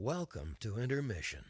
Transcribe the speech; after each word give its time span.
Welcome 0.00 0.54
to 0.60 0.80
intermission. 0.80 1.42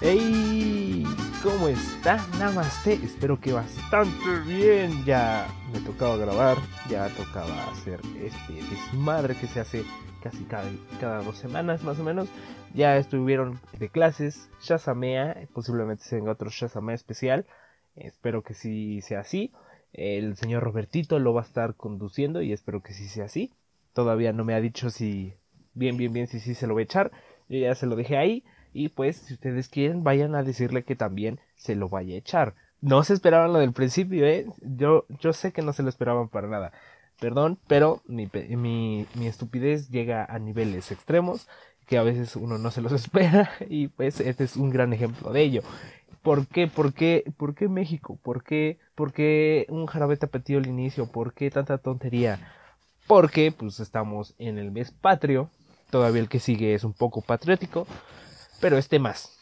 ¡Hey! 0.00 1.04
¿Cómo 1.44 1.68
está? 1.68 2.26
Namaste. 2.40 2.94
Espero 2.94 3.38
que 3.40 3.52
bastante 3.52 4.40
bien. 4.44 5.04
Ya 5.04 5.46
me 5.72 5.78
tocaba 5.78 6.16
grabar, 6.16 6.58
ya 6.90 7.08
tocaba 7.10 7.70
hacer 7.70 8.00
este 8.20 8.54
desmadre 8.54 9.36
que 9.36 9.46
se 9.46 9.60
hace 9.60 9.84
casi 10.24 10.42
cada, 10.46 10.68
cada 10.98 11.22
dos 11.22 11.38
semanas 11.38 11.84
más 11.84 12.00
o 12.00 12.02
menos. 12.02 12.28
Ya 12.74 12.96
estuvieron 12.96 13.60
de 13.78 13.90
clases, 13.90 14.50
Shazamea, 14.60 15.46
posiblemente 15.54 16.02
se 16.02 16.20
otro 16.20 16.50
Shazamea 16.50 16.96
especial. 16.96 17.46
Espero 17.94 18.42
que 18.42 18.54
sí 18.54 19.02
sea 19.02 19.20
así. 19.20 19.52
El 19.92 20.36
señor 20.36 20.62
Robertito 20.62 21.18
lo 21.18 21.34
va 21.34 21.42
a 21.42 21.44
estar 21.44 21.74
conduciendo 21.74 22.42
y 22.42 22.52
espero 22.52 22.82
que 22.82 22.94
sí 22.94 23.08
sea 23.08 23.26
así. 23.26 23.52
Todavía 23.92 24.32
no 24.32 24.44
me 24.44 24.54
ha 24.54 24.60
dicho 24.60 24.90
si 24.90 25.34
bien, 25.74 25.96
bien, 25.96 26.12
bien, 26.12 26.26
si 26.26 26.40
sí 26.40 26.54
se 26.54 26.66
lo 26.66 26.74
voy 26.74 26.82
a 26.82 26.84
echar. 26.84 27.12
Yo 27.48 27.58
ya 27.58 27.74
se 27.74 27.86
lo 27.86 27.96
dejé 27.96 28.16
ahí. 28.16 28.44
Y 28.72 28.88
pues, 28.88 29.16
si 29.16 29.34
ustedes 29.34 29.68
quieren, 29.68 30.02
vayan 30.02 30.34
a 30.34 30.42
decirle 30.42 30.84
que 30.84 30.96
también 30.96 31.40
se 31.56 31.74
lo 31.74 31.88
vaya 31.88 32.14
a 32.14 32.18
echar. 32.18 32.54
No 32.80 33.04
se 33.04 33.14
esperaban 33.14 33.52
lo 33.52 33.58
del 33.58 33.72
principio, 33.72 34.26
¿eh? 34.26 34.46
Yo, 34.62 35.04
yo 35.20 35.32
sé 35.32 35.52
que 35.52 35.62
no 35.62 35.72
se 35.72 35.82
lo 35.82 35.88
esperaban 35.90 36.28
para 36.28 36.48
nada. 36.48 36.72
Perdón, 37.20 37.58
pero 37.68 38.02
mi, 38.06 38.28
mi, 38.56 39.06
mi 39.14 39.26
estupidez 39.26 39.90
llega 39.90 40.24
a 40.24 40.38
niveles 40.38 40.90
extremos 40.90 41.46
que 41.86 41.98
a 41.98 42.02
veces 42.02 42.36
uno 42.36 42.58
no 42.58 42.70
se 42.70 42.80
los 42.80 42.92
espera. 43.02 43.50
Y 43.68 43.88
pues, 43.88 44.20
este 44.20 44.44
es 44.44 44.56
un 44.56 44.70
gran 44.70 44.92
ejemplo 44.92 45.32
de 45.32 45.42
ello. 45.42 45.62
¿Por 46.22 46.46
qué? 46.46 46.68
¿Por 46.68 46.94
qué? 46.94 47.24
¿Por 47.36 47.54
qué 47.54 47.68
México? 47.68 48.18
¿Por 48.22 48.44
qué, 48.44 48.78
¿Por 48.94 49.12
qué 49.12 49.66
un 49.68 49.86
jarabe 49.86 50.16
tapatío 50.16 50.58
al 50.58 50.66
inicio? 50.68 51.10
¿Por 51.10 51.34
qué 51.34 51.50
tanta 51.50 51.78
tontería? 51.78 52.38
Porque 53.08 53.52
pues 53.52 53.80
estamos 53.80 54.34
en 54.38 54.56
el 54.58 54.70
mes 54.70 54.92
patrio. 54.92 55.50
Todavía 55.90 56.22
el 56.22 56.28
que 56.28 56.38
sigue 56.38 56.74
es 56.74 56.84
un 56.84 56.92
poco 56.92 57.22
patriótico. 57.22 57.86
Pero 58.60 58.78
este 58.78 59.00
más. 59.00 59.36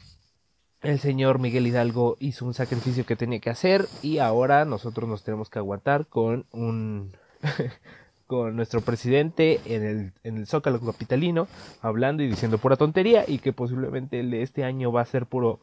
El 0.80 0.98
señor 0.98 1.38
Miguel 1.38 1.66
Hidalgo 1.66 2.16
hizo 2.20 2.46
un 2.46 2.55
sacrificio 2.55 3.05
que 3.05 3.14
tenía 3.14 3.40
que 3.40 3.50
hacer 3.50 3.86
y 4.02 4.16
ahora 4.16 4.64
nosotros 4.64 5.06
nos 5.06 5.22
tenemos 5.22 5.50
que 5.50 5.58
aguantar 5.58 6.06
con 6.06 6.46
un 6.52 7.12
con 8.27 8.56
nuestro 8.56 8.80
presidente 8.80 9.60
en 9.66 9.83
el, 9.84 10.12
en 10.24 10.38
el 10.38 10.46
Zócalo 10.46 10.80
capitalino 10.80 11.48
hablando 11.83 12.22
y 12.22 12.28
diciendo 12.28 12.56
pura 12.56 12.77
tontería 12.77 13.24
y 13.27 13.40
que 13.40 13.52
posiblemente 13.52 14.20
el 14.20 14.30
de 14.30 14.42
este 14.42 14.64
año 14.64 14.90
va 14.90 15.02
a 15.02 15.05
ser 15.05 15.27
puro 15.27 15.60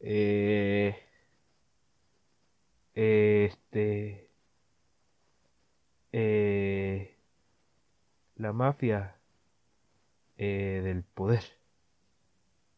eh, 0.00 0.96
este 2.94 4.30
eh, 6.12 7.14
la 8.36 8.52
mafia 8.52 9.16
eh, 10.38 10.80
del 10.84 11.02
poder. 11.02 11.44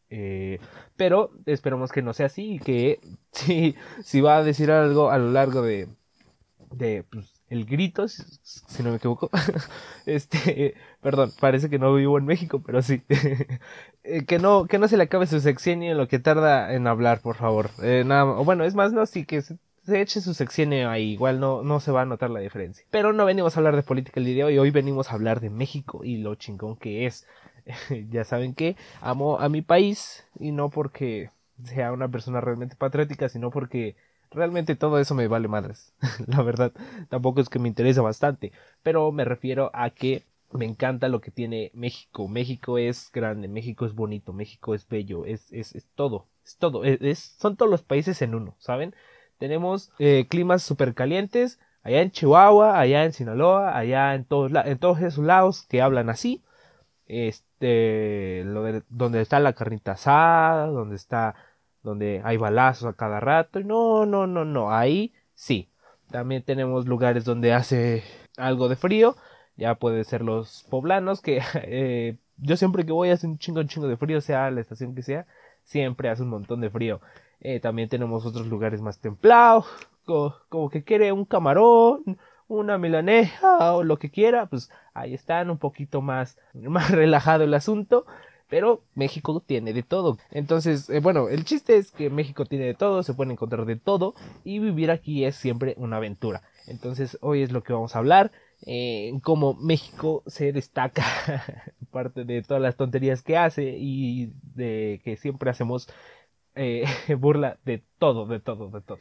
Eh, 0.09 0.59
pero 0.97 1.31
esperamos 1.45 1.91
que 1.91 2.01
no 2.01 2.13
sea 2.13 2.25
así 2.25 2.55
y 2.55 2.59
que 2.59 2.99
si, 3.31 3.75
si 4.03 4.21
va 4.21 4.37
a 4.37 4.43
decir 4.43 4.71
algo 4.71 5.11
a 5.11 5.17
lo 5.17 5.31
largo 5.31 5.61
de, 5.61 5.87
de 6.71 7.03
pues, 7.03 7.38
el 7.49 7.65
grito, 7.65 8.07
si, 8.07 8.83
no 8.83 8.91
me 8.91 8.97
equivoco, 8.97 9.29
este, 10.05 10.75
perdón, 11.01 11.31
parece 11.39 11.69
que 11.69 11.79
no 11.79 11.93
vivo 11.93 12.17
en 12.17 12.25
México, 12.25 12.61
pero 12.65 12.81
sí, 12.81 13.01
eh, 14.03 14.25
que 14.25 14.39
no, 14.39 14.65
que 14.65 14.77
no 14.77 14.87
se 14.87 14.97
le 14.97 15.03
acabe 15.03 15.27
su 15.27 15.39
sexenio 15.39 15.91
en 15.91 15.97
lo 15.97 16.07
que 16.07 16.19
tarda 16.19 16.73
en 16.73 16.87
hablar, 16.87 17.21
por 17.21 17.35
favor, 17.35 17.71
eh, 17.81 18.03
nada, 18.05 18.23
bueno, 18.23 18.63
es 18.63 18.75
más, 18.75 18.93
no, 18.93 19.05
sí, 19.05 19.25
que 19.25 19.41
se, 19.41 19.57
eche 19.91 20.21
su 20.21 20.35
sexenio 20.35 20.89
ahí, 20.89 21.13
igual 21.13 21.39
no, 21.39 21.63
no 21.63 21.79
se 21.79 21.91
va 21.91 22.03
a 22.03 22.05
notar 22.05 22.29
la 22.29 22.39
diferencia. 22.39 22.85
Pero 22.91 23.11
no 23.11 23.25
venimos 23.25 23.55
a 23.55 23.59
hablar 23.59 23.75
de 23.75 23.81
política 23.81 24.19
el 24.19 24.27
día 24.27 24.35
de 24.35 24.43
hoy, 24.43 24.59
hoy 24.59 24.69
venimos 24.69 25.09
a 25.09 25.15
hablar 25.15 25.39
de 25.39 25.49
México 25.49 26.03
y 26.03 26.17
lo 26.17 26.35
chingón 26.35 26.75
que 26.75 27.07
es. 27.07 27.25
ya 28.11 28.23
saben 28.23 28.53
que 28.53 28.75
amo 29.01 29.39
a 29.39 29.49
mi 29.49 29.63
país 29.63 30.25
y 30.39 30.51
no 30.51 30.69
porque 30.69 31.31
sea 31.63 31.91
una 31.91 32.07
persona 32.07 32.41
realmente 32.41 32.75
patriótica, 32.75 33.29
sino 33.29 33.49
porque 33.51 33.95
realmente 34.31 34.75
todo 34.75 34.99
eso 34.99 35.15
me 35.15 35.27
vale 35.27 35.47
madres. 35.47 35.93
la 36.27 36.41
verdad, 36.41 36.71
tampoco 37.09 37.41
es 37.41 37.49
que 37.49 37.59
me 37.59 37.67
interesa 37.67 38.01
bastante, 38.01 38.51
pero 38.83 39.11
me 39.11 39.25
refiero 39.25 39.71
a 39.73 39.89
que 39.89 40.23
me 40.51 40.65
encanta 40.65 41.09
lo 41.09 41.21
que 41.21 41.31
tiene 41.31 41.71
México. 41.73 42.27
México 42.27 42.77
es 42.77 43.11
grande, 43.11 43.47
México 43.47 43.85
es 43.85 43.93
bonito, 43.93 44.33
México 44.33 44.73
es 44.73 44.87
bello, 44.87 45.25
es, 45.25 45.51
es, 45.51 45.75
es 45.75 45.85
todo, 45.95 46.27
es 46.45 46.57
todo, 46.57 46.83
es, 46.83 47.19
son 47.19 47.55
todos 47.55 47.69
los 47.69 47.83
países 47.83 48.21
en 48.21 48.35
uno, 48.35 48.55
¿saben? 48.59 48.95
Tenemos 49.37 49.91
eh, 49.99 50.25
climas 50.27 50.63
súper 50.63 50.93
calientes, 50.93 51.59
allá 51.83 52.01
en 52.01 52.11
Chihuahua, 52.11 52.79
allá 52.79 53.05
en 53.05 53.13
Sinaloa, 53.13 53.77
allá 53.77 54.13
en 54.15 54.25
todos, 54.25 54.51
en 54.65 54.77
todos 54.79 54.99
esos 55.01 55.23
lados 55.23 55.65
que 55.69 55.81
hablan 55.81 56.09
así. 56.09 56.43
Este, 57.07 58.43
lo 58.45 58.63
de, 58.63 58.83
donde 58.89 59.21
está 59.21 59.39
la 59.39 59.53
carnita 59.53 59.93
asada, 59.93 60.67
donde 60.67 60.95
está 60.95 61.35
donde 61.83 62.21
hay 62.23 62.37
balazos 62.37 62.85
a 62.85 62.93
cada 62.93 63.19
rato. 63.19 63.59
No, 63.61 64.05
no, 64.05 64.27
no, 64.27 64.45
no, 64.45 64.71
ahí 64.71 65.13
sí. 65.33 65.69
También 66.11 66.43
tenemos 66.43 66.87
lugares 66.87 67.23
donde 67.25 67.53
hace 67.53 68.03
algo 68.37 68.69
de 68.69 68.75
frío. 68.75 69.15
Ya 69.55 69.75
puede 69.75 70.03
ser 70.03 70.21
los 70.21 70.65
poblanos, 70.69 71.21
que 71.21 71.41
eh, 71.55 72.17
yo 72.37 72.57
siempre 72.57 72.85
que 72.85 72.91
voy 72.91 73.09
hace 73.09 73.27
un 73.27 73.37
chingo, 73.37 73.59
un 73.59 73.67
chingo 73.67 73.87
de 73.87 73.97
frío, 73.97 74.21
sea 74.21 74.49
la 74.51 74.61
estación 74.61 74.95
que 74.95 75.03
sea, 75.03 75.25
siempre 75.63 76.09
hace 76.09 76.23
un 76.23 76.29
montón 76.29 76.61
de 76.61 76.69
frío. 76.69 77.01
Eh, 77.41 77.59
también 77.59 77.89
tenemos 77.89 78.25
otros 78.25 78.47
lugares 78.47 78.81
más 78.81 78.99
templados, 78.99 79.65
como, 80.05 80.69
que 80.69 80.83
quiere 80.83 81.11
un 81.11 81.25
camarón, 81.25 82.17
una 82.47 82.77
milaneja 82.77 83.73
o 83.75 83.83
lo 83.83 83.99
que 83.99 84.09
quiera, 84.09 84.47
pues 84.47 84.71
ahí 84.93 85.13
están 85.13 85.49
un 85.49 85.57
poquito 85.57 86.01
más, 86.01 86.37
más 86.53 86.91
relajado 86.91 87.43
el 87.43 87.53
asunto 87.53 88.05
pero 88.49 88.81
México 88.95 89.41
tiene 89.45 89.73
de 89.73 89.83
todo. 89.83 90.17
Entonces, 90.31 90.89
eh, 90.89 90.99
bueno, 90.99 91.29
el 91.29 91.45
chiste 91.45 91.77
es 91.77 91.91
que 91.91 92.09
México 92.09 92.45
tiene 92.45 92.65
de 92.65 92.73
todo, 92.73 93.03
se 93.03 93.13
puede 93.13 93.31
encontrar 93.31 93.65
de 93.65 93.75
todo 93.75 94.15
y 94.43 94.59
vivir 94.59 94.91
aquí 94.91 95.23
es 95.23 95.35
siempre 95.35 95.75
una 95.77 95.97
aventura. 95.97 96.41
Entonces, 96.67 97.17
hoy 97.21 97.43
es 97.43 97.51
lo 97.51 97.63
que 97.63 97.73
vamos 97.73 97.95
a 97.95 97.99
hablar. 97.99 98.31
Eh, 98.65 99.13
cómo 99.23 99.53
México 99.53 100.23
se 100.27 100.51
destaca 100.51 101.05
parte 101.91 102.25
de 102.25 102.41
todas 102.41 102.61
las 102.61 102.75
tonterías 102.75 103.23
que 103.23 103.37
hace 103.37 103.77
y 103.77 104.33
de 104.55 104.99
que 105.03 105.15
siempre 105.15 105.49
hacemos 105.49 105.87
eh, 106.55 106.83
burla 107.17 107.57
de 107.65 107.83
todo, 107.99 108.25
de 108.25 108.39
todo, 108.39 108.69
de 108.69 108.81
todo. 108.81 108.99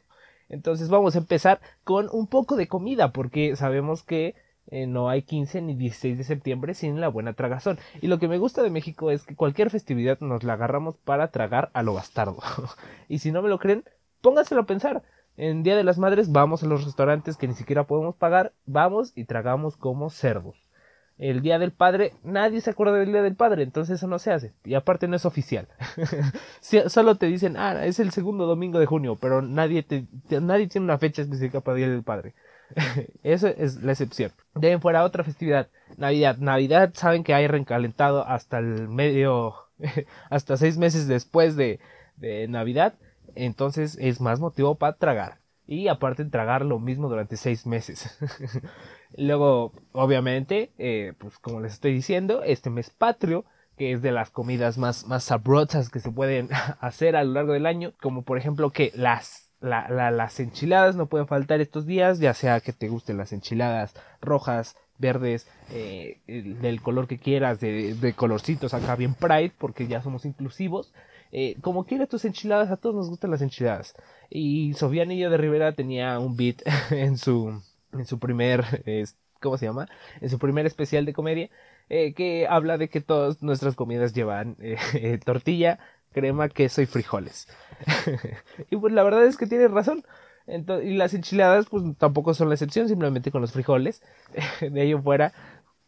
Entonces 0.48 0.88
vamos 0.88 1.14
a 1.14 1.18
empezar 1.18 1.60
con 1.84 2.08
un 2.12 2.26
poco 2.26 2.56
de 2.56 2.68
comida 2.68 3.12
porque 3.12 3.56
sabemos 3.56 4.02
que 4.02 4.34
eh, 4.70 4.86
no 4.86 5.08
hay 5.08 5.22
15 5.22 5.62
ni 5.62 5.74
16 5.74 6.18
de 6.18 6.24
septiembre 6.24 6.74
sin 6.74 7.00
la 7.00 7.08
buena 7.08 7.32
tragazón. 7.32 7.78
Y 8.00 8.08
lo 8.08 8.18
que 8.18 8.28
me 8.28 8.38
gusta 8.38 8.62
de 8.62 8.70
México 8.70 9.10
es 9.10 9.24
que 9.24 9.34
cualquier 9.34 9.70
festividad 9.70 10.20
nos 10.20 10.44
la 10.44 10.54
agarramos 10.54 10.96
para 10.96 11.30
tragar 11.30 11.70
a 11.72 11.82
lo 11.82 11.94
bastardo. 11.94 12.38
y 13.08 13.18
si 13.18 13.32
no 13.32 13.42
me 13.42 13.48
lo 13.48 13.58
creen, 13.58 13.84
póngaselo 14.20 14.62
a 14.62 14.66
pensar. 14.66 15.02
En 15.36 15.62
Día 15.62 15.76
de 15.76 15.84
las 15.84 15.98
Madres 15.98 16.32
vamos 16.32 16.62
a 16.62 16.66
los 16.66 16.84
restaurantes 16.84 17.36
que 17.36 17.46
ni 17.46 17.54
siquiera 17.54 17.84
podemos 17.84 18.16
pagar, 18.16 18.52
vamos 18.66 19.12
y 19.14 19.24
tragamos 19.24 19.76
como 19.76 20.10
cerdos. 20.10 20.56
El 21.16 21.42
Día 21.42 21.58
del 21.58 21.72
Padre, 21.72 22.12
nadie 22.22 22.60
se 22.60 22.70
acuerda 22.70 22.94
del 22.94 23.10
Día 23.10 23.22
del 23.22 23.34
Padre, 23.34 23.64
entonces 23.64 23.96
eso 23.96 24.06
no 24.06 24.18
se 24.18 24.32
hace. 24.32 24.52
Y 24.64 24.74
aparte 24.74 25.08
no 25.08 25.16
es 25.16 25.24
oficial. 25.24 25.66
Solo 26.60 27.16
te 27.16 27.26
dicen, 27.26 27.56
ah, 27.56 27.84
es 27.84 27.98
el 27.98 28.12
segundo 28.12 28.46
domingo 28.46 28.78
de 28.78 28.86
junio, 28.86 29.16
pero 29.20 29.42
nadie, 29.42 29.82
te, 29.82 30.06
nadie 30.40 30.68
tiene 30.68 30.84
una 30.84 30.98
fecha 30.98 31.22
específica 31.22 31.60
para 31.60 31.76
el 31.76 31.84
Día 31.84 31.92
del 31.92 32.04
Padre. 32.04 32.34
Eso 33.22 33.48
es 33.48 33.82
la 33.82 33.92
excepción. 33.92 34.32
De 34.54 34.78
fuera 34.78 35.04
otra 35.04 35.24
festividad. 35.24 35.68
Navidad. 35.96 36.38
Navidad 36.38 36.90
saben 36.94 37.24
que 37.24 37.34
hay 37.34 37.46
recalentado 37.46 38.26
hasta 38.26 38.58
el 38.58 38.88
medio, 38.88 39.54
hasta 40.30 40.56
seis 40.56 40.78
meses 40.78 41.08
después 41.08 41.56
de, 41.56 41.80
de 42.16 42.48
Navidad. 42.48 42.94
Entonces 43.34 43.96
es 44.00 44.20
más 44.20 44.40
motivo 44.40 44.76
para 44.76 44.96
tragar. 44.96 45.38
Y 45.66 45.88
aparte 45.88 46.24
tragar 46.24 46.64
lo 46.64 46.78
mismo 46.78 47.08
durante 47.08 47.36
seis 47.36 47.66
meses. 47.66 48.18
Luego, 49.16 49.72
obviamente, 49.92 50.72
eh, 50.78 51.12
pues 51.18 51.38
como 51.38 51.60
les 51.60 51.74
estoy 51.74 51.92
diciendo, 51.92 52.42
este 52.42 52.70
mes 52.70 52.90
patrio, 52.90 53.44
que 53.76 53.92
es 53.92 54.02
de 54.02 54.12
las 54.12 54.30
comidas 54.30 54.78
más, 54.78 55.06
más 55.06 55.24
sabrosas 55.24 55.90
que 55.90 56.00
se 56.00 56.10
pueden 56.10 56.48
hacer 56.80 57.16
a 57.16 57.24
lo 57.24 57.32
largo 57.32 57.52
del 57.52 57.66
año, 57.66 57.92
como 58.00 58.22
por 58.22 58.38
ejemplo 58.38 58.70
que 58.70 58.92
las 58.94 59.47
las 59.60 60.40
enchiladas 60.40 60.96
no 60.96 61.06
pueden 61.06 61.26
faltar 61.26 61.60
estos 61.60 61.86
días, 61.86 62.18
ya 62.20 62.34
sea 62.34 62.60
que 62.60 62.72
te 62.72 62.88
gusten 62.88 63.16
las 63.16 63.32
enchiladas 63.32 63.94
rojas, 64.20 64.76
verdes, 64.98 65.48
eh, 65.70 66.18
del 66.26 66.82
color 66.82 67.06
que 67.06 67.18
quieras, 67.18 67.60
de, 67.60 68.14
colorcitos 68.16 68.74
acá 68.74 68.96
bien 68.96 69.14
pride, 69.14 69.52
porque 69.58 69.86
ya 69.86 70.02
somos 70.02 70.24
inclusivos. 70.24 70.92
Eh, 71.30 71.56
como 71.60 71.84
quieras 71.84 72.08
tus 72.08 72.24
enchiladas, 72.24 72.70
a 72.70 72.76
todos 72.76 72.94
nos 72.96 73.08
gustan 73.10 73.30
las 73.30 73.42
enchiladas. 73.42 73.94
Y 74.30 74.74
Sofía 74.74 75.04
Niño 75.04 75.30
de 75.30 75.36
Rivera 75.36 75.72
tenía 75.72 76.18
un 76.18 76.36
beat 76.36 76.62
en 76.90 77.18
su, 77.18 77.62
en 77.92 78.06
su 78.06 78.18
primer, 78.18 78.64
¿cómo 79.40 79.56
se 79.56 79.66
llama? 79.66 79.88
En 80.20 80.30
su 80.30 80.38
primer 80.38 80.66
especial 80.66 81.04
de 81.04 81.12
comedia, 81.12 81.50
eh, 81.88 82.12
que 82.14 82.46
habla 82.48 82.76
de 82.76 82.88
que 82.88 83.00
todas 83.00 83.42
nuestras 83.42 83.74
comidas 83.74 84.14
llevan 84.14 84.56
tortilla, 85.24 85.78
crema, 86.12 86.48
queso 86.48 86.82
y 86.82 86.86
frijoles. 86.86 87.48
y 88.70 88.76
pues 88.76 88.92
la 88.92 89.02
verdad 89.02 89.24
es 89.24 89.36
que 89.36 89.46
tiene 89.46 89.68
razón. 89.68 90.04
y 90.46 90.94
las 90.94 91.14
enchiladas, 91.14 91.66
pues 91.70 91.84
tampoco 91.98 92.34
son 92.34 92.48
la 92.48 92.54
excepción, 92.54 92.88
simplemente 92.88 93.30
con 93.30 93.40
los 93.40 93.52
frijoles. 93.52 94.02
de 94.60 94.80
ahí 94.80 94.94
fuera, 94.94 95.32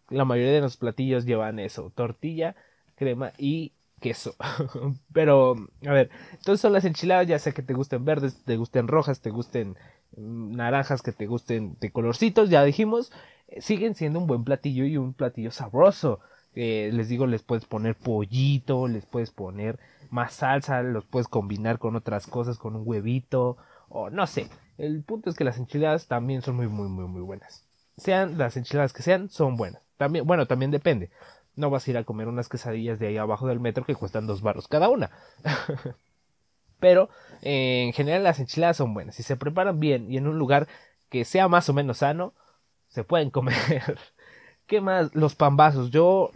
la 0.09 0.25
mayoría 0.25 0.53
de 0.53 0.61
los 0.61 0.77
platillos 0.77 1.25
llevan 1.25 1.59
eso: 1.59 1.93
tortilla, 1.95 2.57
crema 2.97 3.33
y 3.39 3.73
queso. 4.01 4.35
Pero, 5.13 5.57
a 5.87 5.93
ver, 5.93 6.11
entonces 6.33 6.61
son 6.61 6.73
las 6.73 6.85
enchiladas, 6.85 7.27
ya 7.27 7.39
sea 7.39 7.53
que 7.53 7.63
te 7.63 7.75
gusten 7.75 8.05
verdes, 8.05 8.43
te 8.45 8.57
gusten 8.57 8.89
rojas, 8.89 9.21
te 9.21 9.31
gusten 9.31 9.77
mm, 10.17 10.57
naranjas, 10.57 11.03
que 11.03 11.13
te 11.13 11.27
gusten 11.27 11.77
de 11.81 11.93
colorcitos, 11.93 12.51
ya 12.51 12.65
dijimos, 12.65 13.13
eh, 13.49 13.61
siguen 13.61 13.95
siendo 13.95 14.19
un 14.19 14.27
buen 14.27 14.45
platillo 14.45 14.85
y 14.85 14.97
un 14.97 15.13
platillo 15.15 15.51
sabroso. 15.53 16.21
Eh, 16.55 16.91
les 16.93 17.09
digo, 17.09 17.27
les 17.27 17.43
puedes 17.43 17.65
poner 17.65 17.95
pollito, 17.95 18.89
les 18.89 19.07
puedes 19.07 19.31
poner 19.31 19.79
más 20.11 20.35
salsa, 20.35 20.83
los 20.83 21.05
puedes 21.05 21.29
combinar 21.29 21.79
con 21.79 21.97
otras 21.97 22.27
cosas, 22.27 22.59
con 22.59 22.77
un 22.77 22.83
huevito, 22.85 23.57
o 23.89 24.11
no 24.11 24.27
sé. 24.27 24.49
El 24.79 25.03
punto 25.03 25.31
es 25.31 25.37
que 25.37 25.45
las 25.45 25.59
enchiladas 25.59 26.07
también 26.07 26.43
son 26.43 26.57
muy, 26.57 26.69
muy, 26.69 26.89
muy, 26.89 27.07
muy 27.07 27.21
buenas. 27.21 27.65
Sean 27.97 28.39
las 28.39 28.57
enchiladas 28.57 28.93
que 28.93 29.03
sean, 29.03 29.29
son 29.29 29.57
buenas. 29.57 29.83
También, 29.97 30.27
bueno, 30.27 30.47
también 30.47 30.71
depende. 30.71 31.11
No 31.57 31.69
vas 31.69 31.87
a 31.87 31.91
ir 31.91 31.99
a 31.99 32.05
comer 32.05 32.29
unas 32.29 32.49
quesadillas 32.49 32.99
de 32.99 33.09
ahí 33.09 33.19
abajo 33.19 33.47
del 33.47 33.61
metro 33.61 33.85
que 33.85 33.95
cuestan 33.95 34.27
dos 34.27 34.41
baros 34.41 34.69
cada 34.69 34.89
una. 34.89 35.11
Pero 36.81 37.11
eh, 37.43 37.85
en 37.85 37.93
general 37.93 38.25
las 38.25 38.41
enchiladas 38.41 38.79
son 38.79 38.95
buenas. 38.95 39.15
Si 39.17 39.23
se 39.23 39.37
preparan 39.37 39.81
bien 39.81 40.11
y 40.11 40.17
en 40.17 40.27
un 40.27 40.39
lugar 40.39 40.67
que 41.11 41.27
sea 41.27 41.49
más 41.49 41.69
o 41.69 41.75
menos 41.75 41.99
sano, 41.99 42.33
se 42.89 43.05
pueden 43.05 43.31
comer. 43.31 43.99
¿Qué 44.67 44.81
más? 44.81 45.15
Los 45.15 45.35
pambazos. 45.35 45.91
Yo 45.91 46.31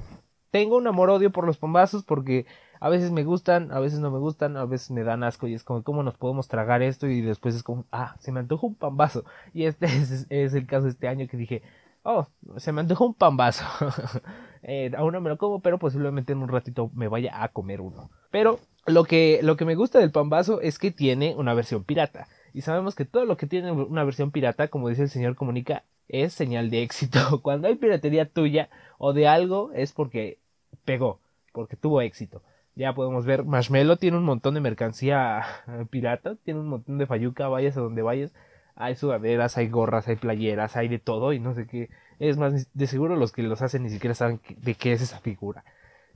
tengo 0.51 0.77
un 0.77 0.87
amor-odio 0.87 1.31
por 1.31 1.47
los 1.47 1.57
pambazos 1.57 2.05
porque 2.05 2.47
a 2.85 2.91
veces 2.91 3.13
me 3.13 3.25
gustan, 3.25 3.73
a 3.73 3.81
veces 3.81 3.99
no 3.99 4.11
me 4.11 4.19
gustan, 4.19 4.59
a 4.59 4.67
veces 4.67 4.91
me 4.91 5.05
dan 5.05 5.25
asco 5.25 5.49
y 5.49 5.55
es 5.55 5.65
como, 5.65 5.83
¿cómo 5.83 6.03
nos 6.03 6.19
podemos 6.19 6.49
tragar 6.49 6.83
esto? 6.83 7.07
Y 7.07 7.23
después 7.23 7.55
es 7.55 7.63
como, 7.63 7.87
ah, 7.91 8.15
se 8.19 8.31
me 8.31 8.41
antojó 8.41 8.67
un 8.67 8.75
pambazo. 8.75 9.25
Y 9.55 9.65
este 9.65 9.87
es, 10.29 10.53
el 10.53 10.67
caso 10.67 10.85
de 10.85 10.91
este 10.91 11.09
año 11.09 11.27
que 11.27 11.39
dije, 11.39 11.63
oh, 12.03 12.27
se 12.59 12.73
me 12.73 12.83
antojó 12.83 13.07
un 13.07 13.15
pambazo. 13.15 13.65
eh, 14.63 14.93
aún 14.99 15.15
no 15.15 15.23
me 15.23 15.31
lo 15.31 15.39
como, 15.39 15.61
pero 15.61 15.79
posiblemente 15.79 16.35
en 16.35 16.43
un 16.43 16.51
ratito 16.51 16.91
me 16.95 17.09
vaya 17.09 17.43
a 17.43 17.49
comer 17.49 17.81
uno. 17.81 18.11
Pero 18.31 18.61
lo 18.85 19.05
que, 19.05 19.41
lo 19.43 19.57
que 19.57 19.65
me 19.65 19.77
gusta 19.77 19.99
del 19.99 20.11
pambazo 20.11 20.61
es 20.61 20.79
que 20.79 20.91
tiene 20.91 21.35
una 21.37 21.55
versión 21.55 21.85
pirata. 21.85 22.29
Y 22.53 22.61
sabemos 22.61 22.95
que 22.95 23.07
todo 23.07 23.25
lo 23.25 23.39
que 23.39 23.47
tiene 23.47 23.73
una 23.73 24.05
versión 24.05 24.31
pirata, 24.31 24.69
como 24.69 24.91
dice 24.91 25.05
el 25.05 25.09
señor 25.09 25.37
Comunica, 25.37 25.85
es 26.07 26.35
señal 26.35 26.69
de 26.69 26.83
éxito. 26.83 27.19
Cuando 27.43 27.67
hay 27.67 27.77
piratería 27.77 28.29
tuya 28.29 28.69
o 28.99 29.15
de 29.15 29.27
algo 29.27 29.73
es 29.73 29.95
porque 29.95 30.37
pegó, 30.85 31.19
porque 31.55 31.77
tuvo 31.77 32.03
éxito. 32.03 32.43
Ya 32.77 32.95
podemos 32.95 33.25
ver, 33.25 33.45
Marshmello 33.45 33.97
tiene 33.97 34.17
un 34.17 34.25
montón 34.25 34.55
de 34.55 34.61
mercancía 34.61 35.45
pirata, 35.91 36.37
tiene 36.45 36.61
un 36.61 36.69
montón 36.69 36.99
de 36.99 37.07
fayuca, 37.07 37.49
vayas 37.49 37.77
a 37.77 37.81
donde 37.81 38.03
vayas 38.03 38.33
hay 38.77 38.97
sudaderas, 38.97 39.57
hay 39.57 39.69
gorras, 39.69 40.09
hay 40.09 40.17
playeras, 40.17 40.77
hay 40.77 40.89
de 40.89 40.99
todo 40.99 41.33
y 41.33 41.41
no 41.41 41.55
sé 41.55 41.67
qué. 41.67 41.91
Es 42.19 42.37
más, 42.37 42.69
de 42.73 42.87
seguro 42.87 43.17
los 43.17 43.33
que 43.33 43.43
los 43.43 43.63
hacen 43.63 43.83
ni 43.85 43.91
siquiera 43.91 44.15
saben 44.15 44.41
de 44.59 44.75
qué 44.75 44.93
es 44.93 45.03
esa 45.03 45.21
figura. 45.21 45.65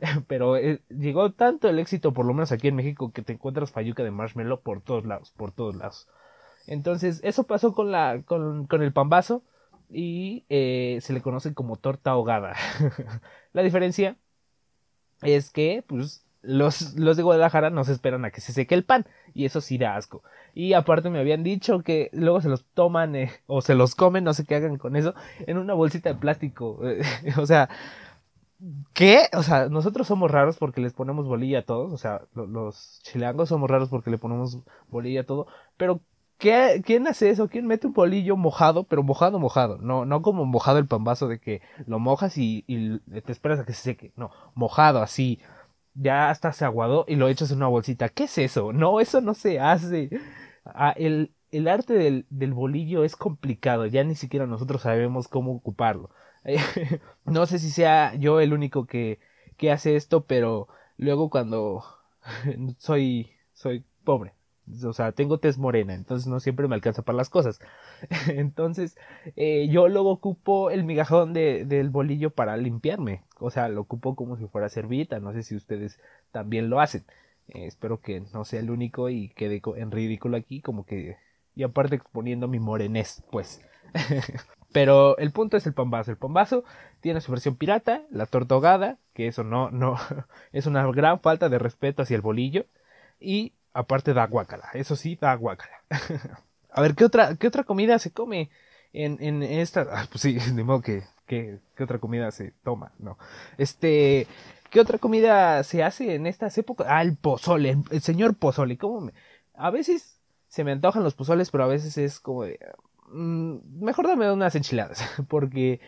Pero 0.28 0.56
eh, 0.56 0.82
llegó 0.88 1.32
tanto 1.32 1.68
el 1.68 1.78
éxito, 1.78 2.12
por 2.12 2.26
lo 2.26 2.34
menos 2.34 2.52
aquí 2.52 2.68
en 2.68 2.76
México, 2.76 3.12
que 3.12 3.22
te 3.22 3.34
encuentras 3.34 3.70
fayuca 3.70 4.02
de 4.02 4.10
marshmallow 4.10 4.60
por 4.60 4.80
todos 4.80 5.04
lados, 5.06 5.32
por 5.36 5.52
todos 5.52 5.76
lados. 5.76 6.08
Entonces, 6.66 7.20
eso 7.24 7.44
pasó 7.44 7.72
con, 7.72 7.90
la, 7.92 8.22
con, 8.24 8.66
con 8.66 8.82
el 8.82 8.92
pambazo 8.92 9.42
y 9.90 10.44
eh, 10.48 10.98
se 11.00 11.12
le 11.12 11.22
conoce 11.22 11.54
como 11.54 11.76
torta 11.76 12.10
ahogada. 12.10 12.54
la 13.52 13.62
diferencia 13.62 14.16
es 15.22 15.50
que, 15.50 15.84
pues, 15.86 16.24
los, 16.42 16.94
los 16.94 17.16
de 17.16 17.22
Guadalajara 17.22 17.70
no 17.70 17.84
se 17.84 17.92
esperan 17.92 18.24
a 18.24 18.30
que 18.30 18.40
se 18.40 18.52
seque 18.52 18.74
el 18.74 18.84
pan 18.84 19.06
y 19.34 19.44
eso 19.44 19.60
sí 19.60 19.78
da 19.78 19.96
asco. 19.96 20.22
Y 20.54 20.72
aparte 20.72 21.10
me 21.10 21.20
habían 21.20 21.44
dicho 21.44 21.82
que 21.82 22.10
luego 22.12 22.40
se 22.40 22.48
los 22.48 22.64
toman 22.74 23.14
eh, 23.16 23.30
o 23.46 23.60
se 23.60 23.74
los 23.74 23.94
comen, 23.94 24.24
no 24.24 24.34
sé 24.34 24.44
qué 24.44 24.56
hagan 24.56 24.78
con 24.78 24.96
eso, 24.96 25.14
en 25.46 25.58
una 25.58 25.74
bolsita 25.74 26.10
de 26.10 26.14
plástico. 26.16 26.80
o 27.38 27.46
sea, 27.46 27.68
¿qué? 28.92 29.28
O 29.36 29.42
sea, 29.42 29.68
nosotros 29.68 30.06
somos 30.06 30.30
raros 30.30 30.56
porque 30.58 30.80
les 30.80 30.92
ponemos 30.92 31.26
bolilla 31.26 31.60
a 31.60 31.64
todos. 31.64 31.92
O 31.92 31.98
sea, 31.98 32.22
los 32.34 33.00
chilangos 33.02 33.48
somos 33.48 33.70
raros 33.70 33.88
porque 33.88 34.10
le 34.10 34.18
ponemos 34.18 34.58
bolilla 34.88 35.22
a 35.22 35.24
todo. 35.24 35.46
Pero, 35.76 36.00
¿qué, 36.38 36.82
¿quién 36.84 37.06
hace 37.06 37.30
eso? 37.30 37.48
¿Quién 37.48 37.66
mete 37.66 37.86
un 37.86 37.92
bolillo 37.92 38.36
mojado? 38.36 38.84
Pero 38.84 39.02
mojado, 39.02 39.38
mojado. 39.38 39.78
No, 39.78 40.04
no 40.06 40.22
como 40.22 40.44
mojado 40.44 40.78
el 40.78 40.86
pambazo 40.86 41.28
de 41.28 41.38
que 41.40 41.62
lo 41.86 41.98
mojas 41.98 42.38
y, 42.38 42.64
y 42.66 42.98
te 43.20 43.32
esperas 43.32 43.60
a 43.60 43.64
que 43.64 43.72
se 43.72 43.82
seque. 43.82 44.12
No, 44.16 44.30
mojado 44.54 45.02
así 45.02 45.40
ya 46.00 46.30
hasta 46.30 46.52
se 46.52 46.64
aguadó 46.64 47.04
y 47.08 47.16
lo 47.16 47.28
echas 47.28 47.50
en 47.50 47.58
una 47.58 47.68
bolsita. 47.68 48.08
¿Qué 48.08 48.24
es 48.24 48.38
eso? 48.38 48.72
No, 48.72 49.00
eso 49.00 49.20
no 49.20 49.34
se 49.34 49.60
hace. 49.60 50.10
Ah, 50.64 50.94
el, 50.96 51.32
el, 51.50 51.68
arte 51.68 51.94
del, 51.94 52.26
del, 52.30 52.52
bolillo 52.54 53.04
es 53.04 53.16
complicado, 53.16 53.86
ya 53.86 54.04
ni 54.04 54.14
siquiera 54.14 54.46
nosotros 54.46 54.82
sabemos 54.82 55.28
cómo 55.28 55.52
ocuparlo. 55.54 56.10
no 57.24 57.46
sé 57.46 57.58
si 57.58 57.70
sea 57.70 58.14
yo 58.14 58.40
el 58.40 58.52
único 58.52 58.86
que, 58.86 59.18
que 59.56 59.72
hace 59.72 59.96
esto, 59.96 60.24
pero 60.26 60.68
luego 60.96 61.30
cuando 61.30 61.84
soy, 62.78 63.32
soy 63.52 63.84
pobre, 64.04 64.34
o 64.84 64.92
sea, 64.92 65.12
tengo 65.12 65.38
tez 65.38 65.58
morena, 65.58 65.94
entonces 65.94 66.26
no 66.26 66.40
siempre 66.40 66.68
me 66.68 66.74
alcanza 66.74 67.02
para 67.02 67.16
las 67.16 67.30
cosas. 67.30 67.60
entonces, 68.28 68.96
eh, 69.36 69.68
yo 69.70 69.88
luego 69.88 70.10
ocupo 70.10 70.70
el 70.70 70.84
migajón 70.84 71.32
de, 71.32 71.64
del 71.64 71.90
bolillo 71.90 72.30
para 72.30 72.56
limpiarme. 72.56 73.22
O 73.38 73.50
sea, 73.50 73.68
lo 73.68 73.80
ocupo 73.82 74.16
como 74.16 74.36
si 74.36 74.46
fuera 74.46 74.68
servita. 74.68 75.20
No 75.20 75.32
sé 75.32 75.42
si 75.42 75.56
ustedes 75.56 76.00
también 76.32 76.70
lo 76.70 76.80
hacen. 76.80 77.04
Eh, 77.48 77.66
espero 77.66 78.00
que 78.00 78.20
no 78.32 78.44
sea 78.44 78.60
el 78.60 78.70
único 78.70 79.08
y 79.10 79.30
quede 79.30 79.62
en 79.76 79.90
ridículo 79.90 80.36
aquí, 80.36 80.60
como 80.60 80.84
que. 80.84 81.16
Y 81.54 81.62
aparte 81.62 81.96
exponiendo 81.96 82.48
mi 82.48 82.60
morenés, 82.60 83.22
pues. 83.30 83.60
Pero 84.72 85.16
el 85.18 85.32
punto 85.32 85.56
es 85.56 85.66
el 85.66 85.74
pambazo. 85.74 86.10
El 86.10 86.18
pambazo 86.18 86.64
tiene 87.00 87.20
su 87.20 87.32
versión 87.32 87.56
pirata, 87.56 88.02
la 88.10 88.26
torta 88.26 88.98
que 89.14 89.26
eso 89.26 89.44
no, 89.44 89.70
no, 89.70 89.96
es 90.52 90.66
una 90.66 90.86
gran 90.92 91.20
falta 91.20 91.48
de 91.48 91.58
respeto 91.58 92.02
hacia 92.02 92.16
el 92.16 92.22
bolillo. 92.22 92.66
Y 93.20 93.54
aparte 93.72 94.14
da 94.14 94.26
guacala, 94.26 94.70
eso 94.74 94.96
sí, 94.96 95.16
da 95.20 95.34
guacala. 95.34 95.82
A 96.70 96.82
ver, 96.82 96.94
¿qué 96.94 97.04
otra, 97.04 97.36
qué 97.36 97.46
otra 97.46 97.64
comida 97.64 97.98
se 97.98 98.12
come 98.12 98.50
en, 98.92 99.22
en 99.22 99.42
esta? 99.42 99.86
Ah, 99.90 100.06
pues 100.10 100.22
sí, 100.22 100.34
de 100.54 100.64
modo 100.64 100.82
que, 100.82 101.02
¿qué 101.26 101.60
otra 101.80 101.98
comida 101.98 102.30
se 102.30 102.52
toma? 102.62 102.92
No. 102.98 103.18
Este, 103.56 104.26
¿qué 104.70 104.80
otra 104.80 104.98
comida 104.98 105.62
se 105.64 105.82
hace 105.82 106.14
en 106.14 106.26
estas 106.26 106.56
épocas? 106.58 106.86
Ah, 106.90 107.02
el 107.02 107.16
pozole, 107.16 107.76
el, 107.90 108.00
señor 108.00 108.36
pozole, 108.36 108.76
¿cómo? 108.78 109.10
A 109.54 109.70
veces 109.70 110.20
se 110.48 110.64
me 110.64 110.72
antojan 110.72 111.04
los 111.04 111.14
pozoles, 111.14 111.50
pero 111.50 111.64
a 111.64 111.68
veces 111.68 111.98
es 111.98 112.20
como 112.20 112.44
mm, 113.08 113.84
mejor 113.84 114.06
dame 114.06 114.30
unas 114.32 114.54
enchiladas, 114.54 115.02
porque 115.28 115.80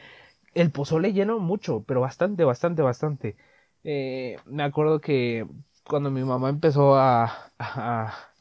el 0.54 0.70
pozole 0.70 1.12
llena 1.12 1.36
mucho, 1.36 1.84
pero 1.86 2.00
bastante, 2.00 2.44
bastante, 2.44 2.82
bastante. 2.82 3.36
Eh, 3.84 4.36
me 4.44 4.62
acuerdo 4.62 5.00
que 5.00 5.46
cuando 5.84 6.10
mi 6.10 6.24
mamá 6.24 6.48
empezó 6.48 6.96
a, 6.96 7.32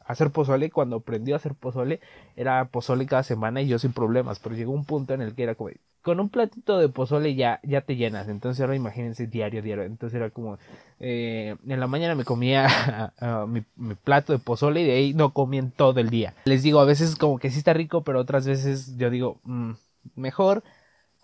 hacer 0.06 0.30
pozole, 0.30 0.70
cuando 0.70 0.96
aprendió 0.96 1.34
a 1.34 1.38
hacer 1.38 1.54
pozole, 1.54 2.00
era 2.36 2.64
pozole 2.66 3.06
cada 3.06 3.22
semana 3.22 3.62
y 3.62 3.68
yo 3.68 3.78
sin 3.78 3.92
problemas, 3.92 4.40
pero 4.40 4.56
llegó 4.56 4.72
un 4.72 4.84
punto 4.84 5.14
en 5.14 5.22
el 5.22 5.34
que 5.34 5.44
era 5.44 5.54
como, 5.54 5.70
con 6.02 6.18
un 6.18 6.30
platito 6.30 6.78
de 6.78 6.88
pozole 6.88 7.34
ya, 7.34 7.60
ya 7.62 7.82
te 7.82 7.96
llenas, 7.96 8.28
entonces 8.28 8.60
ahora 8.60 8.74
imagínense 8.74 9.26
diario, 9.26 9.62
diario, 9.62 9.84
entonces 9.84 10.16
era 10.16 10.30
como, 10.30 10.58
eh, 10.98 11.56
en 11.66 11.80
la 11.80 11.86
mañana 11.86 12.14
me 12.14 12.24
comía 12.24 13.12
mi, 13.46 13.94
plato 13.94 14.32
de 14.32 14.38
pozole 14.38 14.80
y 14.82 14.86
de 14.86 14.92
ahí 14.92 15.14
no 15.14 15.32
comían 15.32 15.70
todo 15.70 16.00
el 16.00 16.10
día. 16.10 16.34
Les 16.44 16.62
digo, 16.62 16.80
a 16.80 16.84
veces 16.84 17.16
como 17.16 17.38
que 17.38 17.50
sí 17.50 17.58
está 17.58 17.72
rico, 17.72 18.02
pero 18.02 18.20
otras 18.20 18.46
veces 18.46 18.96
yo 18.96 19.10
digo, 19.10 19.40
mm, 19.44 19.72
mejor 20.16 20.64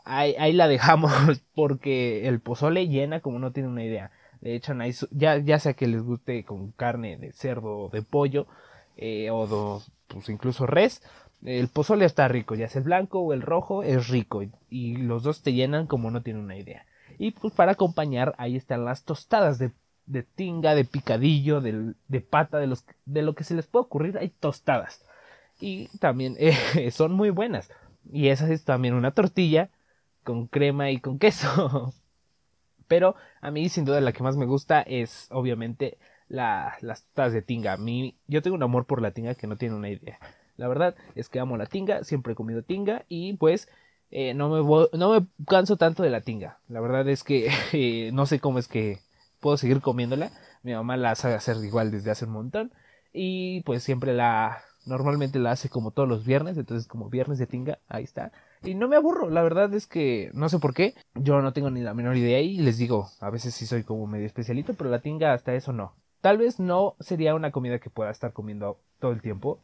ahí, 0.05 0.35
ahí 0.39 0.53
la 0.53 0.69
dejamos 0.69 1.13
porque 1.55 2.29
el 2.29 2.41
pozole 2.41 2.89
llena 2.89 3.21
como 3.21 3.39
no 3.39 3.53
tiene 3.53 3.69
una 3.69 3.85
idea 3.85 4.11
le 4.41 4.55
echan 4.55 4.81
ahí, 4.81 4.95
ya, 5.11 5.39
ya 5.39 5.59
sea 5.59 5.75
que 5.75 5.87
les 5.87 6.03
guste 6.03 6.45
con 6.45 6.73
carne 6.73 7.17
de 7.17 7.33
cerdo 7.33 7.79
o 7.79 7.89
de 7.89 8.03
pollo, 8.03 8.47
eh, 8.97 9.31
o 9.31 9.83
pues 10.09 10.29
incluso 10.29 10.67
res, 10.67 11.03
el 11.45 11.69
pozole 11.69 12.05
está 12.05 12.29
rico, 12.29 12.55
ya 12.55 12.69
sea 12.69 12.81
el 12.81 12.85
blanco 12.85 13.21
o 13.21 13.33
el 13.33 13.43
rojo, 13.43 13.83
es 13.83 14.09
rico, 14.09 14.43
y, 14.71 14.97
los 14.97 15.23
dos 15.23 15.43
te 15.43 15.53
llenan 15.53 15.87
como 15.87 16.11
no 16.11 16.23
tienen 16.23 16.45
una 16.45 16.57
idea. 16.57 16.87
Y 17.19 17.33
pues 17.33 17.55
para 17.55 17.73
acompañar, 17.73 18.35
ahí 18.39 18.57
están 18.57 18.85
las 18.85 19.05
tostadas 19.05 19.59
de, 19.59 19.73
de 20.07 20.23
tinga, 20.23 20.75
de 20.75 20.85
picadillo, 20.85 21.61
de, 21.61 21.95
de 22.09 22.21
pata, 22.21 22.59
de, 22.59 22.67
los, 22.67 22.85
de 23.05 23.23
lo 23.23 23.35
que 23.35 23.45
se 23.45 23.55
les 23.55 23.67
puede 23.67 23.85
ocurrir, 23.85 24.19
hay 24.19 24.29
tostadas. 24.29 25.05
Y 25.61 25.89
también 25.99 26.37
eh, 26.39 26.91
son 26.91 27.13
muy 27.13 27.31
buenas. 27.31 27.71
Y 28.13 28.29
esa 28.29 28.51
es 28.53 28.65
también 28.65 28.95
una 28.95 29.13
tortilla 29.13 29.71
con 30.25 30.47
crema 30.47 30.91
y 30.91 31.01
con 31.01 31.19
queso. 31.19 31.95
Pero 32.89 33.17
a 33.41 33.51
mí 33.51 33.69
sin 33.69 33.85
duda 33.85 34.01
la 34.01 34.13
que 34.13 34.23
más 34.23 34.37
me 34.37 34.47
gusta 34.47 34.83
es 34.83 35.29
obviamente 35.31 35.99
las 36.29 36.81
tostadas 36.81 37.33
de 37.33 37.43
tinga. 37.43 37.73
A 37.73 37.77
mí, 37.77 38.17
yo 38.27 38.43
tengo 38.43 38.57
un 38.57 38.63
amor 38.63 38.87
por 38.87 39.03
la 39.03 39.13
tinga 39.13 39.35
que 39.35 39.47
no 39.47 39.57
tiene 39.57 39.75
una 39.75 39.91
idea. 39.91 40.19
La 40.57 40.69
verdad 40.69 40.95
es 41.15 41.29
que 41.29 41.41
amo 41.41 41.57
la 41.57 41.67
tinga, 41.67 42.05
siempre 42.05 42.33
he 42.33 42.37
comido 42.37 42.63
tinga 42.63 43.05
y 43.09 43.35
pues 43.35 43.69
eh, 44.11 44.35
no, 44.35 44.49
me 44.49 44.89
no 44.99 45.13
me 45.13 45.27
canso 45.47 45.77
tanto 45.77 46.03
de 46.03 46.11
la 46.11 46.23
tinga. 46.23 46.59
La 46.69 46.81
verdad 46.81 47.09
es 47.09 47.25
que 47.25 47.51
eh, 47.73 48.11
no 48.13 48.27
sé 48.27 48.41
cómo 48.41 48.59
es 48.59 48.69
que 48.69 49.01
puedo 49.41 49.57
seguir 49.57 49.81
comiéndola. 49.81 50.31
Mi 50.63 50.73
mamá 50.73 50.97
la 50.97 51.15
sabe 51.15 51.35
hacer 51.35 51.57
igual 51.65 51.91
desde 51.91 52.11
hace 52.11 52.25
un 52.25 52.33
montón 52.33 52.73
y 53.13 53.63
pues 53.63 53.83
siempre 53.83 54.15
la, 54.15 54.63
Normalmente 54.87 55.41
la 55.41 55.51
hace 55.51 55.69
como 55.69 55.91
todos 55.91 56.09
los 56.09 56.25
viernes, 56.25 56.57
entonces 56.57 56.87
como 56.87 57.11
viernes 57.11 57.39
de 57.39 57.49
tinga, 57.49 57.81
ahí 57.89 58.05
está. 58.05 58.31
Y 58.63 58.75
no 58.75 58.89
me 58.89 58.97
aburro, 58.97 59.31
la 59.31 59.43
verdad 59.43 59.73
es 59.75 59.87
que 59.87 60.31
no 60.35 60.49
sé 60.49 60.59
por 60.59 60.75
qué, 60.75 60.95
yo 61.15 61.41
no 61.43 61.53
tengo 61.53 61.71
ni 61.71 61.81
la 61.83 61.95
menor 61.95 62.17
idea 62.17 62.41
y 62.41 62.59
les 62.59 62.79
digo, 62.79 63.11
a 63.21 63.31
veces 63.31 63.55
sí 63.55 63.67
soy 63.67 63.85
como 63.85 64.07
medio 64.07 64.27
especialito, 64.27 64.75
pero 64.75 64.91
la 64.91 65.01
tinga 65.01 65.33
hasta 65.33 65.55
eso 65.55 65.73
no. 65.73 65.95
Tal 66.21 66.39
vez 66.39 66.59
no 66.59 66.97
sería 67.01 67.35
una 67.35 67.53
comida 67.53 67.79
que 67.79 67.91
pueda 67.91 68.11
estar 68.11 68.33
comiendo 68.33 68.79
todo 68.99 69.13
el 69.13 69.21
tiempo, 69.21 69.61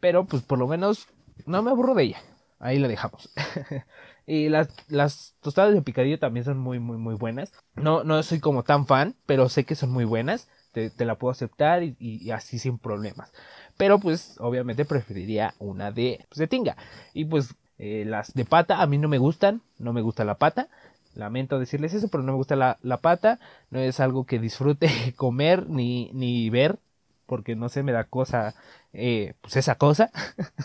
pero 0.00 0.24
pues 0.24 0.42
por 0.42 0.58
lo 0.58 0.66
menos 0.66 1.06
no 1.46 1.62
me 1.62 1.70
aburro 1.70 1.94
de 1.94 2.04
ella. 2.04 2.22
Ahí 2.58 2.78
la 2.78 2.88
dejamos. 2.88 3.28
y 4.26 4.48
las, 4.48 4.68
las 4.88 5.34
tostadas 5.40 5.74
de 5.74 5.82
picadillo 5.82 6.18
también 6.18 6.44
son 6.44 6.58
muy, 6.58 6.78
muy, 6.78 6.96
muy 6.96 7.16
buenas. 7.16 7.52
No, 7.74 8.04
no 8.04 8.22
soy 8.22 8.38
como 8.38 8.62
tan 8.62 8.86
fan, 8.86 9.16
pero 9.26 9.48
sé 9.48 9.64
que 9.64 9.74
son 9.74 9.90
muy 9.90 10.04
buenas. 10.04 10.48
Te, 10.72 10.92
la 11.04 11.18
puedo 11.18 11.32
aceptar 11.32 11.82
y, 11.82 12.30
así 12.30 12.58
sin 12.58 12.78
problemas. 12.78 13.32
Pero 13.76 13.98
pues 13.98 14.36
obviamente 14.38 14.84
preferiría 14.84 15.54
una 15.58 15.90
de, 15.90 16.24
pues, 16.28 16.38
de 16.38 16.46
tinga. 16.46 16.76
Y 17.12 17.24
pues 17.24 17.54
eh, 17.84 18.04
las 18.04 18.32
de 18.32 18.44
pata 18.44 18.80
a 18.80 18.86
mí 18.86 18.96
no 18.96 19.08
me 19.08 19.18
gustan. 19.18 19.60
No 19.80 19.92
me 19.92 20.02
gusta 20.02 20.24
la 20.24 20.36
pata. 20.36 20.68
Lamento 21.16 21.58
decirles 21.58 21.92
eso, 21.92 22.06
pero 22.08 22.22
no 22.22 22.30
me 22.30 22.36
gusta 22.36 22.54
la, 22.54 22.78
la 22.82 22.98
pata. 22.98 23.40
No 23.70 23.80
es 23.80 23.98
algo 23.98 24.24
que 24.24 24.38
disfrute 24.38 24.88
comer 25.16 25.68
ni, 25.68 26.08
ni 26.12 26.48
ver. 26.48 26.78
Porque 27.26 27.56
no 27.56 27.68
sé, 27.68 27.82
me 27.82 27.90
da 27.90 28.04
cosa, 28.04 28.54
eh, 28.92 29.34
pues 29.40 29.56
esa 29.56 29.74
cosa. 29.76 30.12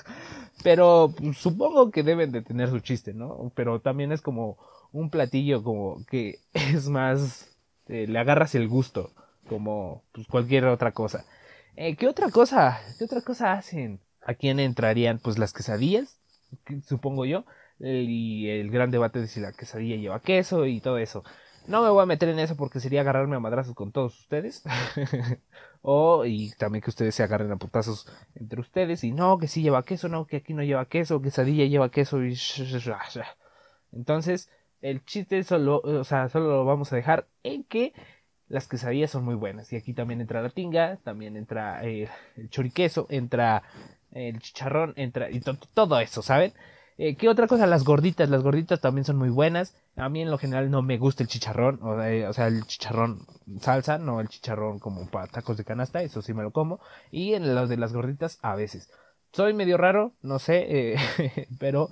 Pero 0.64 1.14
pues, 1.18 1.38
supongo 1.38 1.92
que 1.92 2.04
deben 2.04 2.32
de 2.32 2.42
tener 2.42 2.70
su 2.70 2.80
chiste, 2.82 3.14
¿no? 3.14 3.52
Pero 3.56 3.80
también 3.80 4.12
es 4.12 4.22
como 4.22 4.58
un 4.92 5.10
platillo 5.10 5.64
como 5.64 6.06
que 6.06 6.40
es 6.54 6.88
más... 6.90 7.50
Eh, 7.88 8.06
le 8.08 8.20
agarras 8.20 8.54
el 8.54 8.68
gusto, 8.68 9.12
como 9.48 10.04
pues, 10.12 10.28
cualquier 10.28 10.66
otra 10.66 10.92
cosa. 10.92 11.26
¿Qué 11.76 12.08
otra 12.08 12.30
cosa? 12.32 12.80
¿Qué 12.98 13.06
otra 13.06 13.22
cosa 13.22 13.54
hacen? 13.54 14.02
¿A 14.22 14.34
quién 14.34 14.60
entrarían? 14.60 15.20
Pues 15.20 15.38
las 15.38 15.54
quesadillas, 15.54 16.17
supongo 16.86 17.25
yo. 17.25 17.46
y 17.80 18.50
el 18.50 18.72
gran 18.72 18.92
debate 18.92 19.20
de 19.20 19.27
si 19.27 19.39
la 19.39 19.54
quesadilla 19.54 19.98
lleva 19.98 20.22
queso 20.22 20.66
y 20.66 20.82
todo 20.82 20.98
eso. 20.98 21.24
No 21.68 21.84
me 21.84 21.89
voy 21.89 22.01
a 22.01 22.06
meter 22.06 22.30
en 22.30 22.39
eso 22.39 22.56
porque 22.56 22.80
sería 22.80 23.01
agarrarme 23.01 23.36
a 23.36 23.42
madrazos 23.42 23.75
con 23.75 23.92
todos 23.92 24.18
ustedes. 24.22 24.63
o 25.82 26.24
y 26.25 26.51
también 26.58 26.82
que 26.82 26.89
ustedes 26.89 27.13
se 27.13 27.24
agarren 27.24 27.51
a 27.51 27.58
putazos 27.58 28.08
entre 28.36 28.62
ustedes. 28.62 29.04
Y 29.04 29.12
no, 29.12 29.38
que 29.38 29.50
sí 29.50 29.62
lleva 29.62 29.84
queso, 29.84 30.08
no, 30.08 30.25
que 30.25 30.38
aquí 30.38 30.54
no 30.54 30.63
lleva 30.63 30.86
queso, 30.86 31.22
quesadilla 31.22 31.66
lleva 31.66 31.92
queso. 31.92 32.24
Y... 32.24 32.38
Entonces, 33.92 34.50
el 34.82 35.04
chiste 35.04 35.44
solo, 35.44 35.82
o 35.84 36.04
sea, 36.06 36.30
solo 36.30 36.48
lo 36.48 36.66
vamos 36.66 36.94
a 36.94 36.96
dejar 36.96 37.27
en 37.44 37.66
que 37.66 37.94
las 38.48 38.68
quesadillas 38.68 39.12
son 39.12 39.25
muy 39.25 39.36
buenas. 39.36 39.72
Y 39.74 39.75
aquí 39.75 39.94
también 39.94 40.22
entra 40.22 40.42
la 40.42 40.50
tinga, 40.50 40.98
también 41.04 41.36
entra 41.36 41.84
eh, 41.84 42.08
el 42.38 42.50
choriqueso, 42.50 43.08
entra 43.10 43.63
el 44.12 44.40
chicharrón, 44.40 44.94
entra 44.96 45.30
y 45.30 45.42
todo 45.74 46.00
eso, 46.00 46.22
¿saben? 46.22 46.54
Eh, 46.98 47.16
¿Qué 47.16 47.30
otra 47.30 47.48
cosa? 47.48 47.68
Las 47.68 47.84
gorditas. 47.84 48.30
Las 48.30 48.42
gorditas 48.42 48.82
también 48.82 49.06
son 49.06 49.18
muy 49.18 49.30
buenas. 49.30 49.76
A 49.96 50.10
mí 50.10 50.22
en 50.22 50.32
lo 50.32 50.38
general 50.38 50.72
no 50.72 50.82
me 50.82 50.98
gusta 50.98 51.24
el 51.24 51.30
chicharrón. 51.30 51.80
O, 51.84 52.02
eh, 52.02 52.28
sea, 52.34 52.48
el 52.48 52.66
chicharrón 52.66 53.26
salsa, 53.62 53.98
no 54.00 54.20
el 54.20 54.30
chicharrón 54.30 54.80
como 54.80 55.08
para 55.08 55.28
tacos 55.28 55.58
de 55.58 55.66
canasta. 55.66 56.02
Eso 56.02 56.22
sí 56.22 56.34
me 56.34 56.44
lo 56.44 56.52
como. 56.52 56.80
Y 57.12 57.34
en 57.34 57.54
los 57.54 57.70
de 57.70 57.78
las 57.78 57.94
gorditas 57.94 58.40
a 58.42 58.56
veces. 58.56 58.90
Soy 59.32 59.54
medio 59.54 59.78
raro, 59.78 60.14
no 60.22 60.40
sé. 60.40 60.66
Eh, 60.70 61.48
pero 61.60 61.90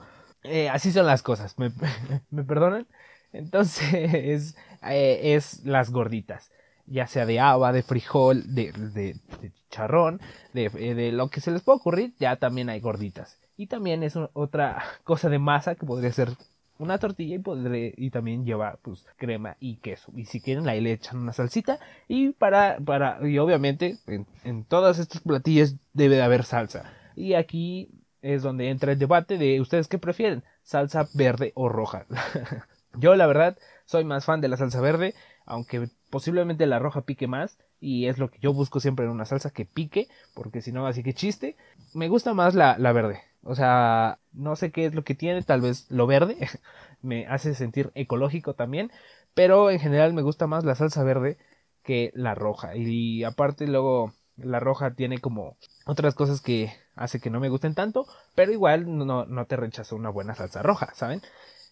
así 0.72 0.92
son 0.92 1.06
las 1.06 1.22
cosas. 1.22 1.58
¿Me, 1.60 1.72
me 2.32 2.44
perdonan? 2.44 2.88
Entonces 3.32 4.56
es 4.82 5.66
las 5.66 5.92
gorditas. 5.92 6.52
Ya 6.88 7.08
sea 7.08 7.26
de 7.26 7.40
haba, 7.40 7.72
de 7.72 7.84
frijol, 7.84 8.54
de, 8.54 8.72
de, 8.72 9.16
de 9.42 9.52
chicharrón, 9.52 10.22
de, 10.54 10.70
de 10.70 11.12
lo 11.12 11.30
que 11.30 11.42
se 11.42 11.52
les 11.52 11.62
pueda 11.62 11.78
ocurrir. 11.78 12.14
Ya 12.20 12.36
también 12.36 12.70
hay 12.70 12.80
gorditas. 12.80 13.40
Y 13.58 13.68
también 13.68 14.04
es 14.04 14.18
otra 14.34 14.84
cosa 15.04 15.30
de 15.30 15.40
masa 15.40 15.76
que 15.76 15.86
podría 15.86 16.12
ser 16.12 16.30
una 16.78 16.98
tortilla 16.98 17.36
y 17.36 17.40
podré, 17.40 17.94
y 17.96 18.10
también 18.10 18.46
lleva 18.46 18.78
pues 18.82 19.06
crema 19.18 19.56
y 19.60 19.78
queso. 19.78 20.12
Y 20.16 20.26
si 20.26 20.42
quieren 20.42 20.68
ahí 20.68 20.82
le 20.82 20.92
echan 20.92 21.18
una 21.18 21.34
salsita 21.34 21.80
y 22.08 22.32
para, 22.32 22.78
para, 22.80 23.26
y 23.28 23.38
obviamente 23.38 23.98
en, 24.08 24.28
en 24.44 24.66
todas 24.66 25.00
estas 25.00 25.22
platillas 25.22 25.76
debe 25.94 26.16
de 26.16 26.24
haber 26.24 26.44
salsa. 26.44 26.92
Y 27.16 27.34
aquí 27.34 27.90
es 28.22 28.44
donde 28.44 28.70
entra 28.70 28.92
el 28.92 29.00
debate 29.00 29.38
de 29.38 29.62
ustedes 29.62 29.88
qué 29.88 30.00
prefieren, 30.00 30.44
salsa 30.64 31.08
verde 31.14 31.54
o 31.56 31.70
roja. 31.70 32.06
Yo 32.98 33.16
la 33.16 33.28
verdad 33.28 33.58
soy 33.86 34.04
más 34.04 34.26
fan 34.26 34.42
de 34.42 34.48
la 34.48 34.58
salsa 34.58 34.82
verde, 34.82 35.14
aunque 35.46 35.90
posiblemente 36.10 36.66
la 36.66 36.80
roja 36.80 37.02
pique 37.02 37.28
más 37.28 37.58
y 37.80 38.08
es 38.08 38.18
lo 38.18 38.30
que 38.32 38.40
yo 38.40 38.54
busco 38.54 38.80
siempre 38.80 39.06
en 39.06 39.12
una 39.12 39.26
salsa 39.26 39.52
que 39.52 39.66
pique, 39.66 40.08
porque 40.34 40.62
si 40.62 40.72
no 40.72 40.88
así 40.88 41.04
que 41.04 41.14
chiste. 41.14 41.56
Me 41.94 42.08
gusta 42.10 42.34
más 42.34 42.56
la, 42.56 42.78
la 42.78 42.92
verde. 42.94 43.22
O 43.44 43.56
sea, 43.56 44.20
no 44.34 44.56
sé 44.56 44.72
qué 44.72 44.86
es 44.86 44.96
lo 44.96 45.04
que 45.04 45.16
tiene, 45.16 45.42
tal 45.44 45.62
vez 45.62 45.86
lo 45.90 46.08
verde 46.08 46.38
me 47.02 47.28
hace 47.28 47.54
sentir 47.54 47.92
ecológico 47.96 48.54
también, 48.56 48.92
pero 49.34 49.70
en 49.70 49.80
general 49.80 50.14
me 50.14 50.22
gusta 50.24 50.48
más 50.48 50.64
la 50.64 50.76
salsa 50.76 51.04
verde 51.04 51.38
que 51.84 52.12
la 52.16 52.36
roja. 52.36 52.76
Y 52.76 53.24
aparte 53.24 53.68
luego 53.68 54.14
la 54.38 54.60
roja 54.60 54.94
tiene 54.96 55.20
como 55.20 55.58
otras 55.86 56.16
cosas 56.16 56.42
que 56.42 56.74
hace 56.96 57.20
que 57.20 57.30
no 57.30 57.40
me 57.40 57.50
gusten 57.50 57.76
tanto, 57.76 58.08
pero 58.36 58.52
igual 58.52 58.98
no, 58.98 59.26
no 59.26 59.46
te 59.46 59.56
rechazo 59.58 59.96
una 59.96 60.10
buena 60.10 60.36
salsa 60.36 60.62
roja, 60.64 60.94
¿saben? 60.96 61.22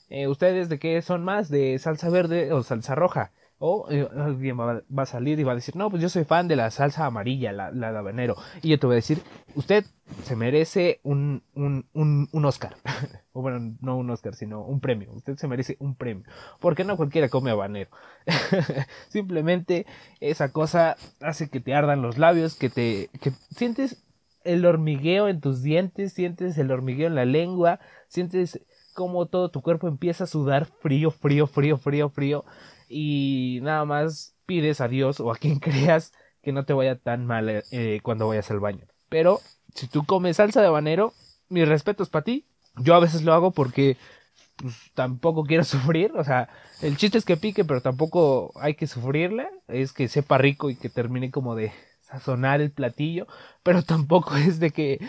Eh, 0.09 0.27
¿Ustedes 0.27 0.69
de 0.69 0.79
qué 0.79 1.01
son 1.01 1.23
más? 1.23 1.49
¿De 1.49 1.79
salsa 1.79 2.09
verde 2.09 2.53
o 2.53 2.63
salsa 2.63 2.95
roja? 2.95 3.31
O 3.65 3.87
alguien 3.87 4.59
va, 4.59 4.83
a 4.97 5.05
salir 5.05 5.39
y 5.39 5.43
va 5.43 5.53
a 5.53 5.55
decir, 5.55 5.77
no, 5.77 5.89
pues 5.89 6.01
yo 6.01 6.09
soy 6.09 6.25
fan 6.25 6.49
de 6.49 6.57
la 6.57 6.69
salsa 6.69 7.05
amarilla, 7.05 7.53
la, 7.53 7.71
la 7.71 7.93
de 7.93 7.97
habanero. 7.97 8.35
Y 8.61 8.67
yo 8.67 8.77
te 8.77 8.87
voy 8.87 8.95
a 8.95 8.97
decir, 8.97 9.19
usted 9.55 9.85
se 10.23 10.35
merece 10.35 10.99
un, 11.01 11.43
un, 11.53 11.85
un, 11.93 12.27
un 12.29 12.45
Oscar. 12.45 12.75
o 13.31 13.41
bueno, 13.41 13.73
no 13.79 13.95
un 13.95 14.09
Oscar, 14.09 14.35
sino 14.35 14.65
un 14.65 14.81
premio. 14.81 15.13
Usted 15.13 15.37
se 15.37 15.47
merece 15.47 15.77
un 15.79 15.95
premio. 15.95 16.25
Porque 16.59 16.83
no 16.83 16.97
cualquiera 16.97 17.29
come 17.29 17.51
habanero. 17.51 17.89
Simplemente 19.07 19.85
esa 20.19 20.51
cosa 20.51 20.97
hace 21.21 21.49
que 21.49 21.61
te 21.61 21.73
ardan 21.73 22.01
los 22.01 22.17
labios, 22.17 22.55
que 22.55 22.69
te 22.69 23.09
que 23.21 23.31
sientes 23.49 24.03
el 24.43 24.65
hormigueo 24.65 25.29
en 25.29 25.39
tus 25.39 25.63
dientes, 25.63 26.11
sientes 26.11 26.57
el 26.57 26.69
hormigueo 26.69 27.07
en 27.07 27.15
la 27.15 27.23
lengua, 27.23 27.79
sientes 28.09 28.59
como 28.93 29.25
todo 29.27 29.51
tu 29.51 29.61
cuerpo 29.61 29.87
empieza 29.87 30.25
a 30.25 30.27
sudar 30.27 30.65
frío, 30.65 31.11
frío, 31.11 31.47
frío, 31.47 31.77
frío, 31.77 32.09
frío 32.09 32.43
y 32.93 33.59
nada 33.61 33.85
más 33.85 34.35
pides 34.45 34.81
a 34.81 34.87
Dios 34.87 35.19
o 35.19 35.31
a 35.31 35.37
quien 35.37 35.59
creas 35.59 36.13
que 36.41 36.51
no 36.51 36.65
te 36.65 36.73
vaya 36.73 36.97
tan 36.97 37.25
mal 37.25 37.63
eh, 37.71 37.99
cuando 38.03 38.27
vayas 38.27 38.51
al 38.51 38.59
baño. 38.59 38.85
Pero 39.09 39.39
si 39.73 39.87
tú 39.87 40.05
comes 40.05 40.37
salsa 40.37 40.61
de 40.61 40.67
habanero, 40.67 41.13
mis 41.49 41.67
respetos 41.67 42.09
para 42.09 42.25
ti. 42.25 42.45
Yo 42.77 42.95
a 42.95 42.99
veces 42.99 43.23
lo 43.23 43.33
hago 43.33 43.51
porque 43.51 43.97
pues, 44.57 44.75
tampoco 44.93 45.43
quiero 45.45 45.63
sufrir. 45.63 46.11
O 46.15 46.23
sea, 46.23 46.49
el 46.81 46.97
chiste 46.97 47.17
es 47.17 47.25
que 47.25 47.37
pique, 47.37 47.63
pero 47.63 47.81
tampoco 47.81 48.51
hay 48.55 48.75
que 48.75 48.87
sufrirla. 48.87 49.49
Es 49.67 49.93
que 49.93 50.07
sepa 50.07 50.37
rico 50.37 50.69
y 50.69 50.75
que 50.75 50.89
termine 50.89 51.31
como 51.31 51.55
de 51.55 51.71
sazonar 52.01 52.61
el 52.61 52.71
platillo. 52.71 53.27
Pero 53.63 53.81
tampoco 53.83 54.35
es 54.35 54.59
de 54.59 54.71
que, 54.71 54.99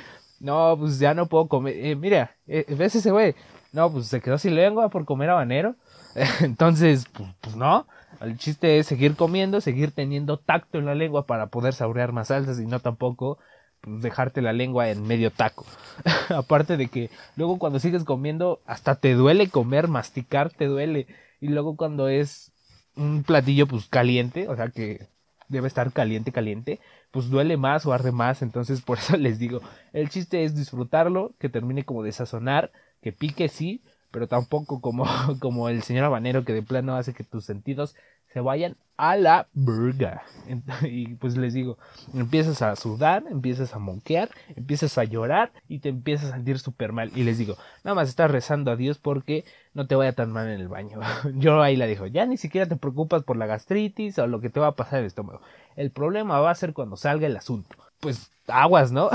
no, 0.41 0.77
pues 0.79 0.99
ya 0.99 1.15
no 1.15 1.27
puedo 1.27 1.49
comer. 1.49 1.75
Eh, 1.79 1.97
mira, 1.97 2.37
eh, 2.47 2.65
¿ves 2.77 2.95
ese 2.95 3.11
güey? 3.11 3.35
No, 3.75 3.91
pues 3.91 4.07
se 4.07 4.21
quedó 4.21 4.39
sin 4.39 4.55
lengua 4.55 4.89
por 4.89 5.05
comer 5.05 5.31
habanero. 5.31 5.75
Entonces, 6.41 7.07
pues, 7.13 7.29
pues, 7.41 7.57
no. 7.57 7.87
El 8.21 8.39
chiste 8.39 8.79
es 8.79 8.87
seguir 8.87 9.17
comiendo, 9.17 9.61
seguir 9.61 9.91
teniendo 9.91 10.39
tacto 10.39 10.79
en 10.79 10.87
la 10.87 10.95
lengua 10.95 11.27
para 11.27 11.49
poder 11.49 11.75
saborear 11.75 12.13
más 12.13 12.29
salsas 12.29 12.61
y 12.61 12.67
no 12.67 12.79
tampoco 12.79 13.39
pues, 13.81 14.01
dejarte 14.01 14.43
la 14.43 14.53
lengua 14.53 14.91
en 14.91 15.05
medio 15.05 15.33
taco. 15.33 15.67
Aparte 16.29 16.77
de 16.77 16.87
que 16.87 17.11
luego 17.35 17.59
cuando 17.59 17.81
sigues 17.81 18.05
comiendo 18.05 18.61
hasta 18.65 18.95
te 18.95 19.15
duele 19.15 19.51
comer, 19.51 19.89
masticar 19.89 20.51
te 20.51 20.67
duele. 20.67 21.09
Y 21.41 21.49
luego 21.49 21.77
cuando 21.77 22.07
es 22.07 22.53
un 22.95 23.25
platillo 23.25 23.67
pues 23.67 23.89
caliente, 23.89 24.49
o 24.49 24.55
sea 24.55 24.69
que 24.69 25.09
debe 25.49 25.67
estar 25.67 25.93
caliente, 25.93 26.31
caliente, 26.31 26.79
pues 27.11 27.29
duele 27.29 27.57
más 27.57 27.87
o 27.87 27.93
arde 27.93 28.13
más. 28.13 28.41
Entonces 28.41 28.81
por 28.87 28.99
eso 28.99 29.17
les 29.17 29.41
digo, 29.41 29.63
el 29.93 30.11
chiste 30.11 30.45
es 30.45 30.55
disfrutarlo, 30.55 31.35
que 31.41 31.49
termine 31.49 31.85
como 31.85 32.05
de 32.05 32.13
sazonar, 32.13 32.71
que 33.05 33.13
pique 33.13 33.51
sí, 33.51 33.83
pero 34.11 34.29
tampoco 34.29 34.81
como, 34.81 35.05
como 35.41 35.69
el 35.69 35.83
señor 35.83 36.05
habanero 36.05 36.47
que 36.47 36.55
de 36.55 36.63
plano 36.63 36.97
hace 36.97 37.13
que 37.13 37.23
tus 37.23 37.45
sentidos 37.45 37.95
se 38.33 38.41
vayan 38.41 38.77
a 38.97 39.17
la 39.17 39.47
burga. 39.53 40.23
Y 40.83 41.15
pues 41.17 41.37
les 41.37 41.53
digo, 41.53 41.77
empiezas 42.15 42.63
a 42.63 42.75
sudar, 42.77 43.25
empiezas 43.31 43.75
a 43.75 43.79
monquear, 43.79 44.31
empiezas 44.57 44.97
a 44.97 45.05
llorar 45.05 45.53
y 45.69 45.81
te 45.81 45.91
empiezas 45.91 46.31
a 46.31 46.37
sentir 46.37 46.59
súper 46.59 46.93
mal. 46.93 47.13
Y 47.15 47.25
les 47.25 47.37
digo, 47.37 47.59
nada 47.85 47.95
más 47.95 48.09
estás 48.09 48.31
rezando 48.31 48.71
a 48.71 48.77
Dios 48.77 48.97
porque 48.97 49.45
no 49.75 49.87
te 49.87 49.97
vaya 49.97 50.15
tan 50.15 50.33
mal 50.33 50.49
en 50.49 50.59
el 50.59 50.69
baño. 50.69 50.99
Yo 51.35 51.61
ahí 51.61 51.77
la 51.77 51.85
dijo, 51.85 52.07
ya 52.07 52.25
ni 52.25 52.39
siquiera 52.39 52.67
te 52.67 52.77
preocupas 52.77 53.23
por 53.23 53.37
la 53.37 53.45
gastritis 53.45 54.19
o 54.19 54.27
lo 54.27 54.41
que 54.41 54.49
te 54.49 54.61
va 54.61 54.69
a 54.69 54.77
pasar 54.77 54.95
en 54.95 55.01
el 55.01 55.09
estómago. 55.09 55.43
El 55.77 55.91
problema 55.91 56.41
va 56.41 56.51
a 56.51 56.55
ser 56.55 56.73
cuando 56.73 56.97
salga 56.97 57.27
el 57.27 57.37
asunto. 57.37 57.77
Pues 58.01 58.31
aguas, 58.49 58.93
¿no? 58.93 59.11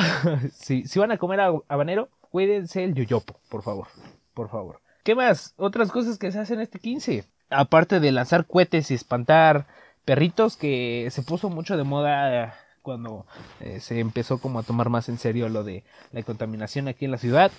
si, 0.54 0.86
si 0.86 1.00
van 1.00 1.12
a 1.12 1.18
comer 1.18 1.40
habanero, 1.68 2.10
cuídense 2.30 2.84
el 2.84 2.94
yoyopo, 2.94 3.40
por 3.50 3.64
favor, 3.64 3.88
por 4.34 4.50
favor. 4.50 4.80
¿Qué 5.04 5.16
más? 5.16 5.54
Otras 5.58 5.92
cosas 5.92 6.18
que 6.18 6.32
se 6.32 6.40
hacen 6.40 6.60
este 6.60 6.80
15. 6.80 7.24
Aparte 7.50 8.00
de 8.00 8.12
lanzar 8.12 8.46
cohetes 8.46 8.92
y 8.92 8.94
espantar 8.94 9.68
perritos, 10.06 10.56
que 10.56 11.08
se 11.12 11.24
puso 11.24 11.50
mucho 11.50 11.78
de 11.78 11.84
moda 11.84 12.56
cuando 12.82 13.26
eh, 13.60 13.80
se 13.80 14.00
empezó 14.00 14.40
como 14.40 14.60
a 14.60 14.64
tomar 14.64 14.90
más 14.90 15.10
en 15.10 15.18
serio 15.18 15.50
lo 15.50 15.64
de 15.64 15.84
la 16.12 16.24
contaminación 16.24 16.88
aquí 16.88 17.06
en 17.06 17.12
la 17.12 17.18
ciudad, 17.18 17.52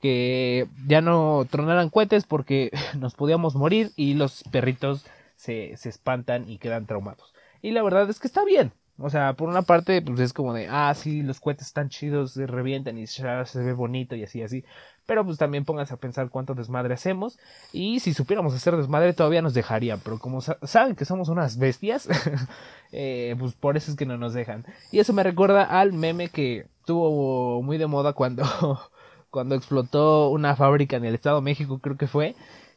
que 0.00 0.66
ya 0.86 1.00
no 1.00 1.46
tronaran 1.50 1.90
cohetes 1.90 2.24
porque 2.24 2.70
nos 2.98 3.14
podíamos 3.14 3.54
morir 3.54 3.92
y 3.96 4.14
los 4.14 4.44
perritos 4.50 5.04
se, 5.36 5.76
se 5.76 5.88
espantan 5.88 6.48
y 6.48 6.58
quedan 6.58 6.86
traumados. 6.86 7.34
Y 7.62 7.72
la 7.72 7.82
verdad 7.82 8.08
es 8.08 8.18
que 8.20 8.26
está 8.26 8.44
bien, 8.44 8.72
o 9.00 9.10
sea, 9.10 9.34
por 9.34 9.48
una 9.48 9.62
parte, 9.62 10.02
pues 10.02 10.18
es 10.18 10.32
como 10.32 10.52
de, 10.52 10.66
ah, 10.68 10.92
sí, 10.94 11.22
los 11.22 11.38
cohetes 11.38 11.68
están 11.68 11.88
chidos, 11.88 12.32
se 12.32 12.48
revientan 12.48 12.98
y 12.98 13.06
se 13.06 13.22
ve 13.22 13.72
bonito 13.72 14.16
y 14.16 14.24
así, 14.24 14.42
así. 14.42 14.64
Pero 15.06 15.24
pues 15.24 15.38
también 15.38 15.64
pónganse 15.64 15.94
a 15.94 15.98
pensar 15.98 16.30
cuánto 16.30 16.54
desmadre 16.54 16.94
hacemos. 16.94 17.38
Y 17.72 18.00
si 18.00 18.12
supiéramos 18.12 18.54
hacer 18.54 18.76
desmadre, 18.76 19.12
todavía 19.12 19.40
nos 19.40 19.54
dejarían. 19.54 20.00
Pero 20.02 20.18
como 20.18 20.40
saben 20.40 20.96
que 20.96 21.04
somos 21.04 21.28
unas 21.28 21.58
bestias, 21.58 22.08
eh, 22.92 23.36
pues 23.38 23.54
por 23.54 23.76
eso 23.76 23.92
es 23.92 23.96
que 23.96 24.04
no 24.04 24.18
nos 24.18 24.34
dejan. 24.34 24.66
Y 24.90 24.98
eso 24.98 25.12
me 25.12 25.22
recuerda 25.22 25.62
al 25.62 25.92
meme 25.92 26.28
que 26.28 26.66
tuvo 26.84 27.62
muy 27.62 27.78
de 27.78 27.86
moda 27.86 28.14
cuando, 28.14 28.44
cuando 29.30 29.54
explotó 29.54 30.28
una 30.30 30.56
fábrica 30.56 30.96
en 30.96 31.04
el 31.04 31.14
Estado 31.14 31.36
de 31.36 31.42
México, 31.42 31.78
creo 31.78 31.96
que 31.96 32.08
fue. 32.08 32.34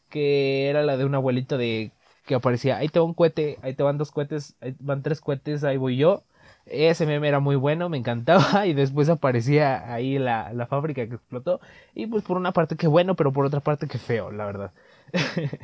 Que 0.09 0.69
era 0.69 0.83
la 0.83 0.97
de 0.97 1.05
un 1.05 1.15
abuelito 1.15 1.57
de 1.57 1.91
que 2.25 2.35
aparecía, 2.35 2.77
ahí 2.77 2.89
te 2.89 2.99
va 2.99 3.05
un 3.05 3.13
cohete, 3.13 3.57
ahí 3.61 3.73
te 3.73 3.83
van 3.83 3.97
dos 3.97 4.11
cohetes, 4.11 4.55
ahí 4.61 4.75
van 4.79 5.01
tres 5.03 5.21
cohetes, 5.21 5.63
ahí 5.63 5.77
voy 5.77 5.97
yo. 5.97 6.23
Ese 6.65 7.05
meme 7.05 7.27
era 7.27 7.39
muy 7.39 7.55
bueno, 7.55 7.89
me 7.89 7.97
encantaba 7.97 8.65
y 8.67 8.73
después 8.73 9.09
aparecía 9.09 9.93
ahí 9.93 10.19
la, 10.19 10.53
la 10.53 10.67
fábrica 10.67 11.07
que 11.07 11.15
explotó 11.15 11.59
y 11.95 12.07
pues 12.07 12.23
por 12.23 12.37
una 12.37 12.51
parte 12.51 12.75
que 12.75 12.87
bueno, 12.87 13.15
pero 13.15 13.33
por 13.33 13.45
otra 13.45 13.59
parte 13.59 13.87
que 13.87 13.97
feo, 13.97 14.31
la 14.31 14.45
verdad. 14.45 14.71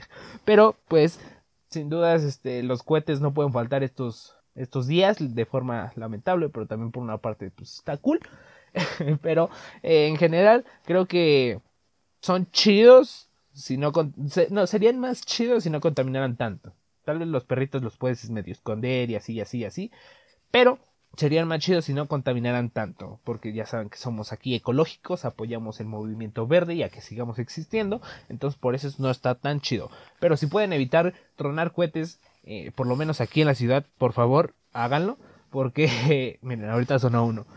pero 0.45 0.75
pues 0.87 1.19
sin 1.69 1.89
dudas 1.89 2.23
este, 2.23 2.63
los 2.63 2.83
cohetes 2.83 3.21
no 3.21 3.33
pueden 3.33 3.53
faltar 3.53 3.83
estos, 3.83 4.35
estos 4.55 4.87
días 4.87 5.17
de 5.35 5.45
forma 5.45 5.91
lamentable, 5.95 6.49
pero 6.49 6.65
también 6.65 6.91
por 6.91 7.03
una 7.03 7.17
parte 7.17 7.51
pues 7.51 7.75
está 7.75 7.97
cool. 7.97 8.19
pero 9.21 9.49
eh, 9.83 10.07
en 10.07 10.17
general 10.17 10.65
creo 10.85 11.05
que 11.05 11.61
son 12.21 12.49
chidos 12.51 13.26
si 13.57 13.75
no, 13.77 13.91
no, 14.51 14.67
serían 14.67 14.99
más 14.99 15.25
chidos 15.25 15.63
si 15.63 15.71
no 15.71 15.81
contaminaran 15.81 16.37
tanto. 16.37 16.73
Tal 17.03 17.19
vez 17.19 17.27
los 17.27 17.43
perritos 17.43 17.81
los 17.81 17.97
puedes 17.97 18.29
medio 18.29 18.53
esconder 18.53 19.09
y 19.09 19.15
así, 19.15 19.33
y 19.33 19.41
así, 19.41 19.59
y 19.59 19.65
así. 19.65 19.91
Pero 20.51 20.77
serían 21.15 21.47
más 21.47 21.59
chidos 21.59 21.85
si 21.85 21.93
no 21.93 22.07
contaminaran 22.07 22.69
tanto. 22.69 23.19
Porque 23.23 23.53
ya 23.53 23.65
saben 23.65 23.89
que 23.89 23.97
somos 23.97 24.31
aquí 24.31 24.53
ecológicos, 24.53 25.25
apoyamos 25.25 25.79
el 25.79 25.87
movimiento 25.87 26.45
verde 26.45 26.75
y 26.75 26.83
a 26.83 26.89
que 26.89 27.01
sigamos 27.01 27.39
existiendo. 27.39 27.99
Entonces 28.29 28.59
por 28.59 28.75
eso 28.75 28.89
no 28.99 29.09
está 29.09 29.33
tan 29.33 29.59
chido. 29.59 29.89
Pero 30.19 30.37
si 30.37 30.45
pueden 30.45 30.71
evitar 30.71 31.15
tronar 31.35 31.71
cohetes, 31.71 32.19
eh, 32.43 32.71
por 32.75 32.85
lo 32.85 32.95
menos 32.95 33.21
aquí 33.21 33.41
en 33.41 33.47
la 33.47 33.55
ciudad, 33.55 33.85
por 33.97 34.13
favor, 34.13 34.53
háganlo. 34.71 35.17
Porque, 35.49 36.37
miren, 36.43 36.69
ahorita 36.69 36.99
sonó 36.99 37.25
uno. 37.25 37.47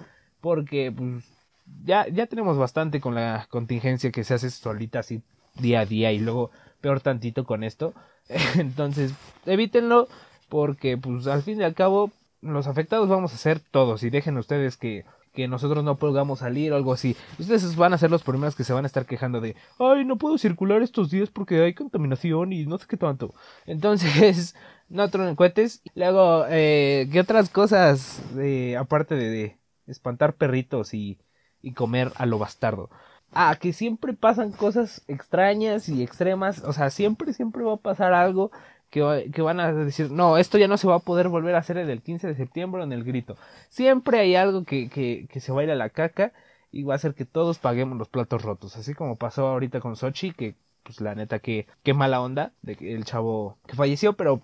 Porque 0.40 0.92
pues, 0.92 1.24
ya, 1.84 2.08
ya 2.08 2.26
tenemos 2.26 2.56
bastante 2.56 3.02
con 3.02 3.14
la 3.14 3.46
contingencia 3.50 4.10
que 4.10 4.24
se 4.24 4.32
hace 4.32 4.48
solita 4.48 5.00
así 5.00 5.20
día 5.54 5.80
a 5.80 5.86
día 5.86 6.12
y 6.12 6.18
luego 6.18 6.50
peor 6.80 7.00
tantito 7.00 7.44
con 7.44 7.64
esto. 7.64 7.94
Entonces, 8.56 9.12
evítenlo 9.46 10.08
porque 10.48 10.96
pues 10.96 11.26
al 11.26 11.42
fin 11.42 11.60
y 11.60 11.64
al 11.64 11.74
cabo 11.74 12.10
los 12.42 12.66
afectados 12.66 13.08
vamos 13.08 13.34
a 13.34 13.36
ser 13.36 13.60
todos 13.60 14.02
y 14.02 14.10
dejen 14.10 14.38
ustedes 14.38 14.76
que 14.76 15.04
que 15.32 15.48
nosotros 15.48 15.84
no 15.84 15.96
podamos 15.96 16.40
salir 16.40 16.72
o 16.72 16.76
algo 16.76 16.92
así. 16.92 17.16
Ustedes 17.38 17.76
van 17.76 17.92
a 17.92 17.98
ser 17.98 18.10
los 18.10 18.22
primeros 18.22 18.56
que 18.56 18.64
se 18.64 18.72
van 18.72 18.84
a 18.84 18.86
estar 18.86 19.06
quejando 19.06 19.40
de, 19.40 19.56
ay, 19.78 20.04
no 20.04 20.16
puedo 20.16 20.38
circular 20.38 20.82
estos 20.82 21.10
días 21.10 21.30
porque 21.30 21.62
hay 21.62 21.74
contaminación 21.74 22.52
y 22.52 22.66
no 22.66 22.78
sé 22.78 22.86
qué 22.88 22.96
tanto. 22.96 23.32
Entonces, 23.66 24.56
no 24.88 25.08
tronen 25.08 25.36
cohetes. 25.36 25.82
Luego, 25.94 26.46
eh, 26.48 27.08
¿qué 27.12 27.20
otras 27.20 27.48
cosas, 27.48 28.22
aparte 28.78 29.14
de, 29.14 29.30
de, 29.30 29.58
espantar 29.86 30.34
perritos 30.34 30.94
y, 30.94 31.18
y 31.62 31.72
comer 31.74 32.12
a 32.16 32.26
lo 32.26 32.38
bastardo? 32.38 32.90
A 33.32 33.56
que 33.56 33.72
siempre 33.72 34.12
pasan 34.14 34.52
cosas 34.52 35.02
extrañas 35.08 35.88
y 35.88 36.02
extremas, 36.02 36.62
o 36.64 36.72
sea, 36.72 36.90
siempre, 36.90 37.32
siempre 37.32 37.62
va 37.64 37.74
a 37.74 37.76
pasar 37.76 38.12
algo 38.12 38.50
que, 38.90 39.30
que, 39.32 39.42
van 39.42 39.60
a 39.60 39.72
decir, 39.72 40.10
no, 40.10 40.36
esto 40.38 40.58
ya 40.58 40.68
no 40.68 40.76
se 40.76 40.88
va 40.88 40.96
a 40.96 41.00
poder 41.00 41.28
volver 41.28 41.54
a 41.54 41.58
hacer 41.58 41.78
en 41.78 41.90
el 41.90 42.02
15 42.02 42.28
de 42.28 42.34
septiembre 42.34 42.82
en 42.82 42.92
el 42.92 43.04
grito. 43.04 43.36
Siempre 43.68 44.18
hay 44.20 44.34
algo 44.36 44.64
que, 44.64 44.88
que, 44.90 45.26
que 45.30 45.40
se 45.40 45.52
va 45.52 45.60
a 45.60 45.64
ir 45.64 45.70
a 45.70 45.76
la 45.76 45.90
caca 45.90 46.32
y 46.72 46.82
va 46.82 46.94
a 46.94 46.96
hacer 46.96 47.14
que 47.14 47.24
todos 47.24 47.58
paguemos 47.58 47.98
los 47.98 48.08
platos 48.08 48.42
rotos, 48.42 48.76
así 48.76 48.94
como 48.94 49.16
pasó 49.16 49.46
ahorita 49.48 49.80
con 49.80 49.96
Sochi, 49.96 50.32
que 50.32 50.56
pues 50.82 51.00
la 51.00 51.14
neta 51.14 51.38
que 51.38 51.66
qué 51.82 51.94
mala 51.94 52.20
onda 52.20 52.52
de 52.62 52.76
que 52.76 52.94
el 52.94 53.04
chavo 53.04 53.58
que 53.66 53.76
falleció, 53.76 54.14
pero 54.14 54.42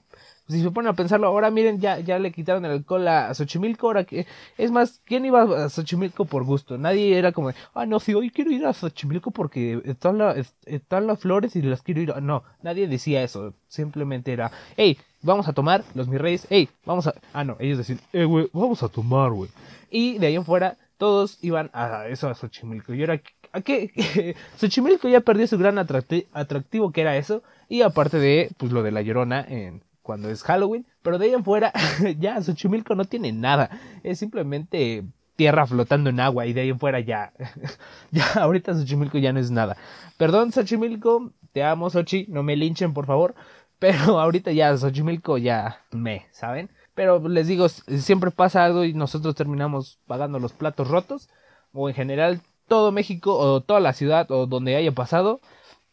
si 0.49 0.63
se 0.63 0.71
ponen 0.71 0.91
a 0.91 0.95
pensarlo, 0.95 1.27
ahora 1.27 1.51
miren, 1.51 1.81
ya, 1.81 1.99
ya 1.99 2.19
le 2.19 2.31
quitaron 2.31 2.65
el 2.65 2.71
alcohol 2.71 3.07
a 3.09 3.35
Xochimilco, 3.35 3.89
ahora 3.89 4.05
que, 4.05 4.27
es 4.57 4.71
más, 4.71 5.01
¿quién 5.05 5.25
iba 5.25 5.43
a 5.43 5.69
Xochimilco 5.69 6.25
por 6.25 6.45
gusto? 6.45 6.79
Nadie 6.79 7.19
era 7.19 7.33
como, 7.33 7.51
ah, 7.75 7.87
no, 7.87 7.99
si 7.99 8.15
hoy 8.15 8.31
quiero 8.31 8.53
ir 8.53 8.65
a 8.65 8.73
Xochimilco 8.73 9.33
porque 9.33 9.81
están, 9.85 10.21
están 10.67 11.07
las 11.09 11.19
flores 11.19 11.57
y 11.57 11.63
las 11.63 11.83
quiero 11.83 12.01
ir. 12.01 12.15
No, 12.23 12.45
nadie 12.63 12.87
decía 12.87 13.23
eso, 13.25 13.55
simplemente 13.67 14.33
era, 14.33 14.53
hey, 14.77 14.99
vamos 15.23 15.49
a 15.49 15.53
tomar, 15.53 15.85
los 15.95 16.07
mis 16.07 16.21
reyes, 16.21 16.47
hey, 16.49 16.69
vamos 16.85 17.09
a... 17.09 17.15
Ah, 17.33 17.43
no, 17.43 17.57
ellos 17.59 17.79
decían, 17.79 18.01
eh, 18.13 18.25
güey, 18.25 18.49
vamos 18.53 18.83
a 18.85 18.89
tomar, 18.89 19.33
güey. 19.33 19.51
Y 19.91 20.19
de 20.19 20.29
ahí 20.29 20.37
en 20.37 20.45
fuera, 20.45 20.77
todos 20.97 21.39
iban 21.43 21.71
a 21.73 22.07
eso, 22.07 22.29
a 22.29 22.35
Xochimilco. 22.35 22.95
Y 22.95 23.01
ahora, 23.01 23.21
¿a 23.57 23.61
qué? 23.63 24.35
Xochimilco 24.59 25.09
ya 25.09 25.21
perdió 25.21 25.47
su 25.47 25.59
gran 25.59 25.79
atractivo 25.79 26.93
que 26.93 27.01
era 27.01 27.17
eso, 27.17 27.43
y 27.69 27.83
aparte 27.83 28.19
de, 28.19 28.51
pues, 28.59 28.71
lo 28.71 28.83
de 28.83 28.93
la 28.93 29.03
llorona 29.03 29.45
en 29.49 29.83
cuando 30.03 30.31
es 30.31 30.43
Halloween, 30.43 30.87
pero 31.03 31.19
de 31.19 31.27
ahí 31.27 31.33
en 31.33 31.43
fuera 31.43 31.73
ya 32.19 32.41
Xochimilco 32.41 32.95
no 32.95 33.07
tiene 33.07 33.33
nada, 33.33 33.71
es 34.05 34.19
simplemente 34.19 35.05
tierra 35.35 35.67
flotando 35.67 36.11
en 36.11 36.21
agua 36.21 36.47
y 36.47 36.53
de 36.53 36.63
ahí 36.63 36.69
en 36.69 36.79
fuera 36.79 37.01
ya, 37.01 37.33
ya 38.11 38.27
ahorita 38.35 38.75
Xochimilco 38.75 39.19
ya 39.19 39.33
no 39.33 39.41
es 39.41 39.51
nada. 39.51 39.77
Perdón 40.17 40.53
Xochimilco, 40.53 41.33
te 41.53 41.65
amo 41.65 41.91
Xochi, 41.91 42.27
no 42.29 42.43
me 42.43 42.57
linchen 42.57 42.95
por 42.95 43.07
favor, 43.07 43.35
pero 43.79 44.21
ahorita 44.21 44.53
ya 44.53 44.77
Xochimilco 44.77 45.39
ya 45.39 45.81
me, 45.91 46.27
¿saben? 46.31 46.71
Pero 46.95 47.29
les 47.29 47.47
digo, 47.47 47.69
siempre 47.69 48.31
pasa 48.31 48.65
algo 48.65 48.85
y 48.85 48.95
nosotros 48.95 49.35
terminamos 49.35 49.99
pagando 50.07 50.39
los 50.39 50.53
platos 50.53 50.89
rotos, 50.89 51.29
o 51.73 51.89
en 51.89 51.95
general 51.95 52.41
todo 52.69 52.93
México 52.93 53.37
o 53.37 53.61
toda 53.61 53.81
la 53.81 53.93
ciudad 53.93 54.31
o 54.31 54.47
donde 54.47 54.77
haya 54.77 54.93
pasado. 54.93 55.41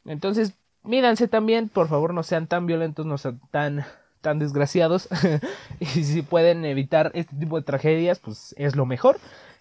Entonces, 0.05 0.53
míranse 0.83 1.27
también, 1.27 1.69
por 1.69 1.87
favor 1.87 2.13
no 2.13 2.23
sean 2.23 2.47
tan 2.47 2.65
violentos, 2.65 3.05
no 3.05 3.17
sean 3.17 3.39
tan 3.51 3.85
tan 4.23 4.39
desgraciados. 4.39 5.09
Y 5.79 5.85
si 5.85 6.21
pueden 6.23 6.65
evitar 6.65 7.11
este 7.13 7.35
tipo 7.35 7.57
de 7.57 7.65
tragedias 7.65 8.19
pues 8.19 8.55
es 8.57 8.75
lo 8.75 8.85
mejor 8.85 9.19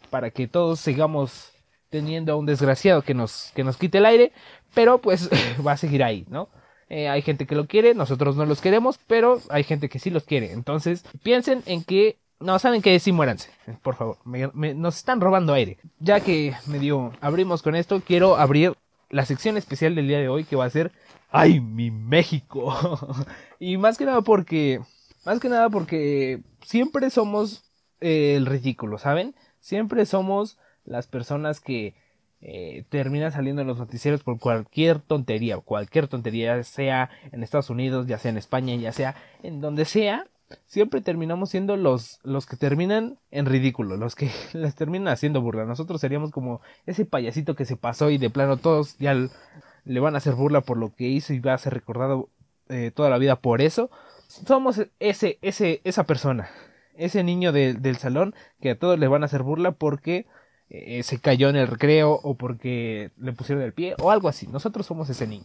para 0.09 0.31
que 0.31 0.47
todos 0.47 0.81
sigamos 0.81 1.51
teniendo 1.91 2.33
a 2.33 2.37
un 2.37 2.47
desgraciado 2.47 3.03
que 3.03 3.13
nos, 3.13 3.51
que 3.55 3.65
nos 3.65 3.77
quite 3.77 3.99
el 3.99 4.07
aire. 4.07 4.33
Pero 4.73 4.99
pues 4.99 5.29
va 5.67 5.73
a 5.73 5.77
seguir 5.77 6.03
ahí 6.03 6.25
no 6.31 6.49
eh, 6.89 7.09
hay 7.09 7.23
gente 7.23 7.47
que 7.47 7.55
lo 7.55 7.67
quiere 7.67 7.95
nosotros 7.95 8.37
no 8.37 8.45
los 8.45 8.61
queremos 8.61 8.99
pero 9.07 9.41
hay 9.49 9.65
gente 9.65 9.89
que 9.89 9.99
sí 9.99 10.11
los 10.11 10.25
quiere. 10.25 10.53
Entonces 10.53 11.05
piensen 11.23 11.63
en 11.67 11.83
que 11.85 12.19
no, 12.43 12.59
saben 12.59 12.83
que 12.83 12.99
sí, 13.01 13.13
muéranse, 13.13 13.51
por 13.83 13.97
favor. 13.97 14.19
nos 14.25 14.97
están 14.97 15.21
robando 15.21 15.55
aire. 15.55 15.79
Ya 15.99 16.21
que 16.21 16.55
medio 16.67 17.13
abrimos 17.21 17.63
con 17.63 17.75
esto, 17.75 18.03
quiero 18.07 18.37
abrir 18.37 18.75
la 19.11 19.25
sección 19.27 19.57
especial 19.57 19.95
del 19.95 20.09
día 20.09 20.19
de 20.19 20.29
hoy 20.29 20.45
que 20.45 20.57
va 20.57 20.65
a 20.65 20.71
ser 20.71 20.93
¡Ay, 21.35 21.61
mi 21.61 21.91
México! 21.91 22.75
y 23.59 23.79
más 23.79 23.97
que 23.97 24.05
nada 24.05 24.21
porque. 24.21 24.81
Más 25.25 25.41
que 25.41 25.49
nada 25.49 25.71
porque 25.71 26.43
siempre 26.61 27.09
somos 27.09 27.65
eh, 28.01 28.35
el 28.37 28.45
ridículo, 28.45 28.99
¿saben? 28.99 29.35
Siempre 29.61 30.05
somos 30.05 30.59
las 30.85 31.07
personas 31.07 31.61
que 31.61 31.95
eh, 32.43 32.85
terminan 32.91 33.33
saliendo 33.33 33.63
en 33.63 33.69
los 33.69 33.79
noticieros 33.79 34.23
por 34.23 34.39
cualquier 34.41 34.99
tontería, 34.99 35.57
cualquier 35.59 36.09
tontería, 36.09 36.63
sea 36.65 37.09
en 37.31 37.43
Estados 37.43 37.71
Unidos, 37.71 38.07
ya 38.09 38.19
sea 38.19 38.33
en 38.33 38.37
España, 38.37 38.75
ya 38.75 38.93
sea 38.93 39.15
en 39.43 39.61
donde 39.61 39.85
sea, 39.85 40.27
siempre 40.67 41.01
terminamos 41.01 41.51
siendo 41.51 41.77
los, 41.77 42.21
los 42.23 42.47
que 42.47 42.57
terminan 42.57 43.19
en 43.31 43.47
ridículo, 43.47 43.97
los 43.97 44.15
que 44.15 44.31
les 44.53 44.75
terminan 44.75 45.09
haciendo 45.09 45.41
burla. 45.41 45.65
Nosotros 45.65 46.01
seríamos 46.01 46.31
como 46.31 46.61
ese 46.87 47.05
payasito 47.05 47.55
que 47.55 47.65
se 47.65 47.77
pasó 47.77 48.11
y 48.11 48.19
de 48.19 48.31
plano 48.31 48.57
todos 48.57 48.99
ya 48.99 49.15
le 49.15 50.01
van 50.01 50.15
a 50.15 50.19
hacer 50.19 50.35
burla 50.35 50.61
por 50.61 50.77
lo 50.77 50.95
que 50.95 51.09
hizo 51.09 51.33
y 51.33 51.41
va 51.41 51.55
a 51.55 51.59
ser 51.59 51.75
recordado 51.75 52.29
eh, 52.69 52.91
toda 52.95 53.11
la 53.11 53.19
vida 53.19 53.37
por 53.37 53.61
eso. 53.61 53.91
Somos 54.29 54.81
ese, 54.99 55.39
ese, 55.43 55.81
esa 55.85 56.05
persona, 56.05 56.49
ese 56.97 57.23
niño 57.23 57.53
del 57.53 57.97
salón 57.97 58.35
que 58.61 58.71
a 58.71 58.79
todos 58.79 58.99
le 58.99 59.09
van 59.09 59.23
a 59.23 59.27
hacer 59.27 59.43
burla 59.43 59.73
porque 59.73 60.27
eh, 60.71 61.03
se 61.03 61.19
cayó 61.19 61.51
en 61.51 61.57
el 61.57 61.67
recreo 61.67 62.13
o 62.23 62.35
porque 62.35 63.11
le 63.19 63.33
pusieron 63.33 63.63
el 63.63 63.75
pie 63.75 63.95
o 63.99 64.11
algo 64.11 64.29
así. 64.29 64.47
Nosotros 64.47 64.87
somos 64.87 65.11
ese 65.11 65.27
niño. 65.27 65.45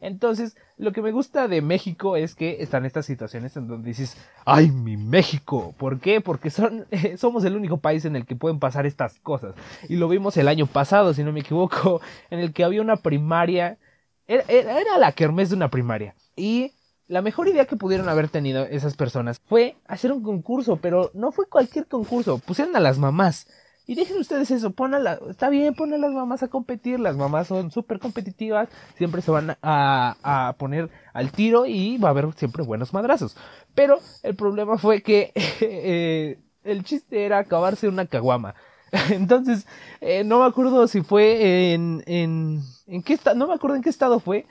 Entonces, 0.00 0.56
lo 0.76 0.92
que 0.92 1.02
me 1.02 1.10
gusta 1.10 1.48
de 1.48 1.60
México 1.60 2.16
es 2.16 2.34
que 2.34 2.62
están 2.62 2.84
estas 2.84 3.06
situaciones 3.06 3.56
en 3.56 3.66
donde 3.66 3.88
dices, 3.88 4.16
¡ay, 4.44 4.70
mi 4.70 4.96
México! 4.96 5.74
¿Por 5.76 5.98
qué? 5.98 6.20
Porque 6.20 6.50
somos 7.18 7.44
el 7.44 7.56
único 7.56 7.78
país 7.78 8.04
en 8.04 8.14
el 8.14 8.24
que 8.24 8.36
pueden 8.36 8.60
pasar 8.60 8.86
estas 8.86 9.18
cosas. 9.20 9.54
Y 9.88 9.96
lo 9.96 10.08
vimos 10.08 10.36
el 10.36 10.48
año 10.48 10.66
pasado, 10.66 11.14
si 11.14 11.24
no 11.24 11.32
me 11.32 11.40
equivoco, 11.40 12.00
en 12.30 12.38
el 12.38 12.52
que 12.52 12.64
había 12.64 12.80
una 12.80 12.96
primaria, 12.96 13.78
era, 14.26 14.44
era 14.48 14.98
la 14.98 15.12
kermés 15.12 15.50
de 15.50 15.56
una 15.56 15.68
primaria. 15.68 16.14
Y 16.36 16.72
la 17.08 17.22
mejor 17.22 17.48
idea 17.48 17.64
que 17.64 17.76
pudieron 17.76 18.08
haber 18.08 18.28
tenido 18.28 18.64
esas 18.66 18.94
personas 18.94 19.40
fue 19.46 19.76
hacer 19.86 20.12
un 20.12 20.22
concurso, 20.22 20.76
pero 20.76 21.10
no 21.14 21.32
fue 21.32 21.48
cualquier 21.48 21.86
concurso, 21.86 22.38
pusieron 22.38 22.76
a 22.76 22.80
las 22.80 22.98
mamás. 22.98 23.48
Y 23.88 23.94
dejen 23.94 24.18
ustedes 24.18 24.50
eso, 24.50 24.74
la, 24.90 25.18
está 25.30 25.48
bien, 25.48 25.72
pon 25.72 25.98
las 25.98 26.12
mamás 26.12 26.42
a 26.42 26.48
competir, 26.48 27.00
las 27.00 27.16
mamás 27.16 27.46
son 27.46 27.70
súper 27.70 27.98
competitivas, 27.98 28.68
siempre 28.98 29.22
se 29.22 29.30
van 29.30 29.56
a, 29.62 30.14
a, 30.22 30.52
poner 30.58 30.90
al 31.14 31.32
tiro 31.32 31.64
y 31.64 31.96
va 31.96 32.08
a 32.08 32.10
haber 32.10 32.30
siempre 32.34 32.62
buenos 32.64 32.92
madrazos. 32.92 33.34
Pero 33.74 33.98
el 34.22 34.36
problema 34.36 34.76
fue 34.76 35.00
que 35.00 35.32
eh, 35.62 36.38
el 36.64 36.84
chiste 36.84 37.24
era 37.24 37.38
acabarse 37.38 37.88
una 37.88 38.04
caguama. 38.04 38.54
Entonces, 39.10 39.66
eh, 40.02 40.22
no 40.22 40.40
me 40.40 40.44
acuerdo 40.44 40.86
si 40.86 41.00
fue 41.00 41.72
en, 41.72 42.04
en, 42.04 42.60
en 42.88 43.02
qué 43.02 43.14
estado, 43.14 43.36
no 43.36 43.46
me 43.46 43.54
acuerdo 43.54 43.76
en 43.76 43.82
qué 43.82 43.88
estado 43.88 44.20
fue, 44.20 44.44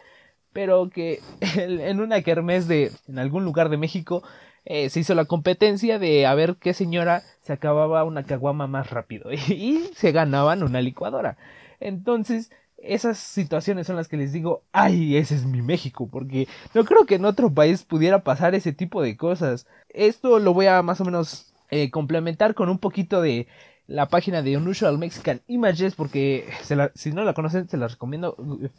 pero 0.52 0.89
que 0.89 1.21
en 1.56 2.02
una 2.02 2.23
kermés 2.23 2.67
de, 2.67 2.91
en 3.08 3.19
algún 3.19 3.45
lugar 3.45 3.69
de 3.69 3.78
México, 3.78 4.23
eh, 4.69 4.89
se 4.89 5.00
hizo 5.00 5.15
la 5.15 5.26
competencia 5.26 5.97
de 6.00 6.26
a 6.26 6.36
ver 6.36 6.58
qué 6.60 6.73
señora 6.73 7.23
se 7.48 7.54
acababa 7.54 8.04
una 8.04 8.24
caguama 8.24 8.68
más 8.68 8.90
rápido 8.90 9.32
y, 9.48 9.90
se 9.96 10.12
ganaban 10.12 10.64
una 10.64 10.82
licuadora. 10.82 11.38
Entonces, 11.80 12.52
esas 12.78 13.18
situaciones 13.18 13.88
son 13.88 13.96
las 13.96 14.10
que 14.10 14.18
les 14.18 14.34
digo, 14.34 14.64
ay, 14.74 15.16
ese 15.16 15.36
es 15.36 15.46
mi 15.46 15.62
México, 15.62 16.10
porque 16.12 16.48
no 16.74 16.84
creo 16.84 17.06
que 17.06 17.16
en 17.16 17.26
otro 17.26 17.52
país 17.54 17.84
pudiera 17.84 18.24
pasar 18.24 18.54
ese 18.54 18.74
tipo 18.74 19.02
de 19.02 19.16
cosas. 19.16 19.66
Esto 19.90 20.40
lo 20.40 20.54
voy 20.54 20.68
a 20.68 20.82
más 20.82 21.00
o 21.02 21.06
menos 21.06 21.54
eh, 21.72 21.90
complementar 21.90 22.54
con 22.54 22.70
un 22.70 22.80
poquito 22.80 23.22
de 23.22 23.48
la 23.88 24.10
página 24.10 24.42
de 24.42 24.58
Unusual 24.58 24.98
Mexican 24.98 25.42
Images, 25.48 25.96
porque 25.96 26.50
si 26.96 27.14
no 27.14 27.24
la 27.24 27.34
conocen, 27.34 27.70
se 27.70 27.78
la 27.78 27.88
recomiendo, 27.88 28.36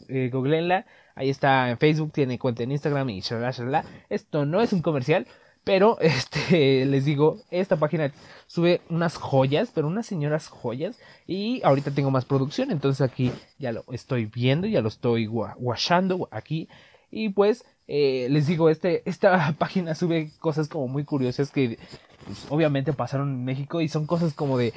eh, 0.09 0.28
googleenla, 0.31 0.85
ahí 1.14 1.31
está 1.31 1.70
en 1.70 1.78
Facebook, 1.78 2.12
tiene 2.12 2.38
cuenta 2.38 2.62
en 2.62 2.72
Instagram 2.72 3.09
y 3.09 3.20
shalala, 3.22 3.85
Esto 4.11 4.44
no 4.44 4.61
es 4.61 4.74
un 4.74 4.83
comercial, 4.83 5.26
pero, 5.68 5.98
este, 6.00 6.87
les 6.87 7.04
digo, 7.04 7.42
esta 7.50 7.76
página 7.76 8.11
sube 8.46 8.81
unas 8.88 9.16
joyas, 9.18 9.70
pero 9.74 9.87
unas 9.87 10.07
señoras 10.07 10.48
joyas. 10.48 10.98
Y 11.26 11.61
ahorita 11.62 11.90
tengo 11.90 12.11
más 12.11 12.24
producción, 12.24 12.70
entonces 12.70 13.02
aquí 13.02 13.31
ya 13.59 13.72
lo 13.72 13.85
estoy 13.92 14.24
viendo, 14.24 14.66
ya 14.66 14.81
lo 14.81 14.88
estoy 14.88 15.26
washando 15.26 16.26
aquí. 16.31 16.70
Y 17.11 17.28
pues, 17.28 17.66
eh, 17.87 18.28
les 18.31 18.46
digo, 18.46 18.70
este, 18.70 19.02
esta 19.04 19.52
página 19.59 19.94
sube 19.94 20.31
cosas 20.40 20.68
como 20.68 20.88
muy 20.88 21.04
curiosas 21.04 21.50
que 21.50 21.78
pues, 22.24 22.46
obviamente 22.48 22.94
pasaron 22.94 23.28
en 23.28 23.44
México 23.44 23.83
y 23.83 23.88
son 23.88 24.07
cosas 24.07 24.33
como 24.33 24.57
de 24.57 24.72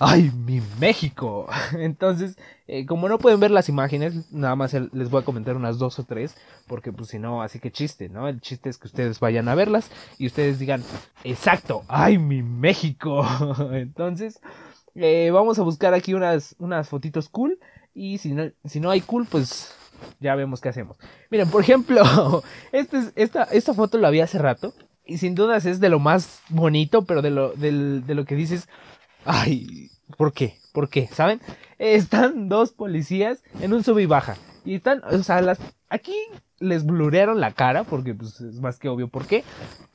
¡Ay, 0.00 0.30
mi 0.30 0.62
México! 0.78 1.48
Entonces, 1.72 2.38
eh, 2.68 2.86
como 2.86 3.08
no 3.08 3.18
pueden 3.18 3.40
ver 3.40 3.50
las 3.50 3.68
imágenes, 3.68 4.32
nada 4.32 4.54
más 4.54 4.72
les 4.72 5.10
voy 5.10 5.22
a 5.22 5.24
comentar 5.24 5.56
unas 5.56 5.78
dos 5.78 5.98
o 5.98 6.04
tres, 6.04 6.36
porque 6.68 6.92
pues 6.92 7.10
si 7.10 7.18
no, 7.18 7.42
así 7.42 7.58
que 7.58 7.72
chiste, 7.72 8.08
¿no? 8.08 8.28
El 8.28 8.40
chiste 8.40 8.70
es 8.70 8.78
que 8.78 8.86
ustedes 8.86 9.18
vayan 9.18 9.48
a 9.48 9.56
verlas 9.56 9.90
y 10.16 10.26
ustedes 10.26 10.60
digan, 10.60 10.84
exacto, 11.24 11.82
¡ay, 11.88 12.16
mi 12.16 12.42
México! 12.42 13.26
Entonces, 13.72 14.40
eh, 14.94 15.30
vamos 15.32 15.58
a 15.58 15.62
buscar 15.62 15.94
aquí 15.94 16.14
unas, 16.14 16.54
unas 16.60 16.88
fotitos 16.88 17.28
cool 17.28 17.58
y 17.92 18.18
si 18.18 18.32
no, 18.34 18.52
si 18.64 18.78
no 18.78 18.90
hay 18.90 19.00
cool, 19.00 19.26
pues 19.28 19.74
ya 20.20 20.36
vemos 20.36 20.60
qué 20.60 20.68
hacemos. 20.68 20.96
Miren, 21.28 21.50
por 21.50 21.62
ejemplo, 21.62 22.44
este 22.70 23.00
esta, 23.16 23.42
esta 23.44 23.74
foto 23.74 23.98
la 23.98 24.10
vi 24.10 24.20
hace 24.20 24.38
rato 24.38 24.74
y 25.04 25.18
sin 25.18 25.34
dudas 25.34 25.66
es 25.66 25.80
de 25.80 25.88
lo 25.88 25.98
más 25.98 26.40
bonito, 26.50 27.04
pero 27.04 27.20
de 27.20 27.30
lo, 27.30 27.52
de 27.54 28.14
lo 28.14 28.24
que 28.24 28.36
dices 28.36 28.68
Ay, 29.30 29.90
¿por 30.16 30.32
qué? 30.32 30.56
¿Por 30.72 30.88
qué? 30.88 31.06
¿Saben? 31.08 31.38
Están 31.78 32.48
dos 32.48 32.72
policías 32.72 33.42
en 33.60 33.74
un 33.74 33.84
sub 33.84 33.98
y 33.98 34.06
baja. 34.06 34.38
Y 34.64 34.76
están, 34.76 35.02
o 35.04 35.22
sea, 35.22 35.42
las, 35.42 35.58
aquí 35.90 36.14
les 36.60 36.86
blurearon 36.86 37.38
la 37.38 37.52
cara, 37.52 37.84
porque 37.84 38.14
pues 38.14 38.40
es 38.40 38.58
más 38.58 38.78
que 38.78 38.88
obvio 38.88 39.08
por 39.08 39.26
qué. 39.26 39.44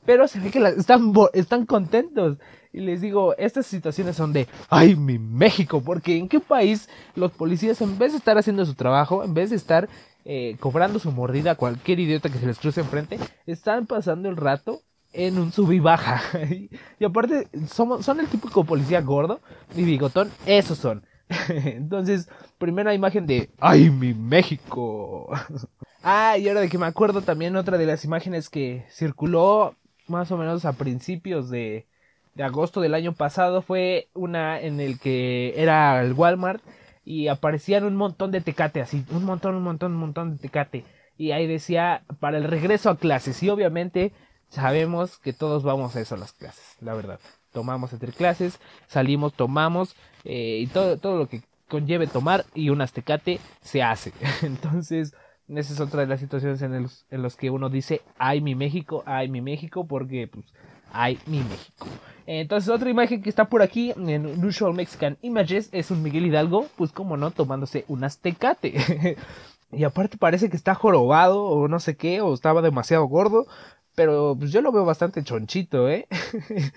Pero 0.06 0.28
se 0.28 0.38
ve 0.38 0.52
que 0.52 0.60
están, 0.60 1.12
están 1.32 1.66
contentos. 1.66 2.38
Y 2.72 2.78
les 2.82 3.00
digo, 3.00 3.34
estas 3.36 3.66
situaciones 3.66 4.14
son 4.14 4.32
de, 4.32 4.46
ay, 4.70 4.94
mi 4.94 5.18
México, 5.18 5.82
porque 5.84 6.16
en 6.16 6.28
qué 6.28 6.38
país 6.38 6.88
los 7.16 7.32
policías, 7.32 7.80
en 7.80 7.98
vez 7.98 8.12
de 8.12 8.18
estar 8.18 8.38
haciendo 8.38 8.64
su 8.64 8.74
trabajo, 8.74 9.24
en 9.24 9.34
vez 9.34 9.50
de 9.50 9.56
estar 9.56 9.88
eh, 10.24 10.56
cobrando 10.60 11.00
su 11.00 11.10
mordida 11.10 11.50
a 11.50 11.56
cualquier 11.56 11.98
idiota 11.98 12.28
que 12.28 12.38
se 12.38 12.46
les 12.46 12.60
cruce 12.60 12.82
enfrente, 12.82 13.18
están 13.46 13.86
pasando 13.86 14.28
el 14.28 14.36
rato 14.36 14.82
en 15.14 15.38
un 15.38 15.52
sub 15.52 15.72
y 15.72 15.80
baja. 15.80 16.20
y 16.98 17.04
aparte, 17.04 17.48
somos, 17.68 18.04
son 18.04 18.20
el 18.20 18.28
típico 18.28 18.64
policía 18.64 19.00
gordo 19.00 19.40
y 19.74 19.84
bigotón, 19.84 20.30
esos 20.44 20.78
son. 20.78 21.06
Entonces, 21.48 22.28
primera 22.58 22.94
imagen 22.94 23.26
de 23.26 23.50
¡Ay, 23.58 23.90
mi 23.90 24.12
México! 24.12 25.30
ah, 26.02 26.36
y 26.36 26.48
ahora 26.48 26.60
de 26.60 26.68
que 26.68 26.78
me 26.78 26.86
acuerdo 26.86 27.22
también 27.22 27.56
otra 27.56 27.78
de 27.78 27.86
las 27.86 28.04
imágenes 28.04 28.50
que 28.50 28.84
circuló 28.90 29.74
más 30.06 30.30
o 30.30 30.36
menos 30.36 30.64
a 30.64 30.74
principios 30.74 31.48
de, 31.48 31.86
de 32.34 32.42
agosto 32.42 32.80
del 32.80 32.94
año 32.94 33.14
pasado 33.14 33.62
fue 33.62 34.08
una 34.12 34.60
en 34.60 34.80
el 34.80 34.98
que 34.98 35.54
era 35.56 36.02
el 36.02 36.12
Walmart 36.12 36.62
y 37.04 37.28
aparecían 37.28 37.84
un 37.84 37.96
montón 37.96 38.30
de 38.30 38.40
tecate, 38.40 38.80
así, 38.80 39.04
un 39.10 39.24
montón, 39.24 39.54
un 39.54 39.62
montón, 39.62 39.92
un 39.92 39.98
montón 39.98 40.32
de 40.32 40.38
tecate. 40.38 40.84
Y 41.16 41.30
ahí 41.30 41.46
decía 41.46 42.02
para 42.18 42.38
el 42.38 42.44
regreso 42.44 42.90
a 42.90 42.98
clases. 42.98 43.42
Y 43.42 43.50
obviamente 43.50 44.12
sabemos 44.54 45.18
que 45.18 45.32
todos 45.32 45.64
vamos 45.64 45.96
a 45.96 46.00
eso 46.00 46.14
a 46.14 46.18
las 46.18 46.32
clases, 46.32 46.76
la 46.80 46.94
verdad. 46.94 47.18
Tomamos 47.52 47.92
entre 47.92 48.12
clases, 48.12 48.58
salimos, 48.86 49.34
tomamos 49.34 49.96
eh, 50.24 50.60
y 50.62 50.66
todo, 50.68 50.96
todo 50.96 51.18
lo 51.18 51.28
que 51.28 51.42
conlleve 51.68 52.06
tomar 52.06 52.44
y 52.54 52.70
un 52.70 52.80
aztecate 52.80 53.40
se 53.62 53.82
hace. 53.82 54.12
Entonces, 54.42 55.14
esa 55.48 55.72
es 55.72 55.80
otra 55.80 56.00
de 56.00 56.06
las 56.06 56.20
situaciones 56.20 56.62
en 56.62 56.82
los, 56.82 57.04
en 57.10 57.22
los 57.22 57.36
que 57.36 57.50
uno 57.50 57.68
dice, 57.68 58.00
ay 58.16 58.40
mi 58.40 58.54
México, 58.54 59.02
ay 59.06 59.28
mi 59.28 59.40
México, 59.40 59.86
porque 59.86 60.28
pues, 60.28 60.46
ay 60.92 61.18
mi 61.26 61.38
México. 61.40 61.86
Entonces, 62.26 62.70
otra 62.70 62.90
imagen 62.90 63.22
que 63.22 63.28
está 63.28 63.46
por 63.46 63.60
aquí 63.60 63.92
en 63.96 64.44
Usual 64.44 64.72
Mexican 64.72 65.18
Images 65.20 65.68
es 65.72 65.90
un 65.90 66.02
Miguel 66.02 66.26
Hidalgo, 66.26 66.66
pues 66.76 66.92
como 66.92 67.16
no, 67.16 67.32
tomándose 67.32 67.84
un 67.88 68.04
aztecate. 68.04 69.16
y 69.72 69.84
aparte 69.84 70.16
parece 70.16 70.48
que 70.48 70.56
está 70.56 70.74
jorobado 70.74 71.42
o 71.42 71.68
no 71.68 71.80
sé 71.80 71.96
qué, 71.96 72.20
o 72.20 72.32
estaba 72.32 72.62
demasiado 72.62 73.04
gordo, 73.04 73.46
pero 73.94 74.36
pues 74.38 74.52
yo 74.52 74.60
lo 74.60 74.72
veo 74.72 74.84
bastante 74.84 75.22
chonchito, 75.22 75.88
¿eh? 75.88 76.08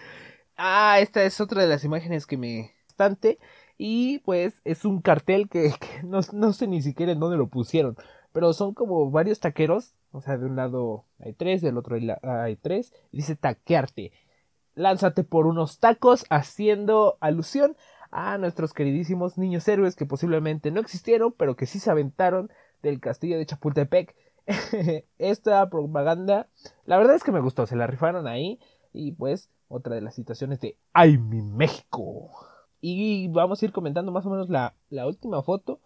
ah, 0.57 0.99
esta 0.99 1.23
es 1.23 1.41
otra 1.41 1.61
de 1.61 1.67
las 1.67 1.83
imágenes 1.83 2.25
que 2.25 2.37
me... 2.37 2.73
Bastante. 2.87 3.39
Y 3.77 4.19
pues 4.19 4.61
es 4.63 4.85
un 4.85 5.01
cartel 5.01 5.49
que, 5.51 5.73
no, 6.03 6.19
no, 6.33 6.53
sé 6.53 6.67
ni 6.67 6.81
siquiera 6.81 7.11
en 7.11 7.19
dónde 7.19 7.37
lo 7.37 7.47
pusieron. 7.47 7.95
Pero 8.33 8.53
son 8.53 8.73
como 8.73 9.09
varios 9.11 9.39
taqueros. 9.39 9.93
O 10.11 10.21
sea, 10.21 10.37
de 10.37 10.45
un 10.45 10.55
lado 10.55 11.05
hay 11.19 11.33
tres, 11.33 11.61
del 11.61 11.77
otro 11.77 11.97
hay, 12.23 12.55
tres. 12.55 12.93
Y 13.11 13.17
dice 13.17 13.35
taquearte. 13.35 14.11
Lánzate 14.75 15.23
por 15.23 15.47
unos 15.47 15.79
tacos 15.79 16.25
haciendo 16.29 17.17
alusión 17.19 17.75
a 18.11 18.37
nuestros 18.37 18.73
queridísimos 18.73 19.37
niños 19.37 19.67
héroes 19.67 19.95
que 19.95 20.05
posiblemente 20.05 20.71
no 20.71 20.79
existieron, 20.79 21.33
pero 21.33 21.55
que 21.55 21.65
sí 21.65 21.79
se 21.79 21.89
aventaron 21.89 22.51
del 22.83 22.99
castillo 22.99 23.37
de 23.37 23.45
Chapultepec 23.45 24.15
esta 25.17 25.69
propaganda, 25.69 26.47
la 26.85 26.97
verdad 26.97 27.15
es 27.15 27.23
que 27.23 27.31
me 27.31 27.41
gustó, 27.41 27.65
se 27.65 27.75
la 27.75 27.87
rifaron 27.87 28.27
ahí 28.27 28.59
y 28.93 29.11
pues 29.11 29.49
otra 29.67 29.95
de 29.95 30.01
las 30.01 30.15
situaciones 30.15 30.59
de 30.59 30.77
¡Ay, 30.93 31.17
mi 31.17 31.41
México! 31.41 32.29
Y 32.79 33.27
vamos 33.29 33.61
a 33.61 33.65
ir 33.65 33.71
comentando 33.71 34.11
más 34.11 34.25
o 34.25 34.29
menos 34.29 34.49
la, 34.49 34.75
la 34.89 35.07
última 35.07 35.41
foto, 35.41 35.81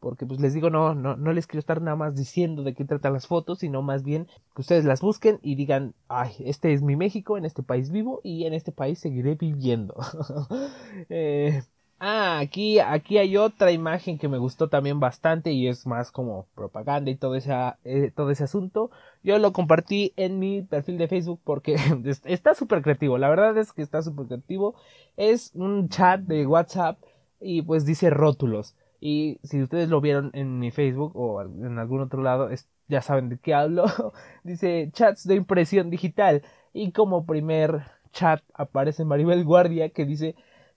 porque 0.00 0.26
pues 0.26 0.40
les 0.40 0.54
digo, 0.54 0.70
no, 0.70 0.94
no, 0.94 1.16
no 1.16 1.32
les 1.32 1.46
quiero 1.46 1.58
estar 1.58 1.82
nada 1.82 1.96
más 1.96 2.14
diciendo 2.14 2.62
de 2.62 2.74
qué 2.74 2.84
tratan 2.84 3.12
las 3.12 3.26
fotos, 3.26 3.58
sino 3.58 3.82
más 3.82 4.04
bien 4.04 4.28
que 4.54 4.62
ustedes 4.62 4.84
las 4.84 5.00
busquen 5.00 5.38
y 5.42 5.56
digan, 5.56 5.94
ay, 6.08 6.32
este 6.40 6.72
es 6.72 6.82
mi 6.82 6.96
México, 6.96 7.36
en 7.36 7.44
este 7.44 7.62
país 7.62 7.90
vivo 7.90 8.20
y 8.22 8.44
en 8.44 8.54
este 8.54 8.72
país 8.72 8.98
seguiré 8.98 9.34
viviendo. 9.34 9.96
eh, 11.08 11.62
Ah, 11.98 12.40
aquí, 12.40 12.78
aquí 12.78 13.16
hay 13.16 13.38
otra 13.38 13.72
imagen 13.72 14.18
que 14.18 14.28
me 14.28 14.36
gustó 14.36 14.68
también 14.68 15.00
bastante 15.00 15.52
y 15.52 15.66
es 15.66 15.86
más 15.86 16.10
como 16.12 16.46
propaganda 16.54 17.10
y 17.10 17.16
todo, 17.16 17.34
eh, 17.36 18.12
todo 18.14 18.30
ese 18.30 18.44
asunto. 18.44 18.90
Yo 19.22 19.38
lo 19.38 19.52
compartí 19.54 20.12
en 20.16 20.38
mi 20.38 20.60
perfil 20.60 20.98
de 20.98 21.08
Facebook 21.08 21.40
porque 21.42 21.76
está 22.24 22.54
súper 22.54 22.82
creativo. 22.82 23.16
La 23.16 23.30
verdad 23.30 23.56
es 23.56 23.72
que 23.72 23.80
está 23.80 24.02
súper 24.02 24.26
creativo. 24.26 24.74
Es 25.16 25.52
un 25.54 25.88
chat 25.88 26.20
de 26.20 26.46
WhatsApp 26.46 26.98
y 27.40 27.62
pues 27.62 27.86
dice 27.86 28.10
rótulos. 28.10 28.74
Y 29.00 29.38
si 29.42 29.62
ustedes 29.62 29.88
lo 29.88 30.00
vieron 30.02 30.30
en 30.34 30.58
mi 30.58 30.70
Facebook 30.70 31.12
o 31.16 31.40
en 31.42 31.78
algún 31.78 32.02
otro 32.02 32.22
lado, 32.22 32.50
ya 32.88 33.00
saben 33.00 33.30
de 33.30 33.38
qué 33.38 33.54
hablo. 33.54 33.86
dice 34.44 34.90
chats 34.92 35.26
de 35.26 35.36
impresión 35.36 35.88
digital. 35.88 36.42
Y 36.74 36.92
como 36.92 37.24
primer 37.24 37.84
chat 38.12 38.42
aparece 38.52 39.04
Maribel 39.06 39.44
Guardia 39.44 39.88
que 39.90 40.04
dice 40.04 40.34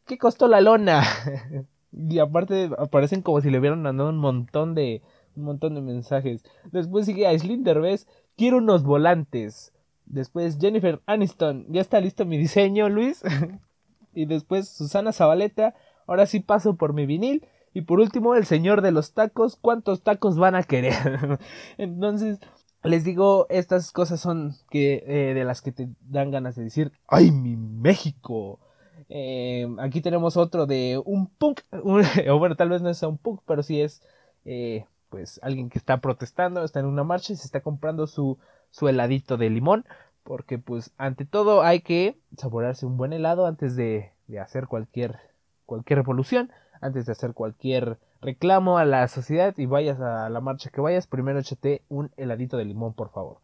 ¿qué 0.09 0.17
costó 0.17 0.47
la 0.47 0.59
lona? 0.59 1.03
y 1.93 2.17
aparte 2.17 2.71
aparecen 2.77 3.21
como 3.21 3.39
si 3.39 3.51
le 3.51 3.59
hubieran 3.59 3.83
mandado 3.83 4.09
un 4.09 4.17
montón 4.17 4.73
de 4.73 5.03
un 5.35 5.43
montón 5.43 5.75
de 5.75 5.81
mensajes. 5.81 6.43
Después 6.71 7.05
sigue 7.05 7.27
Aislinn 7.27 7.63
Derbez, 7.63 8.07
quiero 8.35 8.57
unos 8.57 8.83
volantes. 8.83 9.71
Después 10.05 10.57
Jennifer 10.59 10.99
Aniston, 11.05 11.67
ya 11.69 11.79
está 11.79 12.01
listo 12.01 12.25
mi 12.25 12.37
diseño, 12.37 12.89
Luis. 12.89 13.21
y 14.13 14.25
después 14.25 14.67
Susana 14.67 15.13
Zabaleta, 15.13 15.75
ahora 16.07 16.25
sí 16.25 16.39
paso 16.39 16.75
por 16.75 16.93
mi 16.93 17.05
vinil. 17.05 17.45
Y 17.71 17.81
por 17.81 17.99
último, 17.99 18.33
el 18.33 18.45
señor 18.45 18.81
de 18.81 18.91
los 18.91 19.13
tacos, 19.13 19.55
¿cuántos 19.55 20.01
tacos 20.01 20.37
van 20.37 20.55
a 20.55 20.63
querer? 20.63 21.39
Entonces, 21.77 22.39
les 22.83 23.03
digo, 23.03 23.45
estas 23.49 23.91
cosas 23.91 24.19
son 24.19 24.55
que 24.71 25.03
eh, 25.05 25.35
de 25.35 25.43
las 25.43 25.61
que 25.61 25.71
te 25.71 25.89
dan 26.01 26.31
ganas 26.31 26.55
de 26.55 26.63
decir, 26.63 26.91
¡ay, 27.07 27.29
mi 27.29 27.55
México! 27.55 28.59
Eh, 29.09 29.67
aquí 29.79 30.01
tenemos 30.01 30.37
otro 30.37 30.65
de 30.67 31.01
un 31.03 31.27
punk, 31.27 31.61
o 31.71 32.39
bueno, 32.39 32.55
tal 32.55 32.69
vez 32.69 32.81
no 32.81 32.93
sea 32.93 33.09
un 33.09 33.17
punk, 33.17 33.41
pero 33.45 33.63
sí 33.63 33.81
es 33.81 34.01
eh, 34.45 34.85
pues 35.09 35.39
alguien 35.43 35.69
que 35.69 35.79
está 35.79 35.99
protestando, 35.99 36.63
está 36.63 36.79
en 36.79 36.85
una 36.85 37.03
marcha 37.03 37.33
y 37.33 37.35
se 37.35 37.45
está 37.45 37.61
comprando 37.61 38.07
su, 38.07 38.37
su 38.71 38.87
heladito 38.87 39.37
de 39.37 39.49
limón, 39.49 39.85
porque 40.23 40.59
pues 40.59 40.91
ante 40.97 41.25
todo 41.25 41.63
hay 41.63 41.81
que 41.81 42.19
saborearse 42.37 42.85
un 42.85 42.97
buen 42.97 43.13
helado 43.13 43.45
antes 43.47 43.75
de, 43.75 44.11
de 44.27 44.39
hacer 44.39 44.67
cualquier, 44.67 45.19
cualquier 45.65 45.99
revolución, 45.99 46.51
antes 46.81 47.05
de 47.05 47.11
hacer 47.13 47.33
cualquier 47.33 47.97
reclamo 48.21 48.77
a 48.77 48.85
la 48.85 49.07
sociedad 49.07 49.55
y 49.57 49.65
vayas 49.65 49.99
a 50.01 50.29
la 50.29 50.41
marcha 50.41 50.69
que 50.69 50.81
vayas, 50.81 51.07
primero 51.07 51.39
échate 51.39 51.81
un 51.89 52.11
heladito 52.17 52.57
de 52.57 52.65
limón, 52.65 52.93
por 52.93 53.09
favor. 53.11 53.39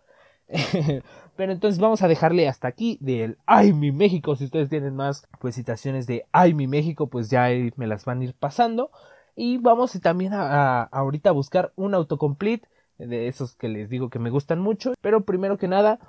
Pero 1.35 1.51
entonces 1.51 1.79
vamos 1.79 2.01
a 2.01 2.07
dejarle 2.07 2.47
hasta 2.47 2.67
aquí 2.67 2.97
del 3.01 3.37
Ay 3.45 3.73
mi 3.73 3.91
México. 3.91 4.35
Si 4.35 4.45
ustedes 4.45 4.69
tienen 4.69 4.95
más 4.95 5.27
pues 5.39 5.55
citaciones 5.55 6.07
de 6.07 6.25
Ay 6.31 6.53
mi 6.53 6.67
México, 6.67 7.07
pues 7.07 7.29
ya 7.29 7.47
me 7.75 7.87
las 7.87 8.05
van 8.05 8.21
a 8.21 8.25
ir 8.25 8.33
pasando. 8.33 8.91
Y 9.35 9.57
vamos 9.57 9.91
también 10.01 10.33
a, 10.33 10.83
ahorita 10.83 11.29
a 11.29 11.33
buscar 11.33 11.73
un 11.75 11.93
autocomplete 11.93 12.67
de 12.97 13.27
esos 13.27 13.55
que 13.55 13.67
les 13.67 13.89
digo 13.89 14.09
que 14.09 14.19
me 14.19 14.29
gustan 14.29 14.59
mucho. 14.61 14.93
Pero 15.01 15.25
primero 15.25 15.57
que 15.57 15.67
nada, 15.67 15.99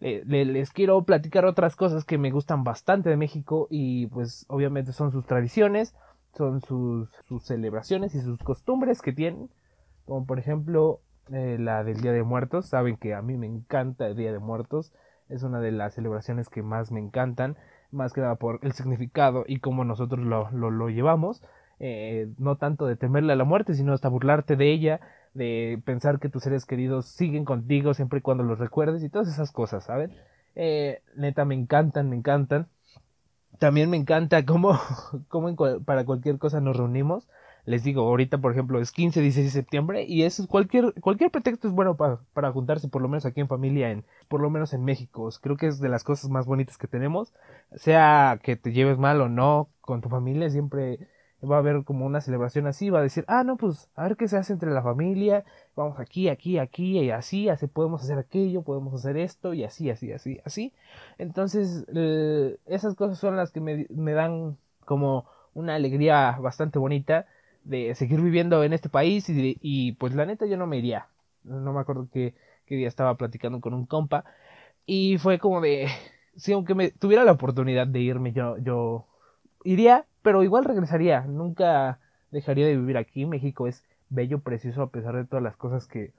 les 0.00 0.70
quiero 0.70 1.02
platicar 1.04 1.46
otras 1.46 1.76
cosas 1.76 2.04
que 2.04 2.18
me 2.18 2.30
gustan 2.30 2.62
bastante 2.62 3.08
de 3.08 3.16
México 3.16 3.68
y 3.70 4.06
pues 4.08 4.44
obviamente 4.48 4.92
son 4.92 5.12
sus 5.12 5.24
tradiciones, 5.24 5.94
son 6.36 6.60
sus, 6.60 7.08
sus 7.26 7.44
celebraciones 7.44 8.14
y 8.14 8.20
sus 8.20 8.42
costumbres 8.42 9.00
que 9.00 9.12
tienen. 9.12 9.50
Como 10.04 10.26
por 10.26 10.38
ejemplo 10.38 11.00
eh, 11.32 11.56
la 11.58 11.84
del 11.84 12.00
Día 12.00 12.12
de 12.12 12.22
Muertos. 12.22 12.66
Saben 12.66 12.96
que 12.96 13.14
a 13.14 13.22
mí 13.22 13.36
me 13.36 13.46
encanta 13.46 14.06
el 14.06 14.16
Día 14.16 14.32
de 14.32 14.38
Muertos. 14.38 14.92
Es 15.28 15.42
una 15.42 15.60
de 15.60 15.72
las 15.72 15.94
celebraciones 15.94 16.48
que 16.48 16.62
más 16.62 16.92
me 16.92 17.00
encantan. 17.00 17.56
Más 17.90 18.12
que 18.12 18.20
nada 18.20 18.34
por 18.36 18.58
el 18.62 18.72
significado 18.72 19.44
y 19.46 19.60
cómo 19.60 19.84
nosotros 19.84 20.20
lo, 20.20 20.50
lo, 20.50 20.88
llevamos. 20.88 21.42
Eh, 21.80 22.28
no 22.38 22.56
tanto 22.56 22.86
de 22.86 22.96
temerle 22.96 23.32
a 23.32 23.36
la 23.36 23.44
muerte, 23.44 23.74
sino 23.74 23.92
hasta 23.92 24.08
burlarte 24.08 24.56
de 24.56 24.72
ella, 24.72 25.00
de 25.32 25.80
pensar 25.84 26.18
que 26.18 26.28
tus 26.28 26.42
seres 26.42 26.66
queridos 26.66 27.06
siguen 27.06 27.44
contigo 27.44 27.94
siempre 27.94 28.18
y 28.18 28.22
cuando 28.22 28.44
los 28.44 28.58
recuerdes 28.58 29.02
y 29.02 29.08
todas 29.08 29.28
esas 29.28 29.50
cosas, 29.52 29.84
¿saben? 29.84 30.12
Eh, 30.56 31.02
neta, 31.16 31.44
me 31.44 31.54
encantan, 31.54 32.10
me 32.10 32.16
encantan. 32.16 32.68
También 33.58 33.90
me 33.90 33.96
encanta 33.96 34.44
cómo, 34.44 34.78
cómo 35.28 35.54
para 35.84 36.04
cualquier 36.04 36.38
cosa 36.38 36.60
nos 36.60 36.76
reunimos 36.76 37.28
les 37.66 37.82
digo, 37.82 38.02
ahorita 38.02 38.38
por 38.38 38.52
ejemplo 38.52 38.80
es 38.80 38.92
15, 38.92 39.20
16 39.20 39.46
de 39.46 39.60
septiembre 39.60 40.04
y 40.04 40.24
es 40.24 40.46
cualquier, 40.48 40.92
cualquier 41.00 41.30
pretexto 41.30 41.68
es 41.68 41.74
bueno 41.74 41.96
para, 41.96 42.18
para 42.32 42.52
juntarse 42.52 42.88
por 42.88 43.02
lo 43.02 43.08
menos 43.08 43.24
aquí 43.24 43.40
en 43.40 43.48
familia, 43.48 43.90
en, 43.90 44.04
por 44.28 44.40
lo 44.40 44.50
menos 44.50 44.74
en 44.74 44.84
México. 44.84 45.28
Creo 45.40 45.56
que 45.56 45.66
es 45.68 45.80
de 45.80 45.88
las 45.88 46.04
cosas 46.04 46.30
más 46.30 46.46
bonitas 46.46 46.78
que 46.78 46.88
tenemos. 46.88 47.32
Sea 47.74 48.38
que 48.42 48.56
te 48.56 48.72
lleves 48.72 48.98
mal 48.98 49.20
o 49.20 49.28
no 49.28 49.68
con 49.80 50.00
tu 50.00 50.08
familia, 50.08 50.50
siempre 50.50 50.98
va 51.50 51.56
a 51.56 51.58
haber 51.58 51.84
como 51.84 52.06
una 52.06 52.20
celebración 52.20 52.66
así, 52.66 52.90
va 52.90 53.00
a 53.00 53.02
decir, 53.02 53.24
ah, 53.28 53.44
no, 53.44 53.56
pues 53.56 53.88
a 53.96 54.04
ver 54.04 54.16
qué 54.16 54.28
se 54.28 54.36
hace 54.36 54.52
entre 54.52 54.70
la 54.70 54.82
familia, 54.82 55.44
vamos 55.76 55.98
aquí, 56.00 56.28
aquí, 56.28 56.58
aquí, 56.58 56.98
y 56.98 57.10
así, 57.10 57.48
así 57.48 57.66
podemos 57.66 58.02
hacer 58.02 58.18
aquello, 58.18 58.62
podemos 58.62 58.94
hacer 58.94 59.16
esto, 59.16 59.52
y 59.54 59.64
así, 59.64 59.90
así, 59.90 60.12
así, 60.12 60.40
así. 60.44 60.72
Entonces, 61.18 61.84
eh, 61.94 62.56
esas 62.66 62.94
cosas 62.94 63.18
son 63.18 63.36
las 63.36 63.50
que 63.52 63.60
me, 63.60 63.86
me 63.90 64.12
dan 64.12 64.56
como 64.84 65.26
una 65.54 65.74
alegría 65.74 66.32
bastante 66.40 66.78
bonita 66.78 67.26
de 67.64 67.94
seguir 67.94 68.20
viviendo 68.20 68.62
en 68.64 68.72
este 68.72 68.88
país 68.88 69.28
y, 69.28 69.58
y, 69.60 69.92
pues 69.92 70.14
la 70.14 70.26
neta 70.26 70.46
yo 70.46 70.56
no 70.56 70.66
me 70.66 70.78
iría. 70.78 71.08
No 71.44 71.72
me 71.72 71.80
acuerdo 71.80 72.08
qué, 72.12 72.34
qué 72.66 72.76
día 72.76 72.88
estaba 72.88 73.16
platicando 73.16 73.60
con 73.60 73.74
un 73.74 73.86
compa 73.86 74.24
y 74.86 75.18
fue 75.18 75.38
como 75.38 75.60
de, 75.60 75.88
si 76.36 76.52
aunque 76.52 76.74
me 76.74 76.90
tuviera 76.90 77.24
la 77.24 77.32
oportunidad 77.32 77.86
de 77.86 78.00
irme 78.00 78.32
yo, 78.32 78.58
yo 78.58 79.06
iría, 79.64 80.06
pero 80.22 80.42
igual 80.42 80.64
regresaría. 80.64 81.22
Nunca 81.22 82.00
dejaría 82.30 82.66
de 82.66 82.76
vivir 82.76 82.96
aquí. 82.96 83.26
México 83.26 83.66
es 83.66 83.84
bello, 84.08 84.40
precioso 84.40 84.82
a 84.82 84.90
pesar 84.90 85.16
de 85.16 85.24
todas 85.24 85.42
las 85.42 85.56
cosas 85.56 85.86
que, 85.86 86.12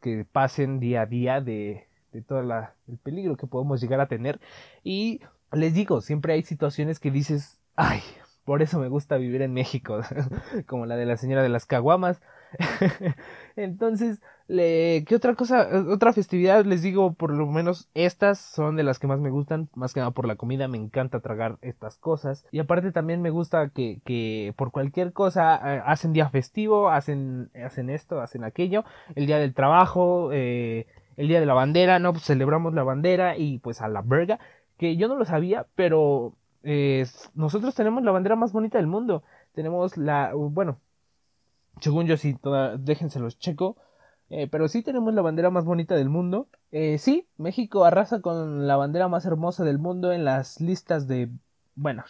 que 0.00 0.24
pasen 0.30 0.80
día 0.80 1.02
a 1.02 1.06
día, 1.06 1.40
de, 1.40 1.86
de 2.12 2.22
todo 2.22 2.40
el 2.40 2.98
peligro 3.02 3.36
que 3.36 3.46
podemos 3.46 3.80
llegar 3.80 4.00
a 4.00 4.08
tener. 4.08 4.40
Y 4.84 5.20
les 5.52 5.74
digo, 5.74 6.00
siempre 6.00 6.34
hay 6.34 6.42
situaciones 6.42 7.00
que 7.00 7.10
dices, 7.10 7.60
ay, 7.76 8.00
por 8.44 8.62
eso 8.62 8.78
me 8.80 8.88
gusta 8.88 9.16
vivir 9.16 9.42
en 9.42 9.52
México, 9.52 10.00
como 10.66 10.86
la 10.86 10.96
de 10.96 11.06
la 11.06 11.16
señora 11.16 11.42
de 11.42 11.48
las 11.48 11.66
caguamas. 11.66 12.20
Entonces, 13.56 14.20
le... 14.48 15.04
¿qué 15.06 15.14
otra 15.14 15.34
cosa? 15.34 15.68
Otra 15.88 16.12
festividad, 16.12 16.64
les 16.64 16.82
digo, 16.82 17.14
por 17.14 17.32
lo 17.32 17.46
menos 17.46 17.88
estas 17.94 18.38
son 18.38 18.76
de 18.76 18.82
las 18.82 18.98
que 18.98 19.06
más 19.06 19.20
me 19.20 19.30
gustan, 19.30 19.68
más 19.74 19.94
que 19.94 20.00
nada 20.00 20.10
por 20.10 20.26
la 20.26 20.36
comida, 20.36 20.68
me 20.68 20.78
encanta 20.78 21.20
tragar 21.20 21.58
estas 21.62 21.96
cosas. 21.98 22.44
Y 22.50 22.58
aparte 22.58 22.92
también 22.92 23.22
me 23.22 23.30
gusta 23.30 23.68
que, 23.68 24.00
que 24.04 24.54
por 24.56 24.72
cualquier 24.72 25.12
cosa 25.12 25.76
eh, 25.76 25.82
hacen 25.86 26.12
día 26.12 26.28
festivo, 26.28 26.90
hacen, 26.90 27.50
hacen 27.64 27.90
esto, 27.90 28.20
hacen 28.20 28.44
aquello, 28.44 28.84
el 29.14 29.26
día 29.26 29.38
del 29.38 29.54
trabajo, 29.54 30.30
eh, 30.32 30.86
el 31.16 31.28
día 31.28 31.40
de 31.40 31.46
la 31.46 31.54
bandera, 31.54 31.98
no, 31.98 32.12
pues 32.12 32.24
celebramos 32.24 32.74
la 32.74 32.82
bandera 32.82 33.36
y 33.36 33.58
pues 33.58 33.80
a 33.80 33.88
la 33.88 34.02
verga, 34.02 34.40
que 34.78 34.96
yo 34.96 35.08
no 35.08 35.16
lo 35.16 35.24
sabía, 35.24 35.66
pero 35.74 36.34
nosotros 37.34 37.74
tenemos 37.74 38.02
la 38.04 38.12
bandera 38.12 38.36
más 38.36 38.52
bonita 38.52 38.78
del 38.78 38.86
mundo. 38.86 39.22
Tenemos 39.52 39.96
la, 39.96 40.32
bueno, 40.34 40.78
según 41.80 42.06
yo 42.06 42.16
sí, 42.16 42.34
toda, 42.34 42.76
déjenselos 42.76 43.38
checo. 43.38 43.76
Eh, 44.34 44.48
pero 44.50 44.66
sí 44.66 44.82
tenemos 44.82 45.12
la 45.12 45.20
bandera 45.20 45.50
más 45.50 45.66
bonita 45.66 45.94
del 45.94 46.08
mundo. 46.08 46.48
Eh, 46.70 46.96
sí, 46.96 47.28
México 47.36 47.84
arrasa 47.84 48.22
con 48.22 48.66
la 48.66 48.76
bandera 48.76 49.06
más 49.06 49.26
hermosa 49.26 49.62
del 49.62 49.78
mundo 49.78 50.10
en 50.10 50.24
las 50.24 50.58
listas 50.58 51.06
de... 51.06 51.28
Bueno, 51.74 52.04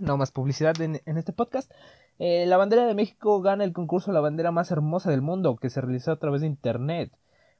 no 0.00 0.16
más 0.16 0.32
publicidad 0.32 0.80
en, 0.80 1.00
este 1.06 1.32
podcast. 1.32 1.70
Eh, 2.18 2.46
la 2.46 2.56
bandera 2.56 2.84
de 2.86 2.94
México 2.94 3.40
gana 3.42 3.62
el 3.64 3.72
concurso 3.72 4.12
La 4.12 4.20
bandera 4.20 4.50
más 4.50 4.72
hermosa 4.72 5.10
del 5.10 5.22
mundo 5.22 5.56
que 5.56 5.70
se 5.70 5.80
realizó 5.80 6.10
a 6.10 6.18
través 6.18 6.40
de 6.40 6.48
internet 6.48 7.12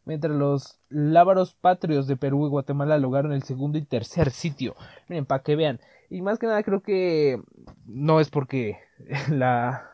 mientras 0.04 0.34
los 0.34 0.80
lábaros 0.88 1.54
patrios 1.54 2.06
de 2.06 2.16
Perú 2.16 2.46
y 2.46 2.50
Guatemala 2.50 2.98
lograron 2.98 3.32
el 3.32 3.42
segundo 3.42 3.78
y 3.78 3.82
tercer 3.82 4.30
sitio. 4.30 4.74
Miren, 5.08 5.26
para 5.26 5.42
que 5.42 5.56
vean. 5.56 5.80
Y 6.10 6.22
más 6.22 6.38
que 6.38 6.46
nada 6.46 6.62
creo 6.62 6.82
que 6.82 7.40
no 7.86 8.20
es 8.20 8.30
porque 8.30 8.78
la, 9.30 9.90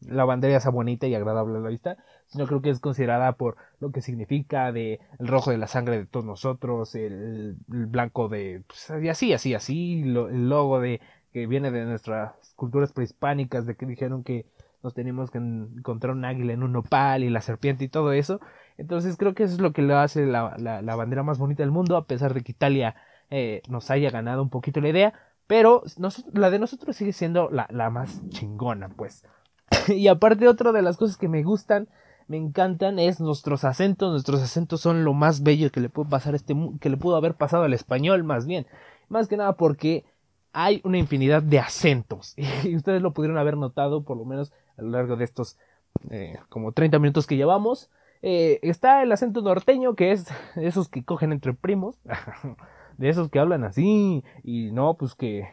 la 0.00 0.24
bandera 0.24 0.60
sea 0.60 0.70
bonita 0.70 1.06
y 1.06 1.14
agradable 1.14 1.58
a 1.58 1.60
la 1.60 1.68
vista, 1.68 1.96
sino 2.26 2.46
creo 2.46 2.62
que 2.62 2.70
es 2.70 2.80
considerada 2.80 3.32
por 3.32 3.56
lo 3.80 3.90
que 3.90 4.02
significa 4.02 4.72
de 4.72 5.00
el 5.18 5.28
rojo 5.28 5.50
de 5.50 5.58
la 5.58 5.66
sangre 5.66 5.98
de 5.98 6.06
todos 6.06 6.24
nosotros, 6.24 6.94
el, 6.94 7.56
blanco 7.66 8.28
de 8.28 8.62
pues, 8.66 8.90
así, 8.90 9.32
así, 9.32 9.54
así, 9.54 10.02
el 10.02 10.48
logo 10.48 10.80
de 10.80 11.00
que 11.32 11.46
viene 11.46 11.70
de 11.70 11.84
nuestras 11.84 12.32
culturas 12.56 12.92
prehispánicas, 12.92 13.66
de 13.66 13.76
que 13.76 13.86
dijeron 13.86 14.24
que 14.24 14.46
nos 14.82 14.94
teníamos 14.94 15.30
que 15.30 15.38
encontrar 15.38 16.14
un 16.14 16.24
águila 16.24 16.52
en 16.52 16.62
un 16.62 16.72
nopal 16.72 17.22
y 17.22 17.30
la 17.30 17.40
serpiente 17.40 17.84
y 17.84 17.88
todo 17.88 18.12
eso. 18.12 18.40
Entonces 18.80 19.18
creo 19.18 19.34
que 19.34 19.42
eso 19.42 19.54
es 19.54 19.60
lo 19.60 19.74
que 19.74 19.82
le 19.82 19.92
hace 19.92 20.24
la, 20.24 20.56
la, 20.56 20.96
bandera 20.96 21.22
más 21.22 21.38
bonita 21.38 21.62
del 21.62 21.70
mundo, 21.70 21.98
a 21.98 22.06
pesar 22.06 22.32
de 22.32 22.40
que 22.40 22.52
Italia 22.52 22.96
eh, 23.28 23.60
nos 23.68 23.90
haya 23.90 24.10
ganado 24.10 24.42
un 24.42 24.48
poquito 24.48 24.80
la 24.80 24.88
idea. 24.88 25.12
Pero 25.46 25.82
la 26.32 26.48
de 26.48 26.58
nosotros 26.58 26.96
sigue 26.96 27.12
siendo 27.12 27.50
la, 27.50 27.68
la 27.70 27.90
más 27.90 28.26
chingona, 28.30 28.88
pues. 28.88 29.22
y 29.88 30.08
aparte, 30.08 30.48
otra 30.48 30.72
de 30.72 30.80
las 30.80 30.96
cosas 30.96 31.18
que 31.18 31.28
me 31.28 31.42
gustan, 31.42 31.88
me 32.26 32.38
encantan, 32.38 32.98
es 32.98 33.20
nuestros 33.20 33.64
acentos. 33.64 34.12
Nuestros 34.12 34.40
acentos 34.40 34.80
son 34.80 35.04
lo 35.04 35.12
más 35.12 35.42
bello 35.42 35.70
que 35.70 35.80
le 35.80 35.90
pudo 35.90 36.08
pasar 36.08 36.34
este 36.34 36.56
que 36.80 36.88
le 36.88 36.96
pudo 36.96 37.16
haber 37.16 37.34
pasado 37.34 37.64
al 37.64 37.74
español, 37.74 38.24
más 38.24 38.46
bien. 38.46 38.66
Más 39.10 39.28
que 39.28 39.36
nada 39.36 39.56
porque 39.58 40.06
hay 40.54 40.80
una 40.84 40.96
infinidad 40.96 41.42
de 41.42 41.58
acentos. 41.58 42.34
Y 42.64 42.74
ustedes 42.76 43.02
lo 43.02 43.12
pudieron 43.12 43.36
haber 43.36 43.58
notado, 43.58 44.04
por 44.04 44.16
lo 44.16 44.24
menos 44.24 44.54
a 44.78 44.82
lo 44.82 44.88
largo 44.88 45.16
de 45.16 45.24
estos 45.24 45.58
eh, 46.08 46.38
como 46.48 46.72
30 46.72 46.98
minutos 46.98 47.26
que 47.26 47.36
llevamos. 47.36 47.90
Eh, 48.22 48.58
está 48.62 49.02
el 49.02 49.12
acento 49.12 49.40
norteño, 49.40 49.94
que 49.94 50.12
es 50.12 50.26
esos 50.56 50.88
que 50.88 51.04
cogen 51.04 51.32
entre 51.32 51.54
primos, 51.54 51.98
de 52.98 53.08
esos 53.08 53.30
que 53.30 53.38
hablan 53.38 53.64
así, 53.64 54.24
y 54.42 54.72
no, 54.72 54.94
pues 54.94 55.14
que 55.14 55.48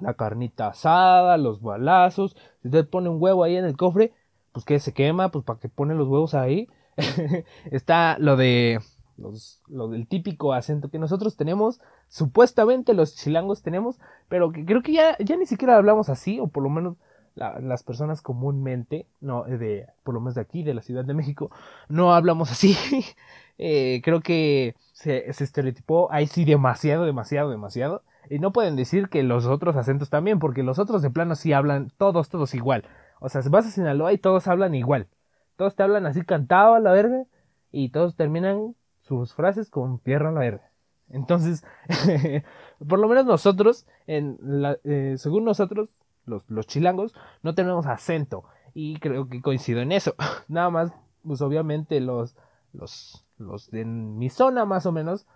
la 0.00 0.14
carnita 0.14 0.68
asada, 0.68 1.36
los 1.36 1.60
balazos, 1.60 2.36
si 2.62 2.68
usted 2.68 2.88
pone 2.88 3.08
un 3.08 3.20
huevo 3.20 3.44
ahí 3.44 3.56
en 3.56 3.64
el 3.64 3.76
cofre, 3.76 4.12
pues 4.52 4.64
que 4.64 4.78
se 4.80 4.92
quema, 4.92 5.30
pues 5.30 5.44
para 5.44 5.58
que 5.58 5.68
pone 5.68 5.94
los 5.94 6.08
huevos 6.08 6.34
ahí. 6.34 6.68
está 7.70 8.18
lo 8.18 8.36
de 8.36 8.80
los, 9.16 9.62
lo 9.68 9.88
del 9.88 10.06
típico 10.06 10.52
acento 10.52 10.90
que 10.90 10.98
nosotros 10.98 11.36
tenemos, 11.36 11.80
supuestamente 12.08 12.94
los 12.94 13.14
chilangos 13.14 13.62
tenemos, 13.62 13.98
pero 14.28 14.52
que 14.52 14.64
creo 14.64 14.82
que 14.82 14.92
ya, 14.92 15.16
ya 15.18 15.36
ni 15.36 15.46
siquiera 15.46 15.76
hablamos 15.76 16.08
así, 16.08 16.40
o 16.40 16.48
por 16.48 16.62
lo 16.62 16.70
menos 16.70 16.96
las 17.38 17.82
personas 17.82 18.22
comúnmente, 18.22 19.06
no, 19.20 19.44
de, 19.44 19.86
por 20.02 20.14
lo 20.14 20.20
menos 20.20 20.34
de 20.34 20.40
aquí, 20.40 20.62
de 20.62 20.74
la 20.74 20.82
Ciudad 20.82 21.04
de 21.04 21.14
México, 21.14 21.50
no 21.88 22.14
hablamos 22.14 22.50
así. 22.50 22.76
eh, 23.58 24.00
creo 24.04 24.20
que 24.20 24.74
se, 24.92 25.28
estereotipó 25.30 26.10
ahí 26.12 26.26
sí 26.26 26.44
demasiado, 26.44 27.04
demasiado, 27.04 27.50
demasiado. 27.50 28.02
Y 28.30 28.40
no 28.40 28.52
pueden 28.52 28.76
decir 28.76 29.08
que 29.08 29.22
los 29.22 29.46
otros 29.46 29.76
acentos 29.76 30.10
también, 30.10 30.38
porque 30.38 30.62
los 30.62 30.78
otros 30.78 31.00
de 31.02 31.10
plano 31.10 31.34
sí 31.34 31.52
hablan 31.52 31.90
todos, 31.96 32.28
todos 32.28 32.54
igual. 32.54 32.84
O 33.20 33.28
sea, 33.28 33.40
vas 33.50 33.66
a 33.66 33.70
Sinaloa 33.70 34.12
y 34.12 34.18
todos 34.18 34.48
hablan 34.48 34.74
igual. 34.74 35.08
Todos 35.56 35.74
te 35.76 35.82
hablan 35.82 36.06
así 36.06 36.22
cantado 36.22 36.74
a 36.74 36.80
la 36.80 36.92
verga. 36.92 37.24
y 37.72 37.90
todos 37.90 38.16
terminan 38.16 38.74
sus 39.02 39.34
frases 39.34 39.70
con 39.70 39.98
tierra 40.00 40.32
la 40.32 40.40
verde. 40.40 40.62
Entonces, 41.10 41.64
por 42.88 42.98
lo 42.98 43.08
menos 43.08 43.26
nosotros, 43.26 43.86
en 44.06 44.38
eh, 44.84 45.14
según 45.16 45.44
nosotros, 45.44 45.88
los, 46.28 46.48
los 46.48 46.66
chilangos, 46.66 47.14
no 47.42 47.54
tenemos 47.54 47.86
acento. 47.86 48.44
Y 48.74 48.98
creo 48.98 49.28
que 49.28 49.42
coincido 49.42 49.80
en 49.80 49.92
eso. 49.92 50.14
Nada 50.48 50.70
más, 50.70 50.92
pues 51.24 51.40
obviamente 51.40 52.00
los, 52.00 52.36
los, 52.72 53.24
los 53.38 53.70
de 53.70 53.84
mi 53.84 54.30
zona 54.30 54.64
más 54.64 54.86
o 54.86 54.92
menos, 54.92 55.26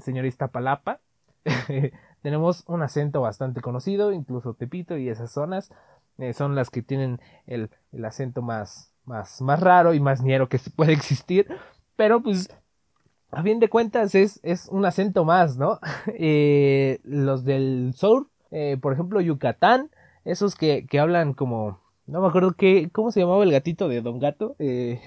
señorita 0.00 0.48
Palapa, 0.48 1.00
tenemos 2.22 2.64
un 2.66 2.82
acento 2.82 3.20
bastante 3.20 3.60
conocido, 3.60 4.12
incluso 4.12 4.54
Tepito 4.54 4.96
y 4.96 5.08
esas 5.08 5.30
zonas 5.30 5.70
eh, 6.18 6.32
son 6.32 6.54
las 6.54 6.70
que 6.70 6.82
tienen 6.82 7.20
el, 7.46 7.70
el 7.92 8.04
acento 8.04 8.42
más, 8.42 8.92
más, 9.04 9.40
más 9.40 9.60
raro 9.60 9.94
y 9.94 10.00
más 10.00 10.22
ñero 10.22 10.48
que 10.48 10.58
puede 10.76 10.92
existir. 10.92 11.46
Pero 11.96 12.22
pues 12.22 12.50
a 13.30 13.42
fin 13.42 13.60
de 13.60 13.68
cuentas 13.68 14.14
es, 14.14 14.40
es 14.42 14.68
un 14.68 14.84
acento 14.84 15.24
más, 15.24 15.56
¿no? 15.56 15.78
Eh, 16.06 17.00
los 17.04 17.44
del 17.44 17.92
sur, 17.94 18.28
eh, 18.50 18.78
por 18.80 18.92
ejemplo, 18.92 19.20
Yucatán, 19.20 19.90
esos 20.30 20.54
que, 20.54 20.86
que, 20.86 20.98
hablan 20.98 21.34
como, 21.34 21.80
no 22.06 22.20
me 22.20 22.28
acuerdo 22.28 22.52
qué, 22.52 22.90
cómo 22.92 23.10
se 23.10 23.20
llamaba 23.20 23.44
el 23.44 23.52
gatito 23.52 23.88
de 23.88 24.02
Don 24.02 24.18
Gato, 24.18 24.56
eh, 24.58 25.00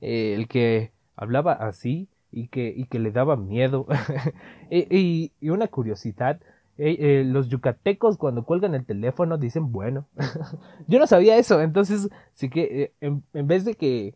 el 0.00 0.48
que 0.48 0.92
hablaba 1.16 1.52
así 1.52 2.08
y 2.30 2.48
que, 2.48 2.72
y 2.76 2.86
que 2.86 2.98
le 2.98 3.10
daba 3.10 3.36
miedo. 3.36 3.86
y, 4.70 5.32
y, 5.40 5.50
una 5.50 5.68
curiosidad, 5.68 6.40
los 6.76 7.48
yucatecos 7.48 8.18
cuando 8.18 8.44
cuelgan 8.44 8.74
el 8.74 8.84
teléfono 8.84 9.38
dicen 9.38 9.72
bueno. 9.72 10.06
Yo 10.86 10.98
no 10.98 11.06
sabía 11.06 11.36
eso, 11.36 11.60
entonces 11.60 12.08
sí 12.34 12.50
que 12.50 12.92
en, 13.00 13.24
en 13.32 13.46
vez 13.46 13.64
de 13.64 13.74
que 13.74 14.14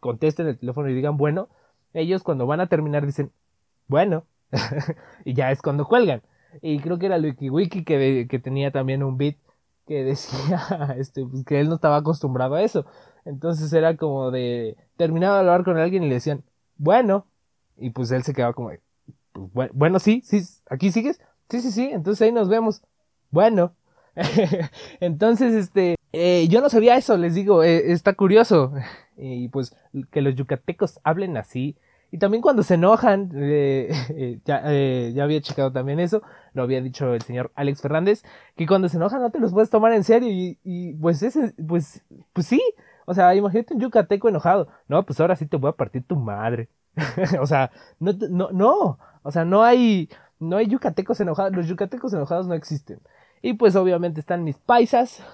contesten 0.00 0.48
el 0.48 0.58
teléfono 0.58 0.88
y 0.88 0.94
digan 0.94 1.16
bueno, 1.16 1.48
ellos 1.94 2.22
cuando 2.22 2.46
van 2.46 2.60
a 2.60 2.66
terminar 2.66 3.06
dicen, 3.06 3.30
bueno, 3.88 4.24
y 5.24 5.34
ya 5.34 5.50
es 5.50 5.62
cuando 5.62 5.86
cuelgan. 5.86 6.22
Y 6.60 6.80
creo 6.80 6.98
que 6.98 7.06
era 7.06 7.16
Wiki 7.16 7.50
Wiki 7.50 7.84
que, 7.84 8.26
que 8.28 8.38
tenía 8.38 8.70
también 8.70 9.02
un 9.02 9.16
beat 9.16 9.36
que 9.86 10.04
decía 10.04 10.94
este, 10.98 11.24
pues, 11.24 11.44
que 11.44 11.60
él 11.60 11.68
no 11.68 11.76
estaba 11.76 11.96
acostumbrado 11.96 12.54
a 12.54 12.62
eso. 12.62 12.86
Entonces 13.24 13.72
era 13.72 13.96
como 13.96 14.30
de, 14.30 14.76
terminaba 14.96 15.34
de 15.34 15.40
hablar 15.40 15.64
con 15.64 15.76
alguien 15.78 16.02
y 16.02 16.08
le 16.08 16.14
decían, 16.14 16.44
bueno, 16.76 17.26
y 17.76 17.90
pues 17.90 18.10
él 18.10 18.22
se 18.22 18.34
quedaba 18.34 18.52
como, 18.52 18.70
pues, 19.52 19.70
bueno, 19.72 19.98
sí, 19.98 20.22
sí, 20.24 20.42
aquí 20.68 20.90
sigues, 20.90 21.20
sí, 21.48 21.60
sí, 21.60 21.70
sí, 21.70 21.90
entonces 21.92 22.22
ahí 22.22 22.32
nos 22.32 22.48
vemos, 22.48 22.82
bueno. 23.30 23.74
entonces, 25.00 25.54
este, 25.54 25.96
eh, 26.12 26.46
yo 26.48 26.60
no 26.60 26.68
sabía 26.68 26.96
eso, 26.96 27.16
les 27.16 27.34
digo, 27.34 27.62
eh, 27.62 27.92
está 27.92 28.14
curioso. 28.14 28.72
Y 29.14 29.48
pues 29.48 29.76
que 30.10 30.22
los 30.22 30.34
yucatecos 30.34 30.98
hablen 31.04 31.36
así. 31.36 31.76
Y 32.12 32.18
también 32.18 32.42
cuando 32.42 32.62
se 32.62 32.74
enojan, 32.74 33.30
eh, 33.34 33.90
eh, 34.10 34.38
ya, 34.44 34.62
eh, 34.66 35.12
ya, 35.14 35.24
había 35.24 35.40
checado 35.40 35.72
también 35.72 35.98
eso, 35.98 36.22
lo 36.52 36.62
había 36.62 36.82
dicho 36.82 37.14
el 37.14 37.22
señor 37.22 37.50
Alex 37.54 37.80
Fernández, 37.80 38.22
que 38.54 38.66
cuando 38.66 38.90
se 38.90 38.98
enojan 38.98 39.22
no 39.22 39.30
te 39.30 39.40
los 39.40 39.52
puedes 39.52 39.70
tomar 39.70 39.92
en 39.94 40.04
serio 40.04 40.28
y, 40.30 40.92
pues 41.00 41.22
ese, 41.22 41.54
pues, 41.66 42.04
pues 42.34 42.46
sí, 42.46 42.62
o 43.06 43.14
sea, 43.14 43.34
imagínate 43.34 43.72
un 43.72 43.80
yucateco 43.80 44.28
enojado, 44.28 44.68
no, 44.88 45.02
pues 45.06 45.18
ahora 45.20 45.36
sí 45.36 45.46
te 45.46 45.56
voy 45.56 45.70
a 45.70 45.72
partir 45.72 46.04
tu 46.06 46.16
madre, 46.16 46.68
o 47.40 47.46
sea, 47.46 47.70
no, 47.98 48.12
no, 48.28 48.50
no, 48.52 48.98
o 49.22 49.32
sea, 49.32 49.46
no 49.46 49.62
hay, 49.62 50.10
no 50.38 50.58
hay 50.58 50.66
yucatecos 50.66 51.18
enojados, 51.20 51.56
los 51.56 51.66
yucatecos 51.66 52.12
enojados 52.12 52.46
no 52.46 52.52
existen. 52.52 53.00
Y 53.40 53.54
pues 53.54 53.74
obviamente 53.74 54.20
están 54.20 54.44
mis 54.44 54.58
paisas, 54.58 55.24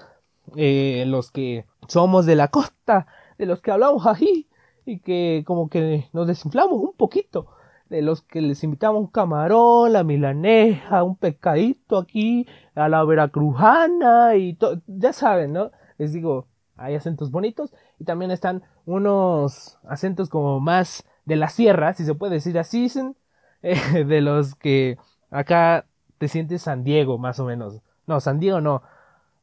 los 0.55 1.29
que 1.29 1.65
somos 1.89 2.25
de 2.25 2.35
la 2.35 2.47
costa, 2.47 3.05
de 3.37 3.45
los 3.45 3.61
que 3.61 3.69
hablamos 3.69 4.07
aquí 4.07 4.48
y 4.85 4.99
que 4.99 5.43
como 5.45 5.69
que 5.69 6.09
nos 6.13 6.27
desinflamos 6.27 6.81
un 6.81 6.93
poquito, 6.93 7.47
de 7.89 8.01
los 8.01 8.21
que 8.21 8.41
les 8.41 8.63
invitamos 8.63 9.01
un 9.01 9.07
camarón, 9.07 9.93
la 9.93 10.03
milaneja, 10.03 11.03
un 11.03 11.15
pescadito 11.15 11.97
aquí, 11.97 12.47
a 12.75 12.87
la 12.87 13.03
veracrujana 13.03 14.35
y 14.35 14.53
todo, 14.53 14.81
ya 14.87 15.11
saben, 15.11 15.53
¿no? 15.53 15.71
Les 15.97 16.13
digo, 16.13 16.47
hay 16.77 16.95
acentos 16.95 17.31
bonitos 17.31 17.73
y 17.99 18.05
también 18.05 18.31
están 18.31 18.63
unos 18.85 19.77
acentos 19.87 20.29
como 20.29 20.59
más 20.59 21.03
de 21.25 21.35
la 21.35 21.49
sierra, 21.49 21.93
si 21.93 22.05
se 22.05 22.15
puede 22.15 22.35
decir 22.35 22.57
así, 22.57 22.87
eh, 23.63 24.03
de 24.05 24.21
los 24.21 24.55
que 24.55 24.97
acá 25.29 25.85
te 26.17 26.27
sientes 26.27 26.63
San 26.63 26.83
Diego, 26.83 27.17
más 27.17 27.39
o 27.39 27.45
menos. 27.45 27.81
No, 28.07 28.19
San 28.19 28.39
Diego 28.39 28.61
no. 28.61 28.81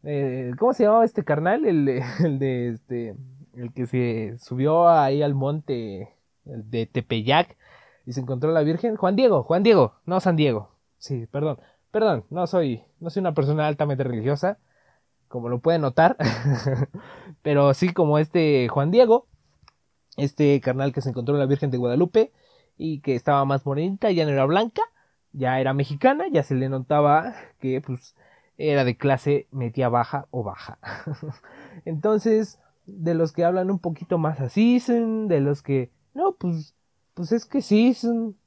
Eh, 0.03 0.53
¿Cómo 0.59 0.72
se 0.72 0.85
llamaba 0.85 1.05
este 1.05 1.25
carnal? 1.25 1.64
El, 1.64 1.88
el 2.25 2.38
de 2.38 2.68
este 2.68 3.16
el 3.56 3.72
que 3.72 3.86
se 3.86 4.38
subió 4.38 4.88
ahí 4.88 5.22
al 5.22 5.34
monte 5.34 6.14
de 6.44 6.86
Tepeyac 6.86 7.56
y 8.06 8.12
se 8.12 8.20
encontró 8.20 8.52
la 8.52 8.62
Virgen, 8.62 8.96
Juan 8.96 9.16
Diego, 9.16 9.42
Juan 9.42 9.62
Diego, 9.62 9.94
no 10.04 10.20
San 10.20 10.36
Diego. 10.36 10.70
Sí, 10.98 11.26
perdón, 11.26 11.58
perdón, 11.90 12.24
no 12.30 12.46
soy, 12.46 12.84
no 13.00 13.10
soy 13.10 13.20
una 13.20 13.34
persona 13.34 13.66
altamente 13.66 14.04
religiosa, 14.04 14.58
como 15.28 15.48
lo 15.48 15.58
pueden 15.58 15.82
notar, 15.82 16.16
pero 17.42 17.74
sí 17.74 17.92
como 17.92 18.18
este 18.18 18.68
Juan 18.68 18.90
Diego, 18.90 19.26
este 20.16 20.60
carnal 20.60 20.92
que 20.92 21.00
se 21.00 21.10
encontró 21.10 21.36
la 21.36 21.46
Virgen 21.46 21.70
de 21.70 21.78
Guadalupe 21.78 22.32
y 22.78 23.00
que 23.00 23.14
estaba 23.14 23.44
más 23.44 23.64
bonita, 23.64 24.10
ya 24.10 24.24
no 24.24 24.30
era 24.30 24.44
blanca, 24.44 24.82
ya 25.32 25.60
era 25.60 25.74
mexicana, 25.74 26.26
ya 26.30 26.42
se 26.42 26.54
le 26.54 26.68
notaba 26.68 27.34
que 27.60 27.80
pues 27.80 28.14
era 28.58 28.84
de 28.84 28.96
clase 28.96 29.48
media 29.50 29.88
baja 29.88 30.26
o 30.30 30.42
baja. 30.42 30.78
Entonces, 31.84 32.58
de 32.87 33.14
los 33.14 33.33
que 33.33 33.44
hablan 33.44 33.70
un 33.70 33.79
poquito 33.79 34.18
más 34.18 34.40
así, 34.40 34.81
de 34.88 35.40
los 35.40 35.62
que, 35.62 35.90
no, 36.14 36.33
pues, 36.33 36.75
pues 37.14 37.33
es 37.33 37.44
que 37.44 37.62
sí, 37.62 37.96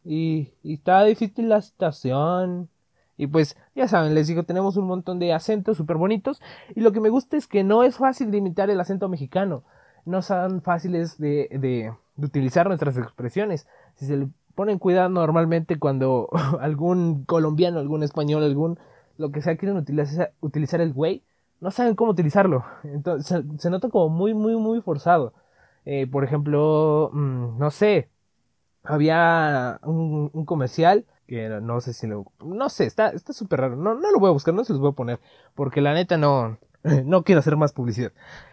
y, 0.06 0.50
y 0.64 0.74
está 0.76 1.04
difícil 1.04 1.50
la 1.50 1.62
situación. 1.62 2.70
Y 3.18 3.28
pues, 3.28 3.58
ya 3.76 3.88
saben, 3.88 4.16
les 4.16 4.28
digo, 4.28 4.44
tenemos 4.44 4.78
un 4.78 4.88
montón 4.88 5.20
de 5.20 5.34
acentos 5.34 5.78
súper 5.78 5.98
bonitos. 5.98 6.42
Y 6.74 6.82
lo 6.82 6.94
que 6.94 7.02
me 7.02 7.10
gusta 7.10 7.36
es 7.36 7.48
que 7.48 7.64
no 7.64 7.84
es 7.84 7.98
fácil 7.98 8.32
de 8.32 8.38
imitar 8.38 8.70
el 8.70 8.80
acento 8.80 9.10
mexicano. 9.10 9.64
No 10.06 10.22
son 10.22 10.62
fáciles 10.62 11.18
de, 11.18 11.50
de, 11.52 11.92
de 12.16 12.26
utilizar 12.26 12.68
nuestras 12.68 12.98
expresiones. 12.98 13.68
Si 13.96 14.06
se 14.06 14.16
le 14.16 14.30
ponen 14.56 14.80
cuidado 14.80 15.10
normalmente 15.10 15.80
cuando 15.80 16.30
algún 16.62 17.26
colombiano, 17.26 17.80
algún 17.80 18.04
español, 18.04 18.44
algún 18.44 18.80
lo 19.18 19.32
que 19.32 19.42
sea 19.42 19.58
quieren 19.58 19.78
utilizar, 19.78 20.34
utilizar 20.40 20.80
el 20.82 20.94
güey, 20.94 21.24
no 21.62 21.72
saben 21.72 21.96
cómo 21.96 22.12
utilizarlo. 22.12 22.66
Entonces 22.84 23.44
se, 23.60 23.70
nota 23.70 23.90
como 23.90 24.10
muy, 24.10 24.34
muy, 24.34 24.56
muy 24.56 24.82
forzado. 24.82 25.34
Eh, 25.86 26.08
por 26.08 26.24
ejemplo, 26.24 27.10
mm, 27.14 27.58
no 27.58 27.72
sé, 27.72 28.10
había 28.84 29.80
un, 29.84 30.30
comercial 30.46 31.06
que 31.28 31.50
no 31.62 31.82
sé 31.82 31.94
si 31.94 32.08
lo... 32.08 32.32
No 32.44 32.70
sé, 32.70 32.86
está 32.86 33.18
súper 33.34 33.62
raro. 33.62 33.76
No, 33.76 33.96
no 33.96 34.12
lo 34.12 34.20
voy 34.20 34.30
a 34.30 34.34
buscar, 34.34 34.54
no 34.54 34.64
se 34.64 34.74
los 34.74 34.82
voy 34.82 34.92
a 34.92 34.96
poner. 34.96 35.20
Porque 35.56 35.82
la 35.82 35.94
neta 35.94 36.18
no, 36.18 36.58
no 37.06 37.24
quiero 37.24 37.40
hacer 37.40 37.56
más 37.58 37.74
publicidad. 37.74 38.12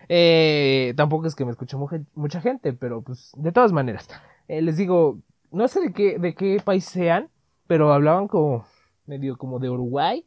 Eh, 0.08 0.94
tampoco 0.96 1.26
es 1.26 1.34
que 1.34 1.44
me 1.44 1.50
escuche 1.50 1.76
mucha, 1.76 2.00
mucha 2.14 2.40
gente, 2.40 2.72
pero 2.72 3.02
pues 3.02 3.32
de 3.36 3.52
todas 3.52 3.72
maneras. 3.72 4.08
Eh, 4.48 4.62
les 4.62 4.76
digo, 4.76 5.18
no 5.50 5.68
sé 5.68 5.80
de 5.80 5.92
qué, 5.92 6.18
de 6.18 6.34
qué 6.34 6.60
país 6.64 6.84
sean, 6.84 7.28
pero 7.66 7.92
hablaban 7.92 8.28
como 8.28 8.66
medio 9.06 9.36
como 9.36 9.58
de 9.58 9.70
Uruguay 9.70 10.24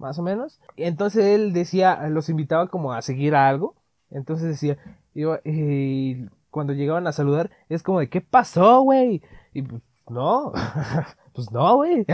más 0.00 0.18
o 0.18 0.22
menos. 0.22 0.58
Entonces 0.76 1.26
él 1.26 1.52
decía, 1.52 2.08
los 2.08 2.28
invitaba 2.28 2.68
como 2.68 2.92
a 2.92 3.02
seguir 3.02 3.34
a 3.34 3.48
algo. 3.48 3.76
Entonces 4.10 4.48
decía, 4.48 4.78
y 5.14 6.26
cuando 6.50 6.72
llegaban 6.72 7.06
a 7.06 7.12
saludar, 7.12 7.50
es 7.68 7.82
como 7.82 8.00
de, 8.00 8.08
¿qué 8.08 8.20
pasó, 8.20 8.80
güey? 8.80 9.22
Y 9.54 9.62
pues, 9.62 9.82
no, 10.08 10.52
pues 11.34 11.52
no, 11.52 11.76
güey. 11.76 12.04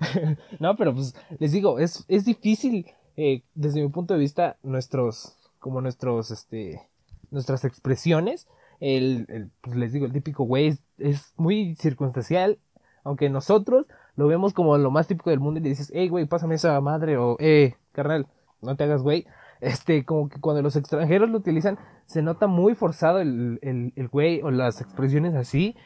no, 0.60 0.76
pero 0.76 0.94
pues 0.94 1.14
les 1.38 1.52
digo, 1.52 1.78
es, 1.78 2.04
es 2.08 2.24
difícil, 2.24 2.86
eh, 3.16 3.42
desde 3.54 3.80
mi 3.80 3.88
punto 3.88 4.12
de 4.12 4.20
vista, 4.20 4.56
nuestros, 4.62 5.36
como 5.58 5.80
nuestros, 5.80 6.30
este, 6.30 6.82
nuestras 7.30 7.64
expresiones. 7.64 8.48
El, 8.78 9.24
el 9.30 9.50
pues 9.62 9.76
les 9.76 9.92
digo, 9.92 10.04
el 10.04 10.12
típico 10.12 10.44
güey 10.44 10.66
es, 10.66 10.82
es 10.98 11.32
muy 11.36 11.76
circunstancial, 11.76 12.58
aunque 13.04 13.30
nosotros 13.30 13.86
lo 14.16 14.26
vemos 14.26 14.54
como 14.54 14.76
lo 14.78 14.90
más 14.90 15.06
típico 15.06 15.30
del 15.30 15.40
mundo 15.40 15.60
y 15.60 15.62
le 15.62 15.68
dices, 15.70 15.90
hey, 15.94 16.08
güey, 16.08 16.26
pásame 16.26 16.56
esa 16.56 16.80
madre, 16.80 17.16
o, 17.18 17.36
eh, 17.38 17.74
carnal, 17.92 18.26
no 18.62 18.76
te 18.76 18.84
hagas, 18.84 19.02
güey. 19.02 19.26
Este, 19.60 20.04
como 20.04 20.28
que 20.28 20.40
cuando 20.40 20.62
los 20.62 20.76
extranjeros 20.76 21.30
lo 21.30 21.38
utilizan, 21.38 21.78
se 22.06 22.22
nota 22.22 22.46
muy 22.46 22.74
forzado 22.74 23.20
el, 23.20 23.58
el, 23.62 24.08
güey 24.08 24.42
o 24.42 24.50
las 24.50 24.80
expresiones 24.80 25.34
así, 25.34 25.76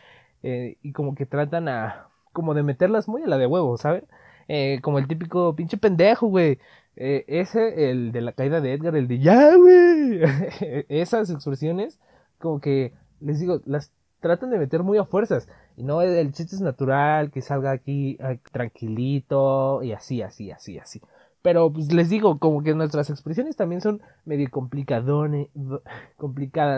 eh, 0.43 0.77
y 0.83 0.93
como 0.93 1.15
que 1.15 1.27
tratan 1.27 1.69
a, 1.69 2.09
como 2.33 2.55
de 2.55 2.63
meterlas 2.63 3.09
muy 3.09 3.23
a 3.23 3.27
la 3.27 3.39
de 3.39 3.47
huevo, 3.47 3.77
¿saben? 3.77 4.05
Eh, 4.49 4.81
como 4.83 4.99
el 4.99 5.07
típico 5.07 5.55
pinche 5.55 5.77
pendejo, 5.77 6.27
güey. 6.27 6.59
Eh, 6.97 7.25
ese, 7.29 7.91
el 7.91 8.13
de 8.13 8.21
la 8.21 8.33
caída 8.33 8.61
de 8.61 8.73
Edgar, 8.73 8.97
el 8.97 9.07
de 9.09 9.21
ya, 9.21 9.55
güey. 9.57 10.21
Esas 10.89 11.31
expresiones, 11.31 12.01
como 12.39 12.61
que, 12.61 12.93
les 13.21 13.39
digo, 13.39 13.61
las 13.65 13.93
tratan 14.21 14.51
de 14.51 14.59
meter 14.59 14.83
muy 14.83 14.99
a 14.99 15.05
fuerzas. 15.05 15.49
Y 15.77 15.83
no, 15.83 16.03
el 16.03 16.33
chiste 16.33 16.55
es 16.55 16.61
natural, 16.61 17.31
que 17.31 17.43
salga 17.43 17.73
aquí 17.73 18.19
tranquilito 18.53 19.83
y 19.83 19.93
así, 19.93 20.23
así, 20.23 20.51
así, 20.51 20.79
así. 20.79 21.01
Pero 21.43 21.73
pues 21.73 21.93
les 21.93 22.11
digo, 22.11 22.39
como 22.39 22.63
que 22.63 22.75
nuestras 22.75 23.11
expresiones 23.11 23.57
también 23.57 23.81
son 23.81 24.03
medio 24.25 24.49
complicadas 24.51 25.07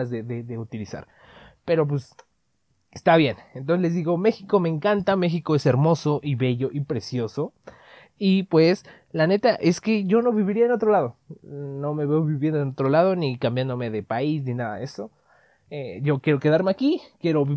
de, 0.09 0.23
de, 0.23 0.43
de, 0.43 0.57
utilizar. 0.57 1.07
Pero 1.65 1.87
pues 1.87 2.15
está 2.91 3.17
bien. 3.17 3.35
Entonces 3.53 3.81
les 3.81 3.93
digo, 3.93 4.17
México 4.17 4.59
me 4.59 4.69
encanta, 4.69 5.17
México 5.17 5.55
es 5.55 5.65
hermoso 5.65 6.21
y 6.23 6.35
bello 6.35 6.69
y 6.71 6.81
precioso. 6.81 7.53
Y 8.17 8.43
pues, 8.43 8.85
la 9.11 9.27
neta 9.27 9.55
es 9.55 9.81
que 9.81 10.05
yo 10.05 10.21
no 10.21 10.31
viviría 10.31 10.65
en 10.65 10.71
otro 10.71 10.91
lado. 10.91 11.17
No 11.41 11.93
me 11.93 12.05
veo 12.05 12.23
viviendo 12.23 12.61
en 12.61 12.69
otro 12.69 12.89
lado, 12.89 13.15
ni 13.15 13.37
cambiándome 13.37 13.89
de 13.89 14.03
país, 14.03 14.43
ni 14.43 14.53
nada 14.53 14.77
de 14.77 14.85
eso. 14.85 15.11
Eh, 15.75 16.01
yo 16.03 16.19
quiero 16.19 16.39
quedarme 16.39 16.69
aquí, 16.69 17.01
quiero, 17.19 17.47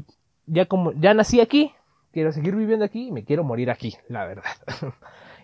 ya 0.46 0.64
como, 0.64 0.92
ya 0.92 1.12
nací 1.12 1.38
aquí, 1.38 1.74
quiero 2.12 2.32
seguir 2.32 2.56
viviendo 2.56 2.82
aquí 2.82 3.08
y 3.08 3.12
me 3.12 3.24
quiero 3.26 3.44
morir 3.44 3.70
aquí, 3.70 3.94
la 4.08 4.24
verdad. 4.24 4.44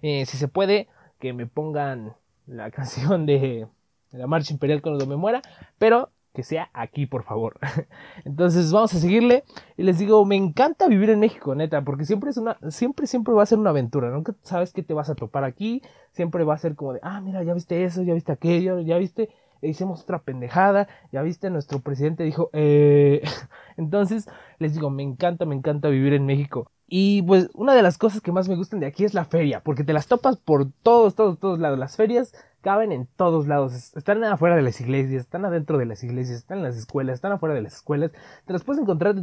Eh, 0.04 0.26
si 0.26 0.36
se 0.36 0.48
puede, 0.48 0.88
que 1.20 1.32
me 1.32 1.46
pongan 1.46 2.16
la 2.46 2.70
canción 2.72 3.24
de 3.24 3.68
la 4.10 4.26
marcha 4.26 4.52
imperial 4.52 4.82
cuando 4.82 5.06
me 5.06 5.14
muera, 5.14 5.40
pero 5.78 6.10
que 6.32 6.42
sea 6.42 6.70
aquí, 6.72 7.06
por 7.06 7.22
favor. 7.24 7.60
Entonces 8.24 8.72
vamos 8.72 8.92
a 8.94 8.98
seguirle. 8.98 9.44
Y 9.76 9.82
les 9.82 9.98
digo, 9.98 10.24
me 10.24 10.34
encanta 10.34 10.88
vivir 10.88 11.10
en 11.10 11.20
México, 11.20 11.54
neta, 11.54 11.82
porque 11.82 12.04
siempre 12.06 12.30
es 12.30 12.38
una, 12.38 12.58
siempre, 12.70 13.06
siempre 13.06 13.34
va 13.34 13.42
a 13.42 13.46
ser 13.46 13.58
una 13.58 13.70
aventura. 13.70 14.10
Nunca 14.10 14.34
sabes 14.42 14.72
qué 14.72 14.82
te 14.82 14.94
vas 14.94 15.10
a 15.10 15.14
topar 15.14 15.44
aquí. 15.44 15.82
Siempre 16.12 16.42
va 16.42 16.54
a 16.54 16.58
ser 16.58 16.74
como 16.74 16.94
de, 16.94 17.00
ah, 17.02 17.20
mira, 17.20 17.44
ya 17.44 17.54
viste 17.54 17.84
eso, 17.84 18.02
ya 18.02 18.14
viste 18.14 18.32
aquello, 18.32 18.80
ya 18.80 18.96
viste, 18.96 19.28
hicimos 19.62 20.02
otra 20.02 20.20
pendejada, 20.20 20.88
ya 21.12 21.22
viste, 21.22 21.50
nuestro 21.50 21.80
presidente 21.80 22.24
dijo, 22.24 22.50
eh... 22.52 23.22
Entonces, 23.76 24.28
les 24.58 24.74
digo, 24.74 24.90
me 24.90 25.02
encanta, 25.02 25.46
me 25.46 25.54
encanta 25.54 25.88
vivir 25.88 26.12
en 26.12 26.26
México. 26.26 26.70
Y 26.86 27.22
pues 27.22 27.48
una 27.54 27.74
de 27.74 27.80
las 27.80 27.96
cosas 27.96 28.20
que 28.20 28.32
más 28.32 28.50
me 28.50 28.56
gustan 28.56 28.80
de 28.80 28.86
aquí 28.86 29.04
es 29.04 29.14
la 29.14 29.24
feria, 29.24 29.60
porque 29.60 29.82
te 29.82 29.94
las 29.94 30.08
topas 30.08 30.36
por 30.36 30.70
todos, 30.82 31.14
todos, 31.14 31.38
todos 31.38 31.58
lados. 31.58 31.78
Las 31.78 31.96
ferias 31.96 32.34
caben 32.60 32.92
en 32.92 33.08
todos 33.16 33.46
lados. 33.46 33.96
Están 33.96 34.22
afuera 34.24 34.56
de 34.56 34.62
las 34.62 34.78
iglesias, 34.78 35.22
están 35.22 35.46
adentro 35.46 35.78
de 35.78 35.86
las 35.86 36.04
iglesias, 36.04 36.40
están 36.40 36.58
en 36.58 36.64
las 36.64 36.76
escuelas, 36.76 37.14
están 37.14 37.32
afuera 37.32 37.54
de 37.54 37.62
las 37.62 37.76
escuelas. 37.76 38.10
Te 38.44 38.52
las 38.52 38.62
puedes 38.62 38.82
encontrar 38.82 39.14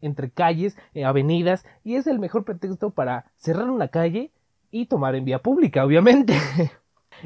entre, 0.00 0.30
calles, 0.30 0.78
eh, 0.94 1.04
avenidas, 1.04 1.66
y 1.84 1.96
es 1.96 2.06
el 2.06 2.18
mejor 2.18 2.44
pretexto 2.44 2.90
para 2.90 3.26
cerrar 3.36 3.68
una 3.68 3.88
calle 3.88 4.32
y 4.70 4.86
tomar 4.86 5.14
en 5.14 5.26
vía 5.26 5.40
pública, 5.40 5.84
obviamente. 5.84 6.34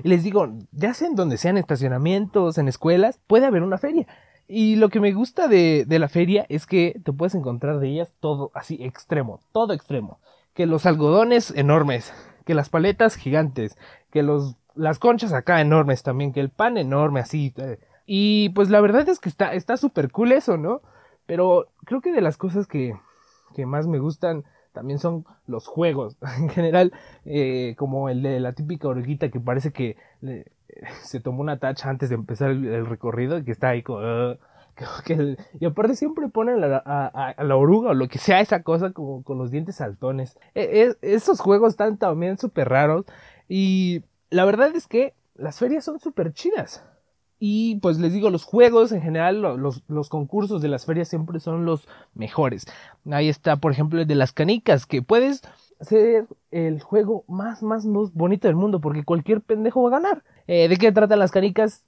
y 0.02 0.08
les 0.08 0.22
digo, 0.22 0.48
ya 0.72 0.94
sea 0.94 1.08
en 1.08 1.14
donde 1.14 1.36
sean 1.36 1.58
estacionamientos, 1.58 2.58
en 2.58 2.68
escuelas, 2.68 3.18
puede 3.26 3.46
haber 3.46 3.62
una 3.62 3.78
feria. 3.78 4.06
Y 4.48 4.76
lo 4.76 4.88
que 4.88 5.00
me 5.00 5.12
gusta 5.12 5.48
de, 5.48 5.84
de 5.86 5.98
la 5.98 6.08
feria 6.08 6.46
es 6.48 6.66
que 6.66 7.00
te 7.04 7.12
puedes 7.12 7.34
encontrar 7.34 7.78
de 7.78 7.88
ellas 7.88 8.12
todo 8.20 8.50
así 8.54 8.78
extremo, 8.82 9.40
todo 9.52 9.72
extremo. 9.72 10.18
Que 10.54 10.66
los 10.66 10.84
algodones 10.84 11.52
enormes, 11.56 12.12
que 12.44 12.54
las 12.54 12.68
paletas 12.68 13.16
gigantes, 13.16 13.78
que 14.10 14.22
los 14.22 14.56
las 14.74 14.98
conchas 14.98 15.32
acá 15.32 15.60
enormes 15.60 16.02
también, 16.02 16.32
que 16.32 16.40
el 16.40 16.50
pan 16.50 16.78
enorme 16.78 17.20
así. 17.20 17.52
Eh. 17.56 17.78
Y 18.06 18.50
pues 18.50 18.70
la 18.70 18.80
verdad 18.80 19.08
es 19.08 19.18
que 19.18 19.28
está 19.28 19.54
está 19.54 19.76
súper 19.76 20.10
cool 20.10 20.32
eso, 20.32 20.56
¿no? 20.56 20.82
Pero 21.26 21.68
creo 21.84 22.00
que 22.00 22.12
de 22.12 22.20
las 22.20 22.36
cosas 22.36 22.66
que, 22.66 22.94
que 23.54 23.66
más 23.66 23.86
me 23.86 23.98
gustan 23.98 24.44
también 24.72 24.98
son 24.98 25.24
los 25.46 25.66
juegos. 25.66 26.16
En 26.38 26.48
general, 26.48 26.92
eh, 27.24 27.74
como 27.76 28.08
el 28.08 28.22
de 28.22 28.40
la 28.40 28.52
típica 28.52 28.88
oruguita 28.88 29.30
que 29.30 29.40
parece 29.40 29.72
que 29.72 29.96
se 31.02 31.20
tomó 31.20 31.40
una 31.40 31.58
tacha 31.58 31.90
antes 31.90 32.08
de 32.08 32.16
empezar 32.16 32.50
el, 32.50 32.86
recorrido 32.86 33.38
y 33.38 33.44
que 33.44 33.52
está 33.52 33.70
ahí. 33.70 33.84
Uh, 33.88 34.36
que, 35.04 35.36
y 35.60 35.66
aparte 35.66 35.96
siempre 35.96 36.28
ponen 36.28 36.62
a, 36.64 37.34
la 37.38 37.56
oruga 37.56 37.90
o 37.90 37.94
lo 37.94 38.08
que 38.08 38.18
sea 38.18 38.40
esa 38.40 38.62
cosa 38.62 38.92
como 38.92 39.22
con 39.22 39.38
los 39.38 39.50
dientes 39.50 39.76
saltones. 39.76 40.38
E, 40.54 40.96
e, 41.02 41.14
esos 41.14 41.40
juegos 41.40 41.70
están 41.70 41.98
también 41.98 42.38
súper 42.38 42.68
raros 42.68 43.04
y 43.48 44.02
la 44.30 44.44
verdad 44.44 44.74
es 44.74 44.86
que 44.86 45.14
las 45.34 45.58
ferias 45.58 45.84
son 45.84 46.00
súper 46.00 46.32
chidas. 46.32 46.84
Y 47.44 47.80
pues 47.80 47.98
les 47.98 48.12
digo, 48.12 48.30
los 48.30 48.44
juegos 48.44 48.92
en 48.92 49.02
general, 49.02 49.42
los, 49.42 49.82
los, 49.88 50.08
concursos 50.08 50.62
de 50.62 50.68
las 50.68 50.86
ferias 50.86 51.08
siempre 51.08 51.40
son 51.40 51.64
los 51.64 51.88
mejores. 52.14 52.66
Ahí 53.10 53.28
está, 53.28 53.56
por 53.56 53.72
ejemplo, 53.72 54.00
el 54.00 54.06
de 54.06 54.14
las 54.14 54.30
canicas, 54.30 54.86
que 54.86 55.02
puedes 55.02 55.42
ser 55.80 56.28
el 56.52 56.80
juego 56.80 57.24
más, 57.26 57.64
más, 57.64 57.84
bonito 57.84 58.46
del 58.46 58.54
mundo, 58.54 58.80
porque 58.80 59.02
cualquier 59.02 59.40
pendejo 59.40 59.82
va 59.82 59.88
a 59.88 60.00
ganar. 60.00 60.22
Eh, 60.46 60.68
¿De 60.68 60.76
qué 60.76 60.92
tratan 60.92 61.18
las 61.18 61.32
canicas? 61.32 61.82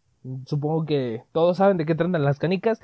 Supongo 0.44 0.86
que 0.86 1.22
todos 1.30 1.58
saben 1.58 1.76
de 1.76 1.86
qué 1.86 1.94
tratan 1.94 2.24
las 2.24 2.40
canicas. 2.40 2.80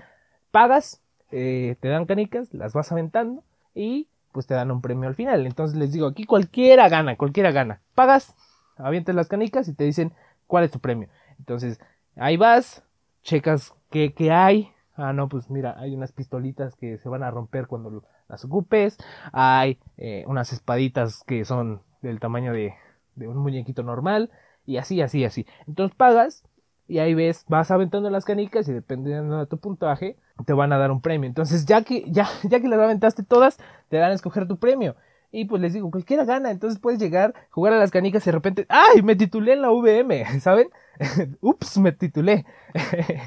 Pagas, 0.53 1.01
eh, 1.33 1.75
te 1.81 1.89
dan 1.89 2.07
canicas, 2.07 2.55
las 2.55 2.73
vas 2.73 2.93
aventando 2.93 3.43
y 3.75 4.07
pues 4.31 4.47
te 4.47 4.55
dan 4.55 4.71
un 4.71 4.81
premio 4.81 5.09
al 5.09 5.16
final. 5.16 5.45
Entonces 5.45 5.77
les 5.77 5.91
digo, 5.91 6.07
aquí 6.07 6.23
cualquiera 6.23 6.89
gana, 6.89 7.16
cualquiera 7.16 7.51
gana. 7.51 7.81
Pagas, 7.97 8.37
avientas 8.77 9.16
las 9.16 9.27
canicas 9.27 9.66
y 9.66 9.75
te 9.75 9.83
dicen 9.83 10.12
cuál 10.47 10.62
es 10.62 10.71
tu 10.71 10.79
premio. 10.79 11.09
Entonces, 11.41 11.81
ahí 12.16 12.36
vas, 12.36 12.82
checas 13.22 13.74
qué, 13.90 14.12
qué 14.14 14.30
hay. 14.30 14.70
Ah, 14.94 15.12
no, 15.12 15.28
pues 15.28 15.50
mira, 15.50 15.78
hay 15.78 15.94
unas 15.94 16.12
pistolitas 16.12 16.76
que 16.76 16.98
se 16.98 17.08
van 17.08 17.22
a 17.22 17.30
romper 17.30 17.66
cuando 17.66 18.04
las 18.28 18.44
ocupes. 18.44 18.98
Hay 19.32 19.78
eh, 19.96 20.24
unas 20.26 20.52
espaditas 20.52 21.24
que 21.26 21.44
son 21.44 21.82
del 22.02 22.20
tamaño 22.20 22.52
de, 22.52 22.74
un 23.16 23.36
muñequito 23.38 23.82
normal. 23.82 24.30
Y 24.66 24.76
así, 24.76 25.00
así, 25.00 25.24
así. 25.24 25.46
Entonces 25.66 25.96
pagas 25.96 26.44
y 26.86 26.98
ahí 26.98 27.14
ves, 27.14 27.44
vas 27.48 27.70
aventando 27.70 28.11
las 28.11 28.24
canicas 28.24 28.68
y 28.68 28.72
dependiendo 28.72 29.38
de 29.38 29.46
tu 29.46 29.58
puntaje, 29.58 30.16
te 30.44 30.52
van 30.52 30.72
a 30.72 30.78
dar 30.78 30.90
un 30.90 31.00
premio. 31.00 31.28
Entonces, 31.28 31.64
ya 31.64 31.82
que, 31.82 32.04
ya, 32.11 32.28
ya 32.42 32.61
que 32.61 32.68
las 32.68 32.80
aventaste 32.80 33.22
todas, 33.22 33.58
te 33.88 33.96
dan 33.96 34.11
a 34.11 34.14
escoger 34.14 34.48
tu 34.48 34.58
premio. 34.58 34.96
Y 35.33 35.45
pues 35.45 35.62
les 35.62 35.72
digo, 35.72 35.91
cualquiera 35.91 36.24
gana, 36.24 36.51
entonces 36.51 36.81
puedes 36.81 36.99
llegar, 36.99 37.35
jugar 37.51 37.72
a 37.72 37.78
las 37.78 37.91
canicas 37.91 38.24
y 38.24 38.26
de 38.26 38.33
repente, 38.33 38.66
¡ay! 38.68 39.03
Me 39.03 39.14
titulé 39.14 39.53
en 39.53 39.62
la 39.62 39.70
VM, 39.70 40.24
¿saben? 40.41 40.70
Ups, 41.41 41.78
me 41.78 41.93
titulé. 41.93 42.45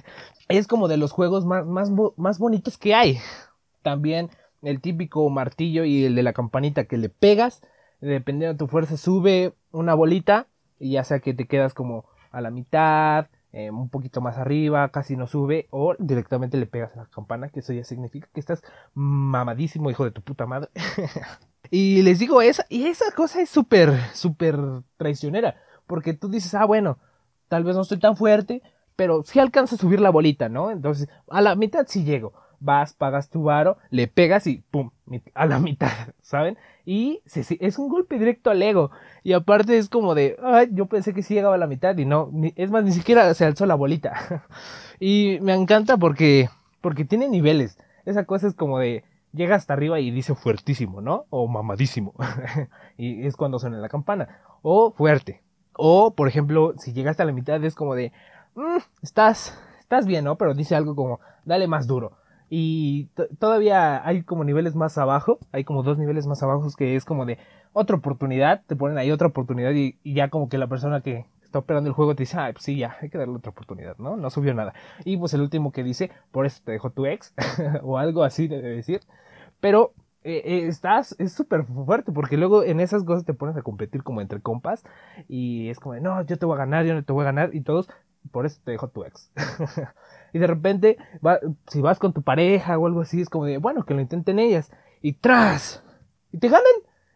es 0.50 0.68
como 0.68 0.88
de 0.88 0.98
los 0.98 1.12
juegos 1.12 1.46
más, 1.46 1.66
más, 1.66 1.92
más 2.18 2.40
bonitos 2.40 2.78
que 2.78 2.94
hay. 2.94 3.20
También 3.82 4.30
el 4.62 4.82
típico 4.82 5.30
martillo 5.30 5.86
y 5.86 6.06
el 6.06 6.16
de 6.16 6.24
la 6.24 6.34
campanita 6.34 6.86
que 6.86 6.98
le 6.98 7.10
pegas, 7.10 7.62
dependiendo 8.02 8.54
de 8.54 8.58
tu 8.58 8.68
fuerza, 8.68 8.98
sube 8.98 9.54
una 9.72 9.94
bolita 9.94 10.48
y 10.80 10.92
ya 10.92 11.04
sea 11.04 11.20
que 11.20 11.34
te 11.34 11.48
quedas 11.48 11.74
como 11.74 12.06
a 12.32 12.42
la 12.42 12.50
mitad, 12.50 13.28
eh, 13.54 13.70
un 13.70 13.90
poquito 13.90 14.20
más 14.20 14.38
arriba, 14.38 14.90
casi 14.90 15.16
no 15.16 15.28
sube, 15.28 15.68
o 15.70 15.96
directamente 16.00 16.58
le 16.58 16.66
pegas 16.66 16.94
a 16.96 17.02
la 17.02 17.06
campana, 17.06 17.50
que 17.50 17.60
eso 17.60 17.72
ya 17.72 17.84
significa 17.84 18.28
que 18.34 18.40
estás 18.40 18.64
mamadísimo, 18.94 19.92
hijo 19.92 20.04
de 20.04 20.12
tu 20.12 20.22
puta 20.22 20.46
madre. 20.46 20.70
Y 21.76 22.04
les 22.04 22.20
digo, 22.20 22.44
esa, 22.44 22.68
y 22.70 22.86
esa 22.86 23.10
cosa 23.16 23.42
es 23.42 23.50
súper, 23.50 23.98
súper 24.14 24.60
traicionera, 24.98 25.56
porque 25.88 26.14
tú 26.14 26.30
dices, 26.30 26.54
ah, 26.54 26.66
bueno, 26.66 27.00
tal 27.48 27.64
vez 27.64 27.76
no 27.76 27.82
estoy 27.82 27.98
tan 27.98 28.16
fuerte, 28.16 28.62
pero 28.96 29.24
si 29.24 29.40
alcanza 29.40 29.74
a 29.74 29.80
subir 29.80 30.00
la 30.00 30.12
bolita, 30.12 30.50
¿no? 30.50 30.70
Entonces, 30.70 31.10
a 31.32 31.42
la 31.42 31.56
mitad 31.56 31.88
sí 31.88 32.04
llego. 32.04 32.32
Vas, 32.60 32.94
pagas 32.94 33.32
tu 33.32 33.42
varo, 33.42 33.78
le 33.90 34.08
pegas 34.08 34.46
y 34.46 34.64
pum, 34.70 34.92
a 35.34 35.48
la 35.48 35.58
mitad, 35.58 35.90
¿saben? 36.22 36.60
Y 36.86 37.24
es 37.26 37.80
un 37.80 37.90
golpe 37.90 38.20
directo 38.20 38.52
al 38.52 38.62
ego. 38.62 38.92
Y 39.24 39.34
aparte 39.34 39.76
es 39.80 39.90
como 39.90 40.14
de, 40.14 40.38
ay, 40.44 40.70
yo 40.74 40.86
pensé 40.86 41.12
que 41.12 41.24
sí 41.24 41.34
llegaba 41.34 41.56
a 41.56 41.58
la 41.58 41.66
mitad 41.66 41.98
y 41.98 42.06
no, 42.06 42.30
es 42.56 42.70
más, 42.70 42.84
ni 42.84 42.92
siquiera 42.92 43.34
se 43.34 43.46
alzó 43.46 43.66
la 43.66 43.74
bolita. 43.74 44.44
y 45.00 45.40
me 45.42 45.56
encanta 45.56 45.98
porque, 45.98 46.52
porque 46.82 47.04
tiene 47.04 47.30
niveles. 47.30 47.80
Esa 48.06 48.26
cosa 48.26 48.46
es 48.46 48.54
como 48.54 48.78
de, 48.78 49.04
llega 49.34 49.56
hasta 49.56 49.74
arriba 49.74 50.00
y 50.00 50.12
dice 50.12 50.36
fuertísimo, 50.36 51.02
¿no? 51.02 51.26
O 51.30 51.48
mamadísimo. 51.48 52.14
y 52.98 53.26
es 53.26 53.36
cuando 53.36 53.60
suena 53.60 53.78
la 53.78 53.90
campana. 53.90 54.40
O 54.62 54.92
fuerte. 54.92 55.42
O, 55.76 56.14
por 56.14 56.28
ejemplo, 56.28 56.74
si 56.78 56.94
llega 56.94 57.12
hasta 57.12 57.26
la 57.26 57.32
mitad 57.32 57.64
es 57.64 57.76
como 57.76 57.96
de, 57.96 58.12
mm, 58.56 58.78
estás, 59.02 59.60
estás 59.80 60.06
bien, 60.06 60.24
¿no? 60.26 60.38
Pero 60.38 60.54
dice 60.54 60.76
algo 60.76 60.96
como, 60.96 61.20
dale 61.46 61.68
más 61.68 61.88
duro. 61.88 62.14
Y 62.50 63.10
todavía 63.40 64.06
hay 64.08 64.22
como 64.22 64.44
niveles 64.44 64.76
más 64.76 65.00
abajo, 65.00 65.40
hay 65.52 65.64
como 65.64 65.82
dos 65.82 65.98
niveles 65.98 66.28
más 66.28 66.44
abajo 66.44 66.68
que 66.78 66.96
es 66.96 67.04
como 67.04 67.26
de 67.26 67.40
otra 67.74 67.96
oportunidad, 67.96 68.62
te 68.68 68.76
ponen 68.76 69.00
ahí 69.00 69.10
otra 69.10 69.28
oportunidad 69.28 69.72
y, 69.72 69.98
ya 70.04 70.30
como 70.30 70.50
que 70.50 70.60
la 70.60 70.68
persona 70.68 71.02
que 71.02 71.26
está 71.42 71.58
operando 71.58 71.90
el 71.90 71.96
juego 71.96 72.14
te 72.14 72.24
dice, 72.24 72.38
ah, 72.38 72.50
pues 72.54 72.64
sí, 72.64 72.78
ya, 72.78 72.96
hay 73.02 73.10
que 73.10 73.18
darle 73.18 73.36
otra 73.36 73.50
oportunidad, 73.50 73.98
¿no? 73.98 74.18
No 74.18 74.30
subió 74.30 74.54
nada. 74.54 74.76
Y 75.04 75.18
pues 75.18 75.34
el 75.34 75.42
último 75.42 75.72
que 75.72 75.84
dice, 75.84 76.12
por 76.32 76.46
eso 76.46 76.62
te 76.64 76.74
dejó 76.74 76.92
tu 76.92 77.08
ex, 77.08 77.34
o 77.82 77.98
algo 77.98 78.24
así 78.24 78.48
debe 78.48 78.70
decir. 78.70 79.02
Pero 79.64 79.94
eh, 80.26 80.42
eh, 80.44 80.68
estás, 80.68 81.16
es 81.20 81.32
súper 81.32 81.64
fuerte 81.64 82.12
porque 82.12 82.36
luego 82.36 82.66
en 82.66 82.82
esas 82.82 83.06
cosas 83.06 83.24
te 83.24 83.34
pones 83.34 83.56
a 83.56 83.62
competir 83.62 84.04
como 84.04 84.20
entre 84.20 84.42
compas 84.42 84.84
y 85.30 85.70
es 85.70 85.80
como 85.80 85.94
de, 85.94 86.02
no, 86.02 86.22
yo 86.26 86.38
te 86.38 86.46
voy 86.46 86.56
a 86.56 86.58
ganar, 86.58 86.86
yo 86.86 86.94
no 86.94 87.06
te 87.06 87.14
voy 87.14 87.22
a 87.22 87.32
ganar 87.32 87.56
y 87.56 87.62
todos, 87.62 87.88
por 88.30 88.46
eso 88.46 88.60
te 88.66 88.72
dejó 88.72 88.90
tu 88.90 89.06
ex. 89.06 89.32
y 90.34 90.40
de 90.40 90.48
repente, 90.48 90.98
si 91.68 91.80
vas 91.80 91.98
con 91.98 92.12
tu 92.12 92.24
pareja 92.24 92.78
o 92.78 92.88
algo 92.88 93.00
así, 93.00 93.22
es 93.22 93.30
como 93.30 93.46
de, 93.46 93.58
bueno, 93.58 93.86
que 93.86 93.94
lo 93.94 94.02
intenten 94.02 94.38
ellas. 94.38 94.70
Y 95.02 95.14
tras, 95.14 95.82
y 96.34 96.40
te 96.40 96.50
ganan. 96.50 96.66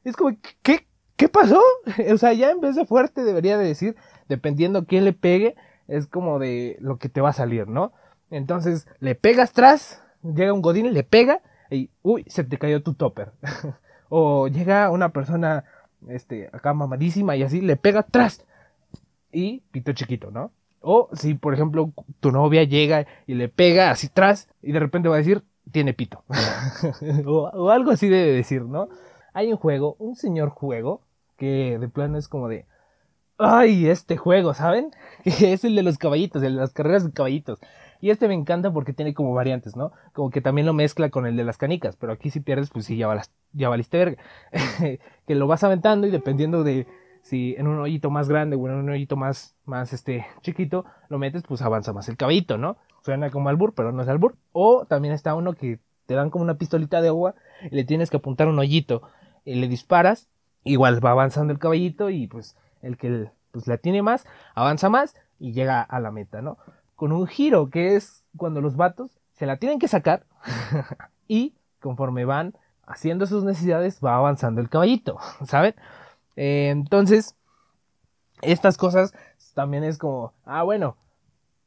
Es 0.06 0.16
como, 0.16 0.38
¿qué, 0.62 0.88
qué 1.18 1.28
pasó? 1.28 1.62
o 2.14 2.18
sea, 2.18 2.32
ya 2.32 2.52
en 2.52 2.62
vez 2.62 2.78
de 2.78 2.86
fuerte 2.86 3.26
debería 3.26 3.58
de 3.58 3.66
decir, 3.66 3.98
dependiendo 4.30 4.86
quién 4.86 5.04
le 5.04 5.12
pegue, 5.12 5.56
es 5.89 6.08
como 6.08 6.39
de 6.39 6.78
lo 6.80 6.98
que 6.98 7.10
te 7.10 7.20
va 7.20 7.32
a 7.32 7.34
salir, 7.34 7.68
¿no? 7.68 7.91
Entonces, 8.30 8.88
le 9.02 9.16
pegas 9.16 9.52
tras, 9.52 10.02
llega 10.24 10.54
un 10.54 10.62
godín, 10.62 10.93
le 10.93 11.04
pega, 11.04 11.41
y, 11.70 11.89
uy, 12.03 12.26
se 12.28 12.43
te 12.43 12.57
cayó 12.57 12.82
tu 12.84 12.93
topper. 12.93 13.32
o 14.09 14.47
llega 14.47 14.89
una 14.91 15.09
persona, 15.09 15.65
este, 16.07 16.49
acá 16.53 16.74
mamadísima 16.74 17.36
y 17.36 17.43
así, 17.43 17.61
le 17.61 17.76
pega 17.76 18.03
tras, 18.03 18.45
y 19.32 19.61
pito 19.72 19.93
chiquito, 19.93 20.32
¿no? 20.32 20.51
O 20.82 21.09
si, 21.13 21.34
por 21.34 21.53
ejemplo, 21.53 21.91
tu 22.20 22.32
novia 22.32 22.63
llega 22.63 23.07
y 23.26 23.34
le 23.34 23.49
pega 23.49 23.91
así 23.91 24.07
atrás 24.07 24.47
y 24.61 24.72
de 24.72 24.80
repente 24.80 25.09
va 25.09 25.15
a 25.15 25.20
decir, 25.20 25.43
tiene 25.72 25.93
pito. 25.93 26.24
o, 27.26 27.70
algo 27.70 27.91
así 27.91 28.07
debe 28.07 28.32
decir, 28.32 28.63
¿no? 28.63 28.89
Hay 29.34 29.51
un 29.51 29.57
juego, 29.57 29.95
un 29.99 30.15
señor 30.15 30.49
juego, 30.49 31.01
que 31.38 31.78
de 31.80 31.89
plano 31.89 32.18
es 32.18 32.28
como 32.28 32.47
de, 32.47 32.65
ay, 33.38 33.88
este 33.88 34.18
juego, 34.18 34.53
¿saben? 34.53 34.91
Es 35.26 35.63
el 35.63 35.76
de 35.76 35.84
los 35.84 35.97
caballitos, 35.97 36.41
el 36.43 36.55
de 36.55 36.61
las 36.61 36.74
carreras 36.74 37.05
de 37.05 37.11
caballitos. 37.11 37.59
Y 38.02 38.10
este 38.10 38.28
me 38.28 38.34
encanta 38.34 38.72
porque 38.72 38.93
tiene 38.93 39.14
como 39.14 39.34
variantes, 39.34 39.76
¿no? 39.76 39.91
Como 40.14 40.30
que 40.30 40.41
también 40.41 40.68
lo 40.68 40.74
mezcla 40.74 41.10
con 41.10 41.26
el 41.26 41.36
de 41.36 41.43
las 41.43 41.58
canicas, 41.58 41.95
pero 41.95 42.14
aquí 42.14 42.30
si 42.30 42.39
pierdes, 42.39 42.70
pues 42.70 42.86
sí, 42.86 42.98
ya, 42.98 43.08
valiste 43.68 43.98
verga. 43.98 44.24
que 45.28 45.36
lo 45.36 45.48
vas 45.48 45.64
aventando 45.64 46.08
y 46.08 46.12
dependiendo 46.12 46.64
de 46.64 46.88
si 47.22 47.56
en 47.58 47.68
un 47.68 47.80
hoyito 47.80 48.10
más 48.10 48.30
grande 48.30 48.56
o 48.56 48.68
en 48.68 48.76
un 48.76 48.89
hoyito 48.89 49.16
más, 49.16 49.56
más 49.66 49.91
este, 49.93 50.26
chiquito, 50.41 50.86
lo 51.10 51.20
metes, 51.20 51.43
pues 51.43 51.62
avanza 51.62 51.91
más 51.91 52.08
el 52.08 52.18
caballito, 52.18 52.58
¿no? 52.58 52.78
Suena 53.04 53.30
como 53.32 53.50
albur, 53.50 53.74
pero 53.74 53.91
no 53.91 54.02
es 54.02 54.08
albur. 54.08 54.36
O 54.54 54.86
también 54.86 55.14
está 55.14 55.36
uno 55.36 55.54
que 55.54 55.80
te 56.06 56.14
dan 56.14 56.30
como 56.30 56.43
una 56.43 56.58
pistolita 56.58 57.02
de 57.02 57.10
agua 57.10 57.36
y 57.70 57.76
le 57.76 57.84
tienes 57.84 58.10
que 58.10 58.18
apuntar 58.18 58.48
un 58.48 58.60
hoyito 58.60 59.02
y 59.43 59.56
le 59.56 59.68
disparas, 59.68 60.28
igual 60.64 61.04
va 61.06 61.12
avanzando 61.12 61.54
el 61.54 61.60
caballito 61.60 62.10
y 62.10 62.28
pues 62.28 62.56
el 62.82 62.98
que 62.98 63.30
pues 63.52 63.68
la 63.68 63.78
tiene 63.78 64.02
más, 64.02 64.26
avanza 64.56 64.89
más 64.89 65.16
y 65.39 65.52
llega 65.52 65.82
a 65.82 66.00
la 66.00 66.12
meta, 66.12 66.41
¿no? 66.41 66.58
Con 66.98 67.14
un 67.14 67.26
giro 67.28 67.70
que 67.70 67.95
es 67.95 68.26
cuando 68.36 68.60
los 68.60 68.76
vatos 68.76 69.18
se 69.32 69.45
la 69.45 69.56
tienen 69.56 69.80
que 69.80 69.88
sacar 69.88 70.26
y 71.30 71.54
conforme 71.80 72.26
van 72.26 72.54
haciendo 72.86 73.26
sus 73.26 73.45
necesidades 73.45 74.00
va 74.04 74.16
avanzando 74.16 74.60
el 74.60 74.68
caballito, 74.68 75.18
¿saben? 75.45 75.76
Eh, 76.36 76.70
entonces, 76.72 77.36
estas 78.41 78.78
cosas 78.78 79.14
también 79.54 79.86
es 79.86 79.98
como, 79.98 80.34
ah, 80.43 80.64
bueno, 80.64 80.98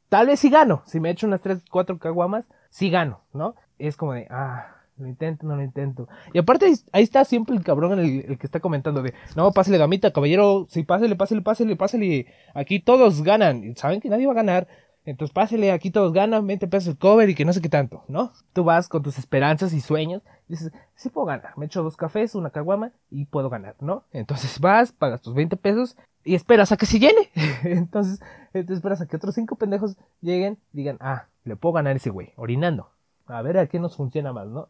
tal 0.09 0.27
vez 0.27 0.39
sí 0.39 0.51
gano, 0.51 0.83
si 0.85 0.99
me 0.99 1.09
echo 1.09 1.25
unas 1.25 1.41
3, 1.41 1.63
4 1.71 1.97
caguamas, 1.97 2.45
sí 2.69 2.91
gano, 2.91 3.21
¿no? 3.33 3.55
Es 3.79 3.97
como 3.97 4.13
de, 4.13 4.27
ah, 4.29 4.75
lo 4.97 5.07
intento, 5.07 5.47
no 5.47 5.55
lo 5.55 5.63
intento. 5.63 6.07
Y 6.33 6.39
aparte 6.39 6.71
ahí 6.91 7.03
está 7.03 7.25
siempre 7.25 7.55
el 7.55 7.63
cabrón 7.63 7.99
el, 7.99 8.25
el 8.27 8.37
que 8.37 8.45
está 8.45 8.59
comentando 8.59 9.01
de, 9.01 9.13
no, 9.35 9.51
pásale 9.51 9.77
damita, 9.77 10.11
caballero, 10.11 10.67
sí, 10.69 10.83
pásale, 10.83 11.15
pásale, 11.15 11.41
pásale, 11.41 11.75
pásale. 11.75 12.27
Aquí 12.53 12.79
todos 12.79 13.23
ganan. 13.23 13.75
Saben 13.75 13.99
que 13.99 14.09
nadie 14.09 14.27
va 14.27 14.33
a 14.33 14.35
ganar. 14.35 14.67
Entonces 15.05 15.33
pásale, 15.33 15.71
aquí 15.71 15.89
todos 15.89 16.13
ganan, 16.13 16.45
20 16.45 16.67
pesos 16.67 16.89
el 16.89 16.97
cover 16.97 17.29
y 17.29 17.35
que 17.35 17.45
no 17.45 17.53
sé 17.53 17.61
qué 17.61 17.69
tanto, 17.69 18.03
¿no? 18.07 18.31
Tú 18.53 18.63
vas 18.63 18.87
con 18.87 19.01
tus 19.01 19.17
esperanzas 19.17 19.73
y 19.73 19.81
sueños 19.81 20.21
y 20.47 20.53
dices, 20.53 20.71
sí 20.95 21.09
puedo 21.09 21.25
ganar, 21.25 21.57
me 21.57 21.65
echo 21.65 21.81
dos 21.81 21.97
cafés, 21.97 22.35
una 22.35 22.51
caguama 22.51 22.91
y 23.09 23.25
puedo 23.25 23.49
ganar, 23.49 23.75
¿no? 23.79 24.03
Entonces 24.11 24.59
vas, 24.59 24.91
pagas 24.91 25.21
tus 25.21 25.33
20 25.33 25.57
pesos 25.57 25.97
y 26.23 26.35
esperas 26.35 26.71
a 26.71 26.77
que 26.77 26.85
se 26.85 26.99
llene. 26.99 27.29
entonces, 27.63 28.19
te 28.53 28.73
esperas 28.73 29.01
a 29.01 29.07
que 29.07 29.15
otros 29.15 29.33
cinco 29.33 29.55
pendejos 29.55 29.97
lleguen 30.21 30.59
digan, 30.71 30.97
ah, 30.99 31.27
le 31.45 31.55
puedo 31.55 31.73
ganar 31.73 31.95
ese 31.95 32.11
güey, 32.11 32.33
orinando. 32.35 32.89
A 33.25 33.41
ver 33.41 33.57
a 33.57 33.67
qué 33.67 33.79
nos 33.79 33.95
funciona 33.95 34.33
más, 34.33 34.47
¿no? 34.47 34.69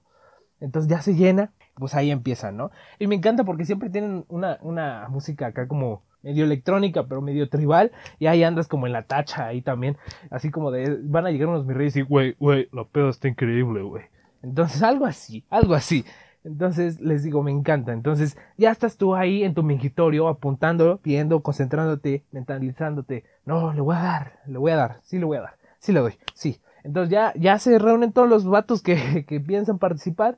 Entonces 0.61 0.89
ya 0.89 1.01
se 1.01 1.15
llena, 1.15 1.51
pues 1.75 1.95
ahí 1.95 2.11
empieza, 2.11 2.51
¿no? 2.51 2.71
Y 2.99 3.07
me 3.07 3.15
encanta 3.15 3.43
porque 3.43 3.65
siempre 3.65 3.89
tienen 3.89 4.25
una, 4.29 4.59
una 4.61 5.07
música 5.09 5.47
acá 5.47 5.67
como 5.67 6.03
medio 6.23 6.45
electrónica, 6.45 7.05
pero 7.07 7.21
medio 7.21 7.49
tribal, 7.49 7.91
y 8.19 8.27
ahí 8.27 8.43
andas 8.43 8.67
como 8.67 8.87
en 8.87 8.93
la 8.93 9.03
tacha 9.03 9.47
ahí 9.47 9.61
también, 9.61 9.97
así 10.29 10.51
como 10.51 10.71
de, 10.71 10.99
van 11.03 11.25
a 11.25 11.31
llegar 11.31 11.49
unos 11.49 11.65
mis 11.65 11.75
reyes 11.75 11.95
y, 11.95 12.01
güey, 12.01 12.35
güey, 12.39 12.69
la 12.71 12.83
pedo 12.83 13.09
está 13.09 13.27
increíble, 13.27 13.81
güey. 13.81 14.03
Entonces, 14.43 14.81
algo 14.83 15.05
así, 15.05 15.45
algo 15.49 15.73
así. 15.73 16.03
Entonces, 16.43 16.99
les 16.99 17.23
digo, 17.23 17.43
me 17.43 17.51
encanta. 17.51 17.93
Entonces, 17.93 18.37
ya 18.57 18.71
estás 18.71 18.97
tú 18.97 19.15
ahí 19.15 19.43
en 19.43 19.53
tu 19.53 19.61
mingitorio, 19.61 20.27
apuntando, 20.27 20.99
viendo, 21.03 21.41
concentrándote, 21.41 22.23
mentalizándote. 22.31 23.25
No, 23.45 23.73
le 23.73 23.81
voy 23.81 23.95
a 23.95 24.01
dar, 24.01 24.39
le 24.47 24.57
voy 24.57 24.71
a 24.71 24.75
dar, 24.75 24.99
sí 25.03 25.19
le 25.19 25.25
voy 25.25 25.37
a 25.37 25.41
dar, 25.41 25.57
sí 25.79 25.91
le 25.91 25.99
doy, 25.99 26.13
sí. 26.33 26.59
Entonces 26.83 27.11
ya, 27.11 27.31
ya 27.35 27.59
se 27.59 27.77
reúnen 27.77 28.11
todos 28.11 28.27
los 28.27 28.45
vatos 28.45 28.81
que, 28.81 29.25
que 29.27 29.39
piensan 29.39 29.77
participar 29.77 30.37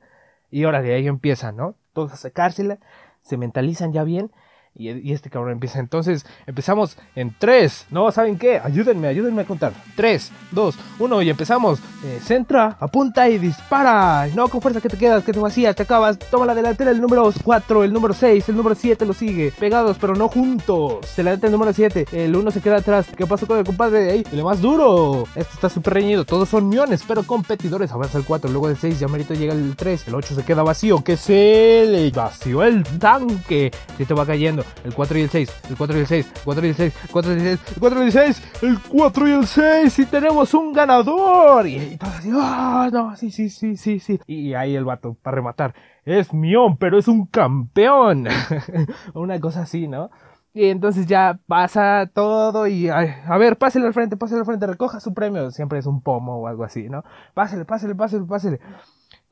y 0.50 0.64
ahora 0.64 0.82
de 0.82 0.94
ahí 0.94 1.06
empiezan, 1.06 1.56
¿no? 1.56 1.74
Todos 1.94 2.12
a 2.12 2.16
sacársela, 2.16 2.78
se 3.22 3.38
mentalizan 3.38 3.92
ya 3.92 4.04
bien 4.04 4.30
y, 4.76 5.12
este 5.12 5.30
cabrón 5.30 5.52
empieza. 5.52 5.78
Entonces 5.78 6.26
empezamos 6.46 6.96
en 7.14 7.34
3. 7.38 7.86
No, 7.90 8.10
¿saben 8.10 8.38
qué? 8.38 8.60
Ayúdenme, 8.62 9.08
ayúdenme 9.08 9.42
a 9.42 9.44
contar. 9.44 9.72
3, 9.96 10.32
2, 10.50 10.78
1 10.98 11.22
y 11.22 11.30
empezamos. 11.30 11.78
Eh, 12.04 12.20
centra, 12.22 12.76
apunta 12.80 13.28
y 13.28 13.38
dispara. 13.38 14.26
No, 14.34 14.48
con 14.48 14.60
fuerza 14.60 14.80
que 14.80 14.88
te 14.88 14.98
quedas, 14.98 15.24
que 15.24 15.32
te 15.32 15.38
vacías, 15.38 15.76
te 15.76 15.84
acabas. 15.84 16.18
Toma 16.18 16.46
la 16.46 16.54
delantera 16.54 16.90
el 16.90 17.00
número 17.00 17.32
4, 17.44 17.84
el 17.84 17.92
número 17.92 18.14
6, 18.14 18.48
el 18.48 18.56
número 18.56 18.74
7 18.74 19.06
lo 19.06 19.12
sigue. 19.12 19.52
Pegados, 19.58 19.96
pero 20.00 20.14
no 20.14 20.28
juntos. 20.28 21.06
Se 21.06 21.22
la 21.22 21.34
el 21.34 21.52
número 21.52 21.72
7, 21.72 22.06
el 22.12 22.34
1 22.34 22.50
se 22.50 22.60
queda 22.60 22.76
atrás. 22.76 23.06
¿Qué 23.16 23.26
pasó 23.26 23.46
con 23.46 23.58
el 23.58 23.64
compadre 23.64 24.10
ahí? 24.10 24.24
El 24.32 24.42
más 24.42 24.60
duro. 24.60 25.24
Esto 25.34 25.54
está 25.54 25.68
súper 25.68 25.94
reñido. 25.94 26.24
Todos 26.24 26.48
son 26.48 26.68
miones, 26.68 27.04
pero 27.06 27.22
competidores. 27.22 27.92
Avanza 27.92 28.18
el 28.18 28.24
4, 28.24 28.50
luego 28.50 28.68
el 28.68 28.76
6, 28.76 28.98
ya 28.98 29.08
merito 29.08 29.34
llega 29.34 29.52
el 29.52 29.76
3. 29.76 30.08
El 30.08 30.14
8 30.14 30.34
se 30.34 30.44
queda 30.44 30.62
vacío. 30.62 31.02
Que 31.04 31.16
se 31.16 31.84
le 31.86 32.10
vació 32.10 32.62
el 32.64 32.82
tanque. 32.98 33.70
Se 33.96 34.04
te 34.04 34.14
va 34.14 34.26
cayendo 34.26 34.63
el 34.84 34.94
4 34.94 35.18
y 35.18 35.22
el 35.22 35.30
6, 35.30 35.62
el 35.70 35.76
4 35.76 35.96
y 35.96 36.00
el 36.00 36.06
6, 36.06 36.26
el 36.26 36.42
4 36.44 36.66
y 36.66 36.68
el 36.68 36.76
6, 36.76 36.94
el 37.04 37.10
4 37.10 37.32
y 37.32 37.36
el 37.36 37.42
6, 37.42 37.60
el 37.74 37.80
4 37.80 38.02
y 38.02 38.06
el 38.06 38.12
6, 38.12 38.42
el 38.62 38.78
4 38.88 39.28
y 39.28 39.32
el 39.32 39.46
6 39.46 39.98
y 39.98 40.06
tenemos 40.06 40.54
un 40.54 40.72
ganador. 40.72 41.66
Y, 41.66 41.76
y 41.76 41.96
todos 41.96 42.14
así, 42.14 42.30
ah, 42.32 42.90
no, 42.92 43.16
sí, 43.16 43.30
sí, 43.30 43.50
sí, 43.50 43.76
sí, 43.76 43.98
sí. 44.00 44.20
Y 44.26 44.54
ahí 44.54 44.74
el 44.74 44.84
vato, 44.84 45.16
para 45.22 45.36
rematar, 45.36 45.74
es 46.04 46.32
mión, 46.32 46.76
pero 46.76 46.98
es 46.98 47.08
un 47.08 47.26
campeón. 47.26 48.26
Una 49.14 49.40
cosa 49.40 49.62
así, 49.62 49.88
¿no? 49.88 50.10
Y 50.56 50.66
entonces 50.68 51.06
ya 51.06 51.40
pasa 51.48 52.08
todo 52.14 52.68
y 52.68 52.88
a 52.88 53.36
ver, 53.38 53.58
pásele 53.58 53.88
al 53.88 53.92
frente, 53.92 54.16
pásele 54.16 54.40
al 54.40 54.46
frente, 54.46 54.68
recoja 54.68 55.00
su 55.00 55.12
premio. 55.12 55.50
Siempre 55.50 55.80
es 55.80 55.86
un 55.86 56.00
pomo 56.00 56.36
o 56.36 56.46
algo 56.46 56.62
así, 56.62 56.88
¿no? 56.88 57.02
Pásele, 57.34 57.64
pásele, 57.64 57.96
pásele, 57.96 58.24
pásele. 58.24 58.60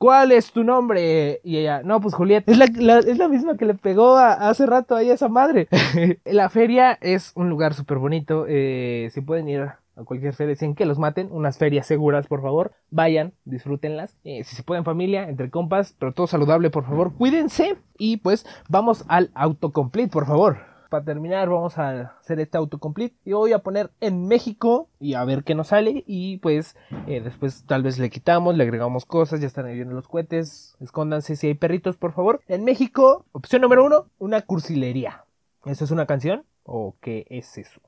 ¿Cuál 0.03 0.33
es 0.33 0.51
tu 0.51 0.65
nombre? 0.65 1.41
Y 1.45 1.59
ella, 1.59 1.83
no, 1.85 2.01
pues 2.01 2.13
Julieta. 2.13 2.51
Es 2.51 2.59
la, 2.59 2.99
es 2.99 3.19
la 3.19 3.29
misma 3.29 3.57
que 3.57 3.67
le 3.67 3.75
pegó 3.75 4.17
hace 4.17 4.67
rato 4.67 4.97
ahí 4.97 5.09
a 5.11 5.15
esa 5.15 5.29
madre. 5.29 5.69
la 6.25 6.49
feria 6.49 6.99
es 7.01 7.31
un 7.37 7.49
lugar 7.49 7.75
súper 7.75 7.99
bonito. 7.99 8.47
Eh, 8.49 9.11
si 9.13 9.21
pueden 9.21 9.49
ir 9.49 9.61
a 9.61 9.79
cualquier 10.05 10.35
feria, 10.35 10.55
dicen 10.55 10.75
que 10.75 10.87
los 10.87 10.99
maten. 10.99 11.29
Unas 11.31 11.57
ferias 11.57 11.87
seguras, 11.87 12.27
por 12.27 12.43
favor. 12.43 12.73
Vayan, 12.91 13.33
disfrútenlas. 13.45 14.17
Eh, 14.25 14.43
si 14.43 14.57
se 14.57 14.65
pueden 14.65 14.83
familia, 14.83 15.29
entre 15.29 15.51
compas, 15.51 15.95
pero 15.97 16.13
todo 16.13 16.27
saludable, 16.27 16.71
por 16.71 16.85
favor. 16.85 17.13
Cuídense. 17.15 17.77
Y 17.97 18.17
pues 18.17 18.45
vamos 18.69 19.05
al 19.07 19.31
autocomplete, 19.35 20.11
por 20.11 20.27
favor 20.27 20.72
para 20.93 21.05
terminar 21.07 21.49
vamos 21.49 21.79
a 21.79 22.13
hacer 22.21 22.39
este 22.39 22.59
autocomplete 22.59 23.17
y 23.25 23.33
voy 23.33 23.55
a 23.55 23.61
poner 23.61 23.91
en 24.03 24.29
México 24.29 24.91
y 25.01 25.15
a 25.15 25.25
ver 25.25 25.43
qué 25.43 25.55
nos 25.55 25.69
sale 25.69 26.05
y 26.07 26.37
pues 26.37 26.77
eh, 27.07 27.23
después 27.23 27.65
tal 27.67 27.83
vez 27.83 27.99
le 27.99 28.11
quitamos, 28.11 28.55
le 28.55 28.63
agregamos 28.63 29.07
cosas, 29.07 29.41
ya 29.41 29.47
están 29.47 29.65
ahí 29.65 29.75
viendo 29.75 29.95
los 29.95 30.07
cohetes, 30.07 30.77
escóndanse 30.81 31.35
si 31.37 31.47
hay 31.47 31.55
perritos 31.55 31.97
por 31.97 32.13
favor. 32.13 32.43
En 32.47 32.65
México, 32.65 33.25
opción 33.33 33.63
número 33.63 33.87
uno, 33.87 34.11
una 34.19 34.43
cursilería. 34.43 35.25
¿Eso 35.65 35.85
es 35.85 35.91
una 35.91 36.05
canción? 36.05 36.45
¿O 36.63 36.95
qué 37.01 37.27
es 37.31 37.57
eso? 37.57 37.81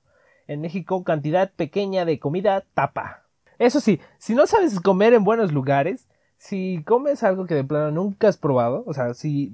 En 0.46 0.62
México, 0.62 1.04
cantidad 1.04 1.52
pequeña 1.52 2.06
de 2.06 2.18
comida 2.18 2.64
tapa. 2.72 3.24
Eso 3.58 3.80
sí, 3.80 4.00
si 4.16 4.34
no 4.34 4.46
sabes 4.46 4.80
comer 4.80 5.12
en 5.12 5.24
buenos 5.24 5.52
lugares, 5.52 6.08
si 6.38 6.82
comes 6.86 7.22
algo 7.22 7.44
que 7.44 7.54
de 7.54 7.64
plano 7.64 7.90
nunca 7.90 8.28
has 8.28 8.38
probado, 8.38 8.82
o 8.86 8.94
sea, 8.94 9.12
si 9.12 9.52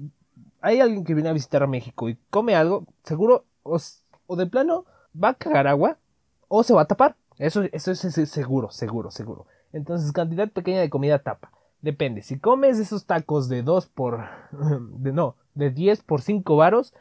hay 0.61 0.79
alguien 0.79 1.03
que 1.03 1.13
viene 1.13 1.29
a 1.29 1.33
visitar 1.33 1.63
a 1.63 1.67
México 1.67 2.07
y 2.07 2.17
come 2.29 2.55
algo, 2.55 2.85
seguro 3.03 3.45
o, 3.63 4.35
de 4.35 4.47
plano 4.47 4.85
va 5.21 5.29
a 5.29 5.33
cagar 5.33 5.67
agua 5.67 5.97
o 6.47 6.63
se 6.63 6.73
va 6.73 6.83
a 6.83 6.87
tapar. 6.87 7.15
Eso, 7.37 7.63
eso 7.71 7.91
es 7.91 7.99
seguro, 8.29 8.69
seguro, 8.71 9.11
seguro. 9.11 9.47
Entonces, 9.73 10.11
cantidad 10.11 10.49
pequeña 10.49 10.79
de 10.79 10.89
comida 10.89 11.19
tapa. 11.19 11.51
Depende. 11.81 12.21
Si 12.21 12.37
comes 12.37 12.77
esos 12.77 13.05
tacos 13.05 13.49
de 13.49 13.63
2 13.63 13.87
por. 13.87 14.25
De, 14.99 15.11
no, 15.11 15.35
de 15.55 15.71
10 15.71 16.03
por 16.03 16.21
5 16.21 16.55
varos, 16.55 16.93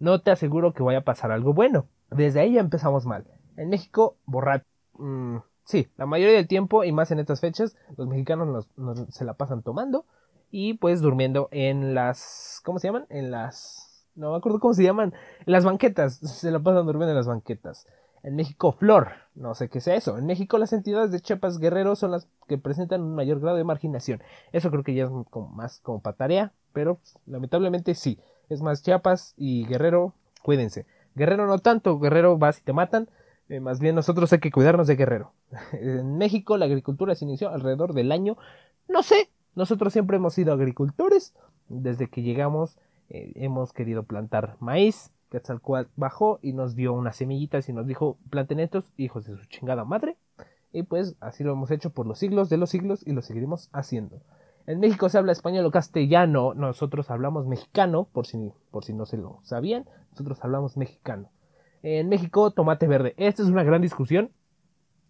no 0.00 0.20
te 0.20 0.32
aseguro 0.32 0.74
que 0.74 0.82
vaya 0.82 0.98
a 0.98 1.04
pasar 1.04 1.30
algo 1.30 1.54
bueno. 1.54 1.86
Desde 2.10 2.40
ahí 2.40 2.54
ya 2.54 2.60
empezamos 2.60 3.06
mal. 3.06 3.24
En 3.56 3.68
México, 3.68 4.16
borrar. 4.26 4.64
Mm, 4.94 5.36
sí, 5.64 5.88
la 5.96 6.06
mayoría 6.06 6.36
del 6.36 6.48
tiempo, 6.48 6.82
y 6.82 6.90
más 6.90 7.12
en 7.12 7.20
estas 7.20 7.40
fechas, 7.40 7.76
los 7.96 8.08
mexicanos 8.08 8.66
se 9.10 9.24
la 9.24 9.34
pasan 9.34 9.62
tomando 9.62 10.04
y 10.56 10.74
pues 10.74 11.00
durmiendo 11.00 11.48
en 11.50 11.96
las, 11.96 12.60
¿cómo 12.64 12.78
se 12.78 12.86
llaman? 12.86 13.06
En 13.08 13.32
las, 13.32 14.06
no 14.14 14.30
me 14.30 14.36
acuerdo 14.36 14.60
cómo 14.60 14.72
se 14.72 14.84
llaman, 14.84 15.12
en 15.44 15.52
las 15.52 15.64
banquetas, 15.64 16.14
se 16.22 16.52
la 16.52 16.60
pasan 16.60 16.86
durmiendo 16.86 17.10
en 17.10 17.16
las 17.16 17.26
banquetas. 17.26 17.88
En 18.22 18.36
México, 18.36 18.70
flor, 18.70 19.08
no 19.34 19.56
sé 19.56 19.68
qué 19.68 19.80
sea 19.80 19.96
eso. 19.96 20.16
En 20.16 20.26
México, 20.26 20.56
las 20.56 20.72
entidades 20.72 21.10
de 21.10 21.18
Chiapas 21.18 21.58
Guerrero 21.58 21.96
son 21.96 22.12
las 22.12 22.28
que 22.46 22.56
presentan 22.56 23.02
un 23.02 23.16
mayor 23.16 23.40
grado 23.40 23.56
de 23.56 23.64
marginación. 23.64 24.22
Eso 24.52 24.70
creo 24.70 24.84
que 24.84 24.94
ya 24.94 25.06
es 25.06 25.10
como 25.28 25.48
más 25.48 25.80
como 25.80 26.00
para 26.00 26.16
tarea, 26.16 26.52
pero 26.72 27.00
lamentablemente 27.26 27.96
sí. 27.96 28.20
Es 28.48 28.62
más, 28.62 28.84
Chiapas 28.84 29.34
y 29.36 29.66
Guerrero, 29.66 30.14
cuídense. 30.44 30.86
Guerrero 31.16 31.48
no 31.48 31.58
tanto, 31.58 31.98
Guerrero 31.98 32.38
vas 32.38 32.60
y 32.60 32.62
te 32.62 32.72
matan. 32.72 33.08
Eh, 33.48 33.58
más 33.58 33.80
bien 33.80 33.96
nosotros 33.96 34.32
hay 34.32 34.38
que 34.38 34.52
cuidarnos 34.52 34.86
de 34.86 34.94
Guerrero. 34.94 35.32
en 35.72 36.16
México 36.16 36.56
la 36.56 36.66
agricultura 36.66 37.16
se 37.16 37.24
inició 37.24 37.50
alrededor 37.50 37.92
del 37.92 38.12
año, 38.12 38.38
no 38.86 39.02
sé, 39.02 39.30
nosotros 39.54 39.92
siempre 39.92 40.16
hemos 40.16 40.34
sido 40.34 40.52
agricultores. 40.52 41.34
Desde 41.68 42.08
que 42.08 42.22
llegamos 42.22 42.78
eh, 43.08 43.32
hemos 43.36 43.72
querido 43.72 44.04
plantar 44.04 44.56
maíz. 44.60 45.10
cual 45.62 45.88
bajó 45.96 46.38
y 46.42 46.52
nos 46.52 46.74
dio 46.76 46.92
unas 46.92 47.16
semillitas 47.16 47.68
y 47.68 47.72
nos 47.72 47.86
dijo, 47.86 48.18
planten 48.30 48.60
estos, 48.60 48.92
hijos 48.96 49.26
de 49.26 49.36
su 49.36 49.44
chingada 49.46 49.84
madre. 49.84 50.16
Y 50.72 50.82
pues 50.82 51.16
así 51.20 51.44
lo 51.44 51.52
hemos 51.52 51.70
hecho 51.70 51.90
por 51.90 52.06
los 52.06 52.18
siglos 52.18 52.48
de 52.48 52.56
los 52.56 52.70
siglos 52.70 53.06
y 53.06 53.12
lo 53.12 53.22
seguiremos 53.22 53.68
haciendo. 53.72 54.20
En 54.66 54.80
México 54.80 55.08
se 55.08 55.18
habla 55.18 55.32
español 55.32 55.66
o 55.66 55.70
castellano, 55.70 56.54
nosotros 56.54 57.10
hablamos 57.10 57.46
mexicano, 57.46 58.08
por 58.12 58.26
si, 58.26 58.50
por 58.70 58.84
si 58.84 58.94
no 58.94 59.04
se 59.04 59.18
lo 59.18 59.40
sabían, 59.42 59.84
nosotros 60.10 60.42
hablamos 60.42 60.76
mexicano. 60.76 61.28
En 61.82 62.08
México, 62.08 62.50
tomate 62.50 62.86
verde. 62.86 63.14
Esta 63.18 63.42
es 63.42 63.48
una 63.48 63.62
gran 63.62 63.82
discusión 63.82 64.30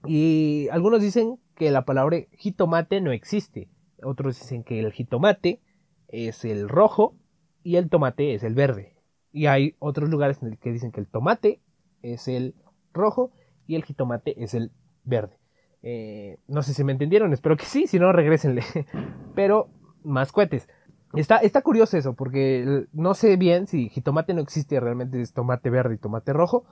y 0.04 0.68
algunos 0.72 1.00
dicen 1.00 1.38
que 1.54 1.70
la 1.70 1.84
palabra 1.84 2.18
jitomate 2.32 3.00
no 3.00 3.12
existe. 3.12 3.68
Otros 4.04 4.38
dicen 4.38 4.64
que 4.64 4.80
el 4.80 4.92
jitomate 4.92 5.60
es 6.08 6.44
el 6.44 6.68
rojo 6.68 7.16
y 7.62 7.76
el 7.76 7.88
tomate 7.88 8.34
es 8.34 8.42
el 8.42 8.54
verde. 8.54 8.94
Y 9.32 9.46
hay 9.46 9.74
otros 9.78 10.10
lugares 10.10 10.42
en 10.42 10.48
el 10.48 10.58
que 10.58 10.72
dicen 10.72 10.92
que 10.92 11.00
el 11.00 11.06
tomate 11.06 11.60
es 12.02 12.28
el 12.28 12.54
rojo 12.92 13.32
y 13.66 13.74
el 13.74 13.84
jitomate 13.84 14.42
es 14.42 14.54
el 14.54 14.70
verde. 15.04 15.38
Eh, 15.82 16.38
no 16.48 16.62
sé 16.62 16.72
si 16.72 16.84
me 16.84 16.92
entendieron, 16.92 17.32
espero 17.32 17.56
que 17.56 17.64
sí, 17.64 17.86
si 17.86 17.98
no, 17.98 18.12
regresenle. 18.12 18.62
Pero 19.34 19.68
más 20.02 20.32
cohetes. 20.32 20.68
Está, 21.14 21.38
está 21.38 21.62
curioso 21.62 21.96
eso, 21.96 22.14
porque 22.14 22.86
no 22.92 23.14
sé 23.14 23.36
bien 23.36 23.66
si 23.66 23.88
jitomate 23.88 24.34
no 24.34 24.40
existe, 24.40 24.80
realmente 24.80 25.20
es 25.20 25.32
tomate 25.32 25.70
verde 25.70 25.94
y 25.94 25.98
tomate 25.98 26.32
rojo, 26.32 26.64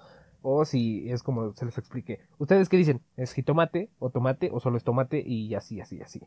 o 0.42 0.64
si 0.64 1.10
es 1.10 1.22
como 1.22 1.54
se 1.54 1.64
les 1.64 1.78
expliqué. 1.78 2.20
¿Ustedes 2.38 2.68
qué 2.68 2.76
dicen? 2.76 3.00
¿Es 3.16 3.32
jitomate 3.32 3.90
o 3.98 4.10
tomate 4.10 4.50
o 4.52 4.60
solo 4.60 4.76
es 4.76 4.84
tomate 4.84 5.22
y 5.24 5.54
así, 5.54 5.80
así, 5.80 6.00
así? 6.02 6.20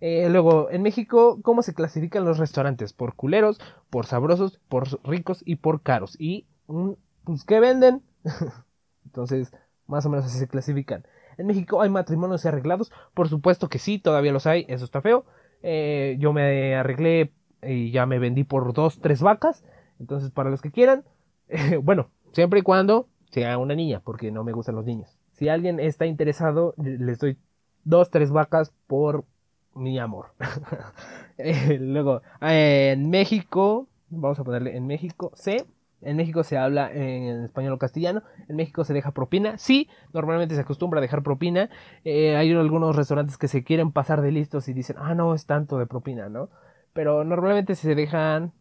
Eh, 0.00 0.28
luego, 0.28 0.70
en 0.70 0.82
México, 0.82 1.40
¿cómo 1.42 1.62
se 1.62 1.74
clasifican 1.74 2.24
los 2.24 2.38
restaurantes? 2.38 2.92
Por 2.92 3.14
culeros, 3.14 3.58
por 3.90 4.06
sabrosos, 4.06 4.60
por 4.68 4.86
ricos 5.08 5.42
y 5.46 5.56
por 5.56 5.82
caros. 5.82 6.16
Y, 6.18 6.46
mm, 6.66 6.90
pues, 7.24 7.44
¿qué 7.44 7.60
venden? 7.60 8.02
Entonces, 9.06 9.52
más 9.86 10.04
o 10.06 10.10
menos 10.10 10.26
así 10.26 10.38
se 10.38 10.48
clasifican. 10.48 11.06
En 11.38 11.46
México 11.46 11.80
hay 11.80 11.90
matrimonios 11.90 12.46
arreglados, 12.46 12.92
por 13.14 13.28
supuesto 13.28 13.68
que 13.68 13.78
sí, 13.78 13.98
todavía 13.98 14.32
los 14.32 14.46
hay, 14.46 14.66
eso 14.68 14.84
está 14.84 15.00
feo. 15.00 15.24
Eh, 15.62 16.16
yo 16.18 16.32
me 16.32 16.76
arreglé 16.76 17.32
y 17.62 17.90
ya 17.90 18.06
me 18.06 18.18
vendí 18.18 18.44
por 18.44 18.72
dos, 18.72 19.00
tres 19.00 19.22
vacas. 19.22 19.64
Entonces, 19.98 20.30
para 20.30 20.50
los 20.50 20.60
que 20.60 20.70
quieran, 20.70 21.04
bueno, 21.82 22.10
siempre 22.32 22.60
y 22.60 22.62
cuando 22.62 23.08
sea 23.34 23.58
una 23.58 23.74
niña, 23.74 24.00
porque 24.00 24.30
no 24.30 24.44
me 24.44 24.52
gustan 24.52 24.76
los 24.76 24.84
niños. 24.84 25.18
Si 25.32 25.48
alguien 25.48 25.80
está 25.80 26.06
interesado, 26.06 26.74
les 26.76 27.18
doy 27.18 27.36
dos, 27.82 28.08
tres 28.08 28.30
vacas 28.30 28.72
por 28.86 29.24
mi 29.74 29.98
amor. 29.98 30.26
Eh, 31.36 31.78
luego, 31.80 32.22
en 32.40 33.10
México, 33.10 33.88
vamos 34.08 34.38
a 34.38 34.44
ponerle 34.44 34.76
en 34.76 34.86
México, 34.86 35.32
C. 35.34 35.66
En 36.00 36.16
México 36.16 36.44
se 36.44 36.56
habla 36.56 36.92
en 36.92 37.42
español 37.42 37.72
o 37.72 37.78
castellano. 37.78 38.22
En 38.48 38.54
México 38.54 38.84
se 38.84 38.94
deja 38.94 39.10
propina. 39.10 39.58
Sí, 39.58 39.88
normalmente 40.12 40.54
se 40.54 40.60
acostumbra 40.60 40.98
a 40.98 41.02
dejar 41.02 41.24
propina. 41.24 41.70
Eh, 42.04 42.36
hay 42.36 42.52
algunos 42.52 42.94
restaurantes 42.94 43.36
que 43.36 43.48
se 43.48 43.64
quieren 43.64 43.90
pasar 43.90 44.22
de 44.22 44.30
listos 44.30 44.68
y 44.68 44.74
dicen, 44.74 44.94
ah, 45.00 45.16
no, 45.16 45.34
es 45.34 45.46
tanto 45.46 45.76
de 45.76 45.86
propina, 45.86 46.28
¿no? 46.28 46.50
Pero 46.92 47.24
normalmente 47.24 47.74
se 47.74 47.96
dejan, 47.96 48.52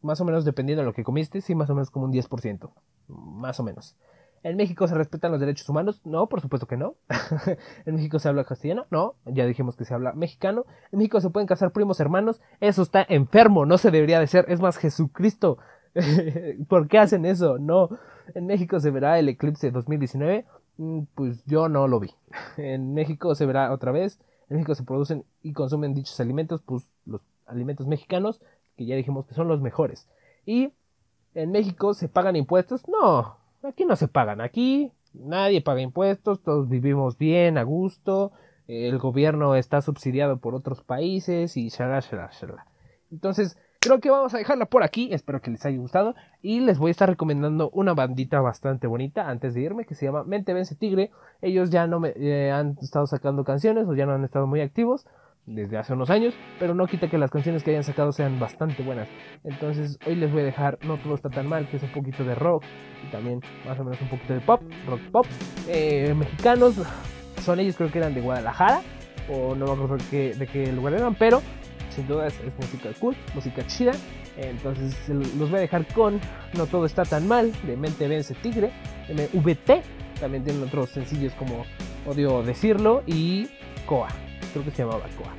más 0.00 0.22
o 0.22 0.24
menos 0.24 0.46
dependiendo 0.46 0.80
de 0.80 0.86
lo 0.86 0.94
que 0.94 1.04
comiste, 1.04 1.42
sí, 1.42 1.54
más 1.54 1.68
o 1.68 1.74
menos 1.74 1.90
como 1.90 2.06
un 2.06 2.12
10%. 2.12 2.72
Más 3.08 3.60
o 3.60 3.62
menos. 3.62 3.94
¿En 4.42 4.56
México 4.56 4.88
se 4.88 4.94
respetan 4.94 5.30
los 5.30 5.40
derechos 5.40 5.68
humanos? 5.68 6.00
No, 6.04 6.28
por 6.28 6.40
supuesto 6.40 6.66
que 6.66 6.76
no. 6.76 6.96
¿En 7.86 7.94
México 7.94 8.18
se 8.18 8.28
habla 8.28 8.44
castellano? 8.44 8.86
No, 8.90 9.14
ya 9.24 9.46
dijimos 9.46 9.76
que 9.76 9.84
se 9.84 9.94
habla 9.94 10.12
mexicano. 10.12 10.66
¿En 10.90 10.98
México 10.98 11.20
se 11.20 11.30
pueden 11.30 11.46
casar 11.46 11.72
primos 11.72 12.00
hermanos? 12.00 12.40
Eso 12.60 12.82
está 12.82 13.06
enfermo, 13.08 13.66
no 13.66 13.78
se 13.78 13.90
debería 13.90 14.18
de 14.18 14.26
ser. 14.26 14.46
Es 14.48 14.60
más, 14.60 14.78
Jesucristo 14.78 15.58
¿Por 16.68 16.88
qué 16.88 16.98
hacen 16.98 17.24
eso? 17.24 17.58
No. 17.58 17.90
En 18.34 18.46
México 18.46 18.80
se 18.80 18.90
verá 18.90 19.18
el 19.18 19.28
eclipse 19.28 19.70
2019. 19.70 20.46
Mm, 20.78 21.02
pues 21.14 21.44
yo 21.44 21.68
no 21.68 21.88
lo 21.88 22.00
vi. 22.00 22.10
En 22.56 22.94
México 22.94 23.34
se 23.34 23.46
verá 23.46 23.72
otra 23.72 23.92
vez. 23.92 24.18
En 24.48 24.56
México 24.56 24.74
se 24.74 24.84
producen 24.84 25.24
y 25.42 25.52
consumen 25.52 25.94
dichos 25.94 26.18
alimentos, 26.20 26.62
pues 26.62 26.86
los 27.06 27.22
alimentos 27.46 27.86
mexicanos, 27.86 28.40
que 28.76 28.84
ya 28.84 28.96
dijimos 28.96 29.26
que 29.26 29.34
son 29.34 29.48
los 29.48 29.60
mejores. 29.60 30.08
Y 30.44 30.72
en 31.34 31.52
México 31.52 31.94
se 31.94 32.08
pagan 32.08 32.36
impuestos. 32.36 32.86
No, 32.88 33.36
aquí 33.62 33.84
no 33.84 33.96
se 33.96 34.08
pagan. 34.08 34.40
Aquí 34.40 34.92
nadie 35.14 35.60
paga 35.60 35.80
impuestos, 35.80 36.42
todos 36.42 36.68
vivimos 36.68 37.18
bien, 37.18 37.58
a 37.58 37.62
gusto. 37.62 38.32
El 38.68 38.98
gobierno 38.98 39.54
está 39.54 39.82
subsidiado 39.82 40.38
por 40.38 40.54
otros 40.54 40.82
países 40.82 41.56
y 41.56 41.68
shala, 41.68 42.00
shala, 42.00 42.30
shala. 42.32 42.66
Entonces, 43.10 43.58
Creo 43.82 43.98
que 43.98 44.10
vamos 44.10 44.32
a 44.32 44.38
dejarla 44.38 44.66
por 44.66 44.84
aquí, 44.84 45.12
espero 45.12 45.42
que 45.42 45.50
les 45.50 45.66
haya 45.66 45.76
gustado 45.76 46.14
y 46.40 46.60
les 46.60 46.78
voy 46.78 46.90
a 46.90 46.92
estar 46.92 47.08
recomendando 47.08 47.68
una 47.70 47.94
bandita 47.94 48.40
bastante 48.40 48.86
bonita 48.86 49.28
antes 49.28 49.54
de 49.54 49.62
irme 49.62 49.86
que 49.86 49.96
se 49.96 50.06
llama 50.06 50.22
Mente 50.22 50.54
Vence 50.54 50.76
Tigre. 50.76 51.10
Ellos 51.40 51.70
ya 51.70 51.88
no 51.88 51.98
me 51.98 52.12
eh, 52.14 52.52
han 52.52 52.78
estado 52.80 53.08
sacando 53.08 53.42
canciones 53.42 53.88
o 53.88 53.94
ya 53.96 54.06
no 54.06 54.12
han 54.12 54.22
estado 54.22 54.46
muy 54.46 54.60
activos 54.60 55.04
desde 55.46 55.76
hace 55.76 55.92
unos 55.92 56.10
años, 56.10 56.34
pero 56.58 56.74
no 56.74 56.86
quita 56.86 57.08
que 57.08 57.18
las 57.18 57.30
canciones 57.30 57.62
que 57.62 57.70
hayan 57.70 57.84
sacado 57.84 58.12
sean 58.12 58.38
bastante 58.38 58.82
buenas. 58.82 59.08
Entonces 59.44 59.98
hoy 60.06 60.14
les 60.14 60.30
voy 60.30 60.42
a 60.42 60.44
dejar 60.44 60.78
No 60.84 60.96
todo 60.98 61.14
está 61.14 61.30
tan 61.30 61.48
mal, 61.48 61.68
que 61.68 61.76
es 61.76 61.82
un 61.82 61.92
poquito 61.92 62.24
de 62.24 62.34
rock 62.34 62.64
y 63.06 63.10
también 63.10 63.40
más 63.66 63.78
o 63.78 63.84
menos 63.84 64.00
un 64.00 64.08
poquito 64.08 64.34
de 64.34 64.40
pop, 64.40 64.62
rock 64.86 65.00
pop. 65.10 65.26
Eh, 65.68 66.14
mexicanos, 66.16 66.76
son 67.40 67.60
ellos 67.60 67.76
creo 67.76 67.90
que 67.90 67.98
eran 67.98 68.14
de 68.14 68.20
Guadalajara 68.20 68.82
o 69.28 69.54
no 69.54 69.66
me 69.66 69.84
acuerdo 69.84 69.96
de 70.10 70.46
qué 70.46 70.72
lugar 70.72 70.94
eran, 70.94 71.14
pero 71.14 71.42
sin 71.90 72.06
duda 72.06 72.26
es, 72.26 72.40
música 72.58 72.90
cool, 73.00 73.16
música 73.34 73.66
chida. 73.66 73.92
Entonces 74.36 74.96
los 75.08 75.50
voy 75.50 75.58
a 75.58 75.62
dejar 75.62 75.86
con 75.92 76.18
No 76.56 76.66
todo 76.66 76.86
está 76.86 77.04
tan 77.04 77.28
mal, 77.28 77.52
de 77.66 77.76
Mente 77.76 78.08
Vence 78.08 78.34
Tigre, 78.34 78.72
MVT. 79.08 79.82
También 80.20 80.44
tienen 80.44 80.62
otros 80.62 80.90
sencillos 80.90 81.32
como 81.34 81.64
Odio 82.06 82.42
Decirlo 82.42 83.02
y 83.06 83.48
Coa. 83.86 84.08
Creo 84.52 84.64
que 84.64 84.70
se 84.70 84.78
llamaba 84.78 85.06
Coa. 85.16 85.32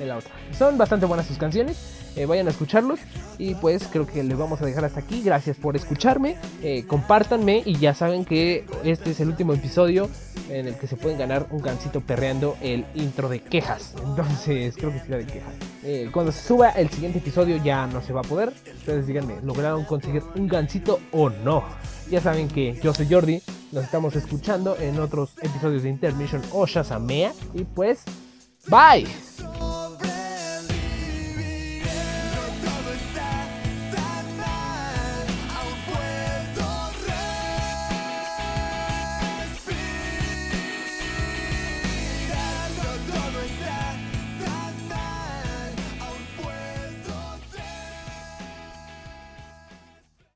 En 0.00 0.08
la. 0.08 0.18
Son 0.56 0.76
bastante 0.76 1.06
buenas 1.06 1.26
sus 1.26 1.38
canciones. 1.38 1.96
Eh, 2.16 2.24
vayan 2.24 2.46
a 2.46 2.50
escucharlos. 2.50 3.00
Y 3.38 3.54
pues 3.56 3.86
creo 3.90 4.06
que 4.06 4.22
les 4.22 4.36
vamos 4.36 4.60
a 4.62 4.66
dejar 4.66 4.84
hasta 4.84 5.00
aquí. 5.00 5.22
Gracias 5.22 5.56
por 5.56 5.76
escucharme. 5.76 6.36
Eh, 6.62 6.84
compártanme 6.86 7.62
y 7.64 7.76
ya 7.76 7.94
saben 7.94 8.24
que 8.24 8.64
este 8.84 9.10
es 9.10 9.20
el 9.20 9.28
último 9.28 9.52
episodio 9.52 10.08
en 10.48 10.68
el 10.68 10.76
que 10.76 10.86
se 10.86 10.96
pueden 10.96 11.18
ganar 11.18 11.46
un 11.50 11.60
gancito 11.60 12.00
perreando 12.00 12.56
el 12.62 12.84
intro 12.94 13.28
de 13.28 13.40
quejas. 13.40 13.94
Entonces 14.04 14.74
creo 14.76 14.92
que 14.92 15.00
será 15.00 15.18
de 15.18 15.26
quejas. 15.26 15.54
Eh, 15.84 16.08
cuando 16.12 16.32
se 16.32 16.46
suba 16.46 16.70
el 16.70 16.88
siguiente 16.88 17.18
episodio 17.18 17.62
ya 17.62 17.86
no 17.86 18.00
se 18.00 18.12
va 18.12 18.20
a 18.20 18.24
poder. 18.24 18.52
Ustedes 18.78 19.06
díganme, 19.06 19.36
¿lograron 19.42 19.84
conseguir 19.84 20.22
un 20.34 20.48
gancito 20.48 21.00
o 21.12 21.28
no? 21.30 21.64
Ya 22.10 22.20
saben 22.20 22.48
que 22.48 22.78
yo 22.82 22.94
soy 22.94 23.06
Jordi. 23.10 23.42
Nos 23.72 23.84
estamos 23.84 24.14
escuchando 24.16 24.76
en 24.78 24.98
otros 25.00 25.34
episodios 25.42 25.82
de 25.82 25.90
Intermission 25.90 26.40
o 26.52 26.66
Shazamea. 26.66 27.32
Y 27.52 27.64
pues, 27.64 28.04
Bye. 28.68 29.06